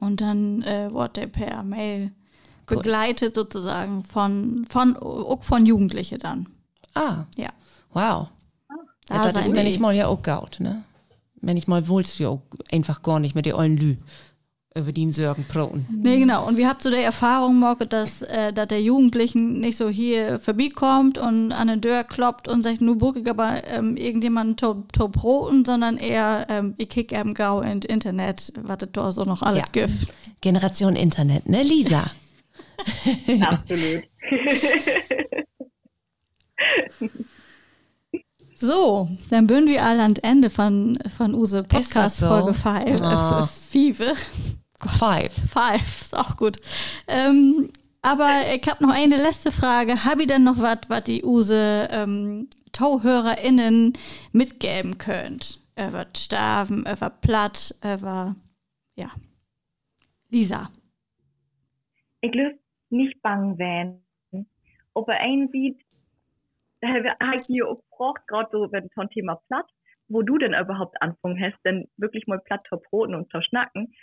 und 0.00 0.20
dann 0.20 0.62
äh, 0.62 0.92
wird 0.92 1.16
der 1.16 1.26
per 1.26 1.62
Mail 1.62 2.10
cool. 2.70 2.78
begleitet 2.78 3.34
sozusagen 3.34 4.02
von, 4.04 4.66
von, 4.68 4.96
auch 4.96 5.42
von 5.42 5.66
Jugendlichen 5.66 6.18
dann. 6.18 6.48
Ah. 6.94 7.24
Ja. 7.36 7.50
Wow. 7.92 8.28
Ja, 9.08 9.30
das 9.30 9.46
ist 9.46 9.54
manchmal 9.54 9.94
ja 9.94 10.06
auch 10.06 10.22
gaut, 10.22 10.60
ne? 10.60 10.84
Manchmal 11.40 11.88
wolltest 11.88 12.18
du 12.18 12.24
ja 12.24 12.28
auch 12.28 12.42
einfach 12.70 13.02
gar 13.02 13.18
nicht 13.18 13.34
mit 13.34 13.46
der 13.46 13.56
ollen 13.56 13.76
Lü 13.76 13.96
über 14.80 14.92
die 14.92 15.10
Sorgen 15.12 15.44
proten. 15.48 15.86
Nee, 15.90 16.18
genau. 16.18 16.46
Und 16.46 16.56
wir 16.56 16.68
habt 16.68 16.82
so 16.82 16.90
der 16.90 17.04
Erfahrung, 17.04 17.58
Morke, 17.58 17.86
dass, 17.86 18.22
äh, 18.22 18.52
dass 18.52 18.68
der 18.68 18.82
Jugendlichen 18.82 19.60
nicht 19.60 19.76
so 19.76 19.88
hier 19.88 20.38
vorbeikommt 20.38 21.18
und 21.18 21.52
an 21.52 21.68
den 21.68 21.82
Tür 21.82 22.04
kloppt 22.04 22.48
und 22.48 22.64
sagt, 22.64 22.80
nur 22.80 22.96
buckig 22.96 23.28
aber 23.28 23.62
ähm, 23.66 23.96
irgendjemand 23.96 24.60
to, 24.60 24.84
to 24.92 25.08
proten, 25.08 25.64
sondern 25.64 25.96
eher, 25.96 26.46
ähm, 26.48 26.74
ich 26.76 26.88
kick 26.88 27.12
eben 27.12 27.34
gau 27.34 27.60
in 27.60 27.82
Internet, 27.82 28.52
was 28.60 28.78
da 28.92 29.10
so 29.10 29.24
noch 29.24 29.42
alles 29.42 29.60
ja. 29.60 29.66
gibt. 29.72 30.08
Generation 30.40 30.96
Internet, 30.96 31.48
ne, 31.48 31.62
Lisa? 31.62 32.10
Absolut. 33.40 34.04
So, 38.62 39.08
dann 39.30 39.46
bünden 39.46 39.70
wir 39.70 39.82
alle 39.82 40.02
an 40.02 40.16
Ende 40.16 40.50
von, 40.50 40.98
von 41.08 41.34
Use 41.34 41.62
Podcast 41.62 42.18
so? 42.18 42.26
Folge 42.26 42.52
5. 42.52 43.00
Oh. 43.00 43.48
Five. 44.88 45.32
Five. 45.32 45.32
Five, 45.32 46.00
ist 46.00 46.16
auch 46.16 46.36
gut. 46.36 46.58
Ähm, 47.08 47.70
aber 48.02 48.30
ich 48.54 48.66
habe 48.68 48.84
noch 48.84 48.94
eine 48.94 49.16
letzte 49.16 49.50
Frage. 49.50 50.04
Habe 50.04 50.22
ich 50.22 50.28
denn 50.28 50.44
noch 50.44 50.58
was, 50.58 50.78
was 50.88 51.04
die 51.04 51.24
Use 51.24 51.88
ähm, 51.90 52.48
TauhörerInnen 52.72 53.92
mitgeben 54.32 54.98
könnt? 54.98 55.60
Über 55.78 56.06
Sterben, 56.16 56.80
über 56.80 57.10
Platt, 57.10 57.74
über, 57.82 58.36
ja. 58.96 59.10
Lisa. 60.30 60.70
Ich 62.20 62.32
glaube, 62.32 62.58
nicht 62.90 63.20
bang 63.22 63.58
werden. 63.58 64.02
Ob 64.94 65.08
er 65.08 65.20
einen 65.20 65.48
sieht, 65.50 65.80
habe 66.84 67.44
ich 67.48 67.62
auch 67.62 67.82
gefragt, 67.90 68.26
gerade 68.28 68.48
so, 68.52 68.72
wenn 68.72 68.88
vom 68.90 69.08
Thema 69.10 69.36
Platt, 69.48 69.66
wo 70.08 70.22
du 70.22 70.38
denn 70.38 70.54
überhaupt 70.54 71.00
anfangen 71.00 71.40
hast, 71.40 71.58
denn 71.64 71.88
wirklich 71.96 72.26
mal 72.26 72.40
platt 72.40 72.66
verproten 72.68 73.14
und 73.14 73.30
verschnacken. 73.30 73.94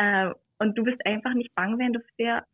Äh, 0.00 0.32
und 0.58 0.76
du 0.76 0.84
bist 0.84 1.04
einfach 1.06 1.34
nicht 1.34 1.54
bang, 1.54 1.78
wenn 1.78 1.92
du 1.92 2.00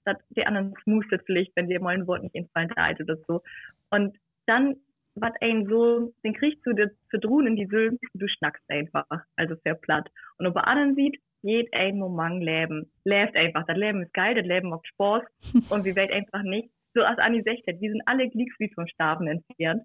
dass 0.05 0.17
die 0.31 0.47
anderen 0.47 0.75
smoothet 0.83 1.23
vielleicht, 1.27 1.55
wenn 1.57 1.69
dir 1.69 1.81
mal 1.81 1.95
ein 1.95 2.07
Wort 2.07 2.23
nicht 2.23 2.53
Bein 2.53 2.71
alt 2.73 3.01
oder 3.01 3.17
so. 3.27 3.43
Und 3.91 4.17
dann, 4.47 4.77
was 5.15 5.33
einen 5.41 5.67
so, 5.69 6.13
den 6.25 6.35
kriegst 6.35 6.65
du 6.65 6.73
dir 6.73 6.91
zu 7.11 7.19
drohen 7.19 7.47
in 7.47 7.57
die 7.57 7.67
Süllen, 7.67 7.99
du 8.15 8.29
schnackst 8.29 8.63
einfach, 8.69 9.07
also 9.37 9.55
sehr 9.65 9.75
platt. 9.75 10.09
Und 10.39 10.47
ob 10.47 10.57
er 10.57 10.67
anderen 10.67 10.95
sieht, 10.95 11.21
geht 11.43 11.73
ein 11.73 11.99
Moment 11.99 12.43
leben. 12.43 12.91
Lebt 13.05 13.37
einfach. 13.37 13.65
Das 13.67 13.77
Leben 13.77 14.03
ist 14.03 14.15
geil, 14.15 14.35
das 14.35 14.47
Leben 14.47 14.71
macht 14.71 14.87
Spaß. 14.89 15.23
und 15.71 15.85
wir 15.85 15.97
werden 15.97 16.13
einfach 16.13 16.43
nicht 16.43 16.71
so 16.95 17.03
als 17.03 17.19
Anni 17.19 17.43
16, 17.43 17.81
wir 17.81 17.91
sind 17.91 18.03
alle 18.07 18.29
Glückslied 18.29 18.75
vom 18.75 18.87
Starben 18.89 19.27
entfernt. 19.29 19.83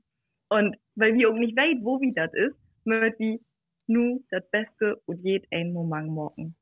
Und 0.50 0.78
weil 0.96 1.14
wir 1.16 1.30
auch 1.30 1.38
nicht 1.38 1.58
weit, 1.58 1.78
wo 1.82 2.00
wie 2.02 2.14
das 2.14 2.34
ist, 2.34 2.56
möchte 2.86 3.20
wir 3.20 3.40
nur 3.88 4.20
das 4.30 4.50
Beste 4.52 5.02
und 5.06 5.24
jed 5.24 5.46
ein 5.52 5.74
Moment 5.74 6.10
morgen. 6.10 6.56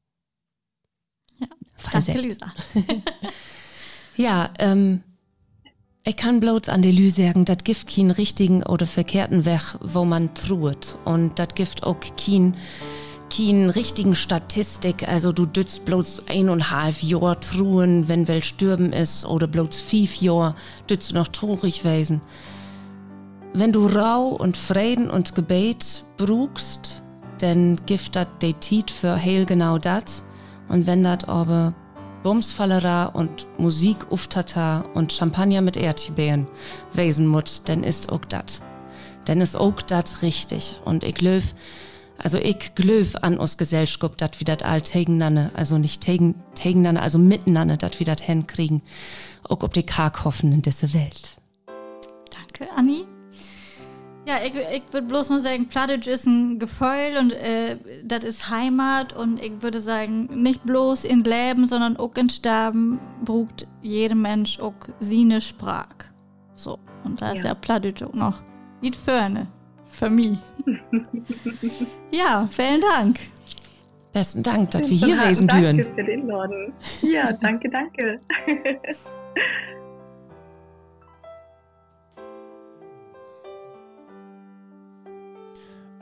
Ja, 1.40 1.48
danke, 1.92 2.20
Lisa. 2.20 2.54
ja, 4.16 4.50
ähm, 4.60 5.02
ich 6.04 6.16
kann 6.16 6.40
bloß 6.40 6.70
an 6.70 6.82
der 6.82 6.92
Lü 6.92 7.10
sagen, 7.10 7.46
das 7.46 7.64
gibt 7.64 7.88
keinen 7.88 8.12
richtigen 8.12 8.64
oder 8.64 8.86
verkehrten 8.86 9.46
Weg, 9.46 9.62
wo 9.82 10.06
man 10.06 10.34
truet. 10.34 10.98
Und 11.06 11.40
das 11.40 11.50
gibt 11.56 11.84
auch 11.84 11.98
keinen 12.18 12.56
keinen 13.30 13.70
richtigen 13.70 14.16
Statistik, 14.16 15.08
also 15.08 15.32
du 15.32 15.46
dützt 15.46 15.86
bloß 15.86 16.28
eineinhalb 16.28 17.02
Jahr 17.04 17.40
truhen, 17.40 18.08
wenn 18.08 18.28
wel 18.28 18.44
stürben 18.44 18.92
ist, 18.92 19.26
oder 19.26 19.48
bloß 19.48 19.82
fünf 19.82 20.20
Jahr 20.20 20.56
dützt 20.90 21.14
noch 21.14 21.28
traurig 21.28 21.86
wesen. 21.86 22.22
Wenn 23.54 23.72
du 23.72 23.88
Rau 23.88 24.30
und 24.30 24.58
Frieden 24.58 25.10
und 25.10 25.36
Gebet 25.36 26.04
brugst, 26.18 27.02
dann 27.40 27.80
gibt 27.86 28.16
dat 28.16 28.42
de 28.42 28.54
Tiet 28.54 28.92
für 28.92 29.16
heil 29.16 29.46
genau 29.46 29.78
dat. 29.78 30.24
Und 30.70 30.88
wenn 30.88 31.04
dat 31.04 31.28
aber 31.28 31.74
Bumsfallera 32.24 33.08
und 33.08 33.48
Musik 33.58 34.12
uftata 34.12 34.86
und 34.94 35.12
Champagner 35.12 35.62
mit 35.62 35.78
Erdbeeren 35.78 36.48
wesen 36.94 37.28
muss, 37.28 37.64
dann 37.64 37.84
ist 37.84 38.12
auch 38.12 38.24
dat. 38.26 38.62
Denn 39.28 39.42
ist 39.42 39.56
auch 39.56 39.82
dat 39.82 40.22
richtig. 40.22 40.80
Und 40.86 41.04
ich 41.04 41.20
löf, 41.22 41.54
Also 42.22 42.38
ich 42.38 42.76
glöf 42.76 43.16
an 43.16 43.38
uns 43.38 43.58
Gesellschaft, 43.58 44.22
dat 44.22 44.40
wir 44.42 44.46
dat 44.46 44.64
all 44.64 44.82
tegenanne, 44.82 45.52
also 45.54 45.78
nicht 45.78 46.02
tegen, 46.02 46.36
tegenanne, 46.54 47.02
also 47.02 47.18
miteinander, 47.18 47.78
dat 47.78 48.00
wir 48.00 48.06
dat 48.06 48.20
hinkriegen, 48.22 48.82
auch 49.44 49.64
ob 49.64 49.74
die 49.74 49.84
Karkhoffen 49.84 50.52
in 50.52 50.62
diese 50.62 50.94
Welt. 50.94 51.38
Danke, 52.30 52.72
Anni. 52.76 53.06
Ja, 54.30 54.36
ich, 54.46 54.54
ich 54.54 54.84
würde 54.94 55.08
bloß 55.08 55.32
nur 55.32 55.40
sagen, 55.40 55.66
Plattdeutsch 55.66 56.06
ist 56.06 56.28
ein 56.28 56.60
Gefühl 56.60 57.18
und 57.20 57.34
äh, 57.34 57.78
das 58.04 58.24
ist 58.24 58.52
Heimat 58.52 59.12
und 59.12 59.44
ich 59.44 59.64
würde 59.64 59.82
sagen, 59.82 60.30
nicht 60.44 60.64
bloß 60.66 61.04
in 61.06 61.24
Leben, 61.24 61.68
sondern 61.68 61.98
auch 61.98 62.14
in 62.16 62.30
Sterben 62.30 63.00
braucht 63.26 63.66
jeder 63.82 64.14
Mensch 64.14 64.60
auch 64.60 64.76
seine 65.00 65.42
Sprache. 65.42 66.12
So, 66.54 66.78
und 67.04 67.20
da 67.24 67.32
ist 67.32 67.42
ja, 67.42 67.50
ja 67.50 67.56
Plattdeutsch 67.56 68.04
auch 68.04 68.14
noch 68.14 68.44
wie 68.82 68.92
Förne 68.92 69.48
für 69.88 70.12
mich. 70.12 70.38
ja, 72.12 72.48
vielen 72.52 72.82
Dank. 72.82 73.20
Besten 74.14 74.44
Dank, 74.44 74.70
dass 74.70 74.88
wir 74.88 74.96
hier 74.96 75.18
reisen 75.18 75.48
dürfen. 75.48 75.78
Danke 75.78 75.88
für 75.96 76.04
den 76.04 76.28
Norden. 76.28 76.72
Ja, 77.02 77.34
danke, 77.34 77.68
danke. 77.68 78.20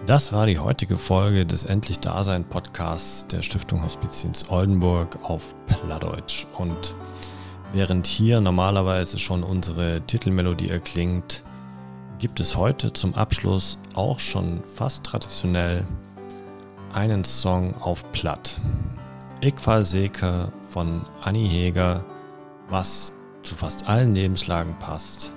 Das 0.07 0.31
war 0.31 0.45
die 0.45 0.57
heutige 0.57 0.97
Folge 0.97 1.45
des 1.45 1.65
Endlich 1.65 1.99
Dasein 1.99 2.45
Podcasts 2.45 3.27
der 3.27 3.41
Stiftung 3.41 3.83
Hospiziens 3.83 4.49
Oldenburg 4.49 5.17
auf 5.21 5.53
Plattdeutsch. 5.65 6.47
Und 6.57 6.95
während 7.73 8.07
hier 8.07 8.39
normalerweise 8.39 9.19
schon 9.19 9.43
unsere 9.43 9.99
Titelmelodie 9.99 10.69
erklingt, 10.69 11.43
gibt 12.19 12.39
es 12.39 12.55
heute 12.55 12.93
zum 12.93 13.15
Abschluss 13.15 13.79
auch 13.95 14.17
schon 14.17 14.63
fast 14.63 15.03
traditionell 15.03 15.85
einen 16.93 17.25
Song 17.25 17.75
auf 17.81 18.09
Platt. 18.13 18.55
Ich 19.41 19.59
fall 19.59 19.83
Seke 19.83 20.53
von 20.69 21.01
Annie 21.21 21.49
Heger, 21.49 22.05
was 22.69 23.11
zu 23.43 23.55
fast 23.55 23.89
allen 23.89 24.15
Lebenslagen 24.15 24.79
passt 24.79 25.33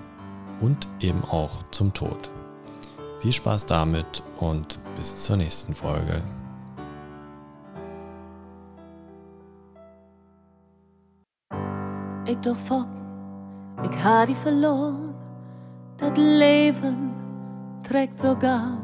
und 0.60 0.86
eben 1.00 1.24
auch 1.24 1.60
zum 1.72 1.92
Tod. 1.92 2.30
Viel 3.18 3.32
Spaß 3.32 3.66
damit 3.66 4.22
und 4.40 4.78
bis 4.96 5.16
zur 5.22 5.36
nächsten 5.36 5.74
Folge. 5.74 6.22
Ich 12.26 12.36
doch 12.38 12.56
fock, 12.56 12.86
ich 13.82 14.04
ha 14.04 14.24
die 14.24 14.34
verloren, 14.34 15.14
das 15.98 16.16
Leben 16.16 17.12
trägt 17.82 18.20
sogar 18.20 18.78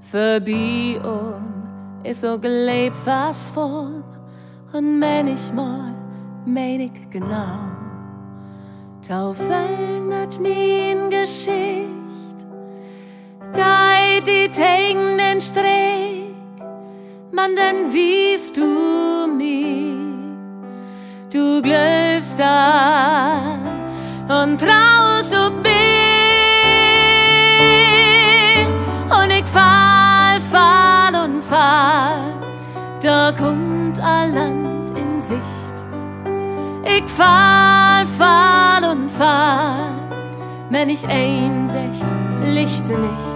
vorbei 0.00 1.00
und 1.02 2.04
ist 2.04 2.20
so 2.20 2.38
gelebt 2.38 2.96
was 3.04 3.50
von. 3.50 4.04
Und 4.72 5.00
manchmal 5.00 5.92
mein 6.46 6.80
ich 6.80 7.10
genau. 7.10 7.58
Taufeln 9.02 10.12
hat 10.14 10.38
mein 10.40 11.10
Geschichte 11.10 11.99
Geit 13.54 14.26
die 14.26 14.48
hängenden 14.54 15.40
Streck, 15.40 16.34
man 17.32 17.56
dann 17.56 17.92
wiest 17.92 18.56
du 18.56 19.26
mich. 19.36 19.96
Du 21.32 21.60
glaubst 21.60 22.40
an 22.40 23.66
und 24.28 24.60
traust 24.60 25.32
du 25.34 25.50
mich. 25.62 25.70
Und 29.10 29.30
ich 29.30 29.46
fall, 29.46 30.40
fall 30.52 31.14
und 31.24 31.44
fall, 31.44 32.34
da 33.02 33.32
kommt 33.32 33.98
ein 34.00 34.34
Land 34.34 34.90
in 34.90 35.20
Sicht. 35.22 35.40
Ich 36.84 37.10
fall, 37.10 38.06
fall 38.18 38.84
und 38.90 39.10
fall, 39.10 39.92
wenn 40.70 40.88
ich 40.88 41.04
einsicht, 41.08 42.06
Licht 42.44 42.88
nicht 42.88 43.29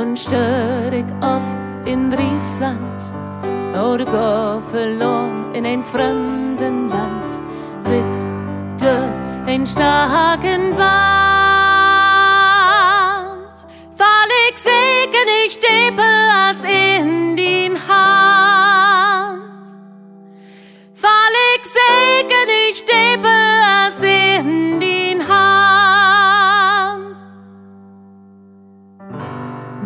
und 0.00 0.18
störig 0.18 1.04
auf 1.20 1.42
in 1.84 2.12
Riefsand 2.12 3.12
oder 3.74 4.04
go 4.04 4.60
verloren 4.70 5.54
in 5.54 5.66
ein 5.66 5.82
fremden 5.82 6.88
Land 6.88 7.40
mit 7.84 8.14
der 8.80 9.08
ein 9.46 9.66
starken 9.66 10.76
Band. 10.76 10.82
Fall 13.96 14.30
ich 14.48 14.58
segen 14.58 15.28
ich 15.46 15.58
depe 15.60 16.02
as 16.48 16.62
in 16.64 16.91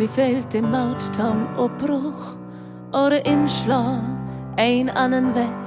Mir 0.07 0.12
fällt 0.12 0.54
dem 0.54 0.70
Mauttam 0.70 1.48
Obbruch 1.59 2.36
oder 2.92 3.26
Inschlag 3.26 3.98
ein 4.57 4.88
annen 4.88 5.34
Weg. 5.34 5.64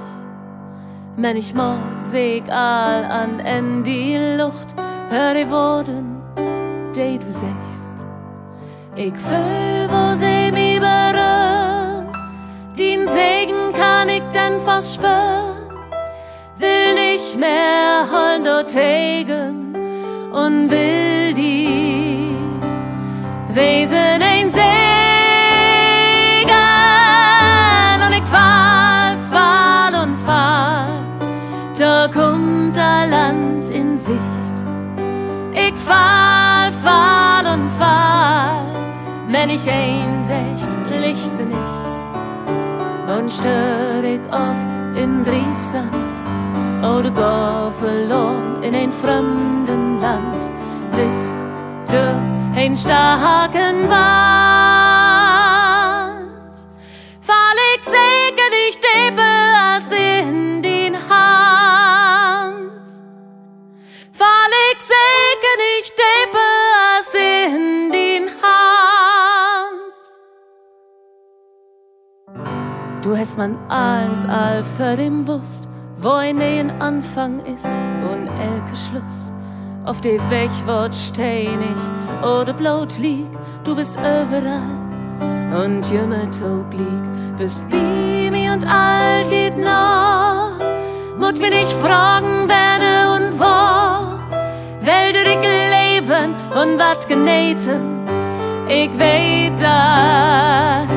Manchmal 1.18 1.76
seh 1.92 2.38
ich 2.38 2.50
all 2.50 3.04
an 3.04 3.40
in 3.40 3.84
die 3.84 4.16
Luft, 4.38 4.74
hör 5.10 5.34
die 5.34 5.50
Worten, 5.50 6.22
die 6.96 7.18
du 7.18 7.30
sagst. 7.30 7.96
Ich 8.96 9.12
fühl, 9.12 9.86
wo 9.90 10.16
sie 10.16 10.50
mich 10.50 10.80
berühren, 10.80 12.06
den 12.78 13.06
Segen 13.08 13.74
kann 13.74 14.08
ich 14.08 14.22
dann 14.32 14.58
fast 14.60 14.94
spüren. 14.94 15.68
Will 16.56 16.94
nicht 16.94 17.38
mehr 17.38 18.06
holen 18.10 18.42
dort 18.42 18.74
und 20.32 20.70
will 20.70 21.34
die 21.34 21.70
Wesen 23.52 24.19
fall, 35.90 36.70
fall 36.84 37.46
und 37.54 37.70
fall, 37.70 38.66
wenn 39.28 39.50
ich 39.50 39.68
einsicht, 39.68 40.70
Licht 41.00 41.34
sie 41.34 41.44
nicht 41.44 41.80
und 43.16 43.32
stör 43.32 44.02
ich 44.04 44.20
auf 44.32 44.60
in 44.96 45.22
Briefsand 45.22 46.14
oder 46.82 47.10
go 47.10 47.70
verloren 47.70 48.62
in 48.62 48.74
ein 48.74 48.92
fremden 48.92 50.00
Land. 50.00 50.48
Mit 50.92 51.92
der 51.92 52.14
ein 52.54 52.76
starken 52.76 53.88
Band. 53.88 54.49
Du 73.10 73.18
hast 73.18 73.36
man 73.36 73.56
alles 73.68 74.24
all 74.24 74.62
für 74.62 74.96
dem 74.96 75.26
Wusst, 75.26 75.66
wo 75.96 76.10
ein 76.10 76.40
ein 76.40 76.70
Anfang 76.80 77.44
ist 77.44 77.66
und 78.08 78.28
elke 78.28 78.76
Schluss. 78.76 79.32
Auf 79.84 80.00
dem 80.00 80.20
Weg 80.30 80.48
wird 80.64 80.94
steinig 80.94 81.80
oder 82.22 82.52
blut 82.52 82.98
lieg, 82.98 83.26
du 83.64 83.74
bist 83.74 83.96
überall. 83.96 84.62
Und 85.60 85.90
jümmer 85.90 86.30
Tog 86.30 86.72
lieg, 86.72 87.36
bist 87.36 87.60
bei 87.68 88.30
mir 88.30 88.52
und 88.52 88.64
alltid 88.64 89.58
noch. 89.58 90.52
Mut 91.18 91.40
mir 91.40 91.50
nicht 91.50 91.72
fragen, 91.82 92.48
werde 92.48 93.10
und 93.16 93.40
wo, 93.40 94.06
will 94.86 95.12
du 95.12 95.24
leben 95.24 96.32
und 96.54 96.78
wat 96.78 97.08
genähten, 97.08 98.06
ich 98.68 98.96
weet 98.96 99.60
dat, 99.60 100.88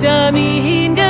der 0.00 0.32
mich 0.32 0.62
hingeweten 0.62 1.09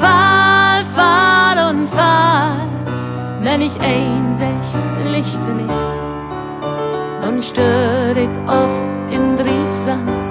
fall, 0.00 0.84
fall 0.84 1.58
und 1.70 1.88
fall, 1.88 2.68
wenn 3.42 3.60
ich 3.60 3.78
einsicht, 3.80 4.84
Licht 5.10 5.42
sie 5.44 5.52
nicht 5.52 5.70
und 7.26 7.44
stör 7.44 8.16
ich 8.16 8.28
auf 8.46 8.70
in 9.10 9.36
Briefsand 9.36 10.24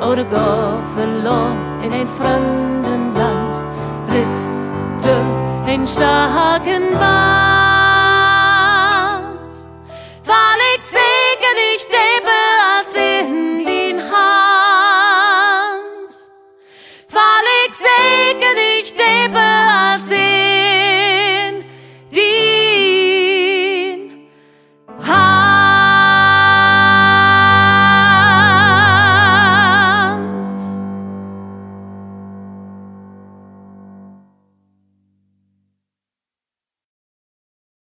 oder 0.00 0.24
go 0.24 0.82
verloren 0.94 1.82
in 1.82 1.92
ein 1.92 2.08
fremden 2.08 3.14
Land, 3.14 3.62
ritt 4.08 4.40
du 5.02 5.70
ein 5.70 5.86
starken 5.86 6.90
Ball. 6.98 7.49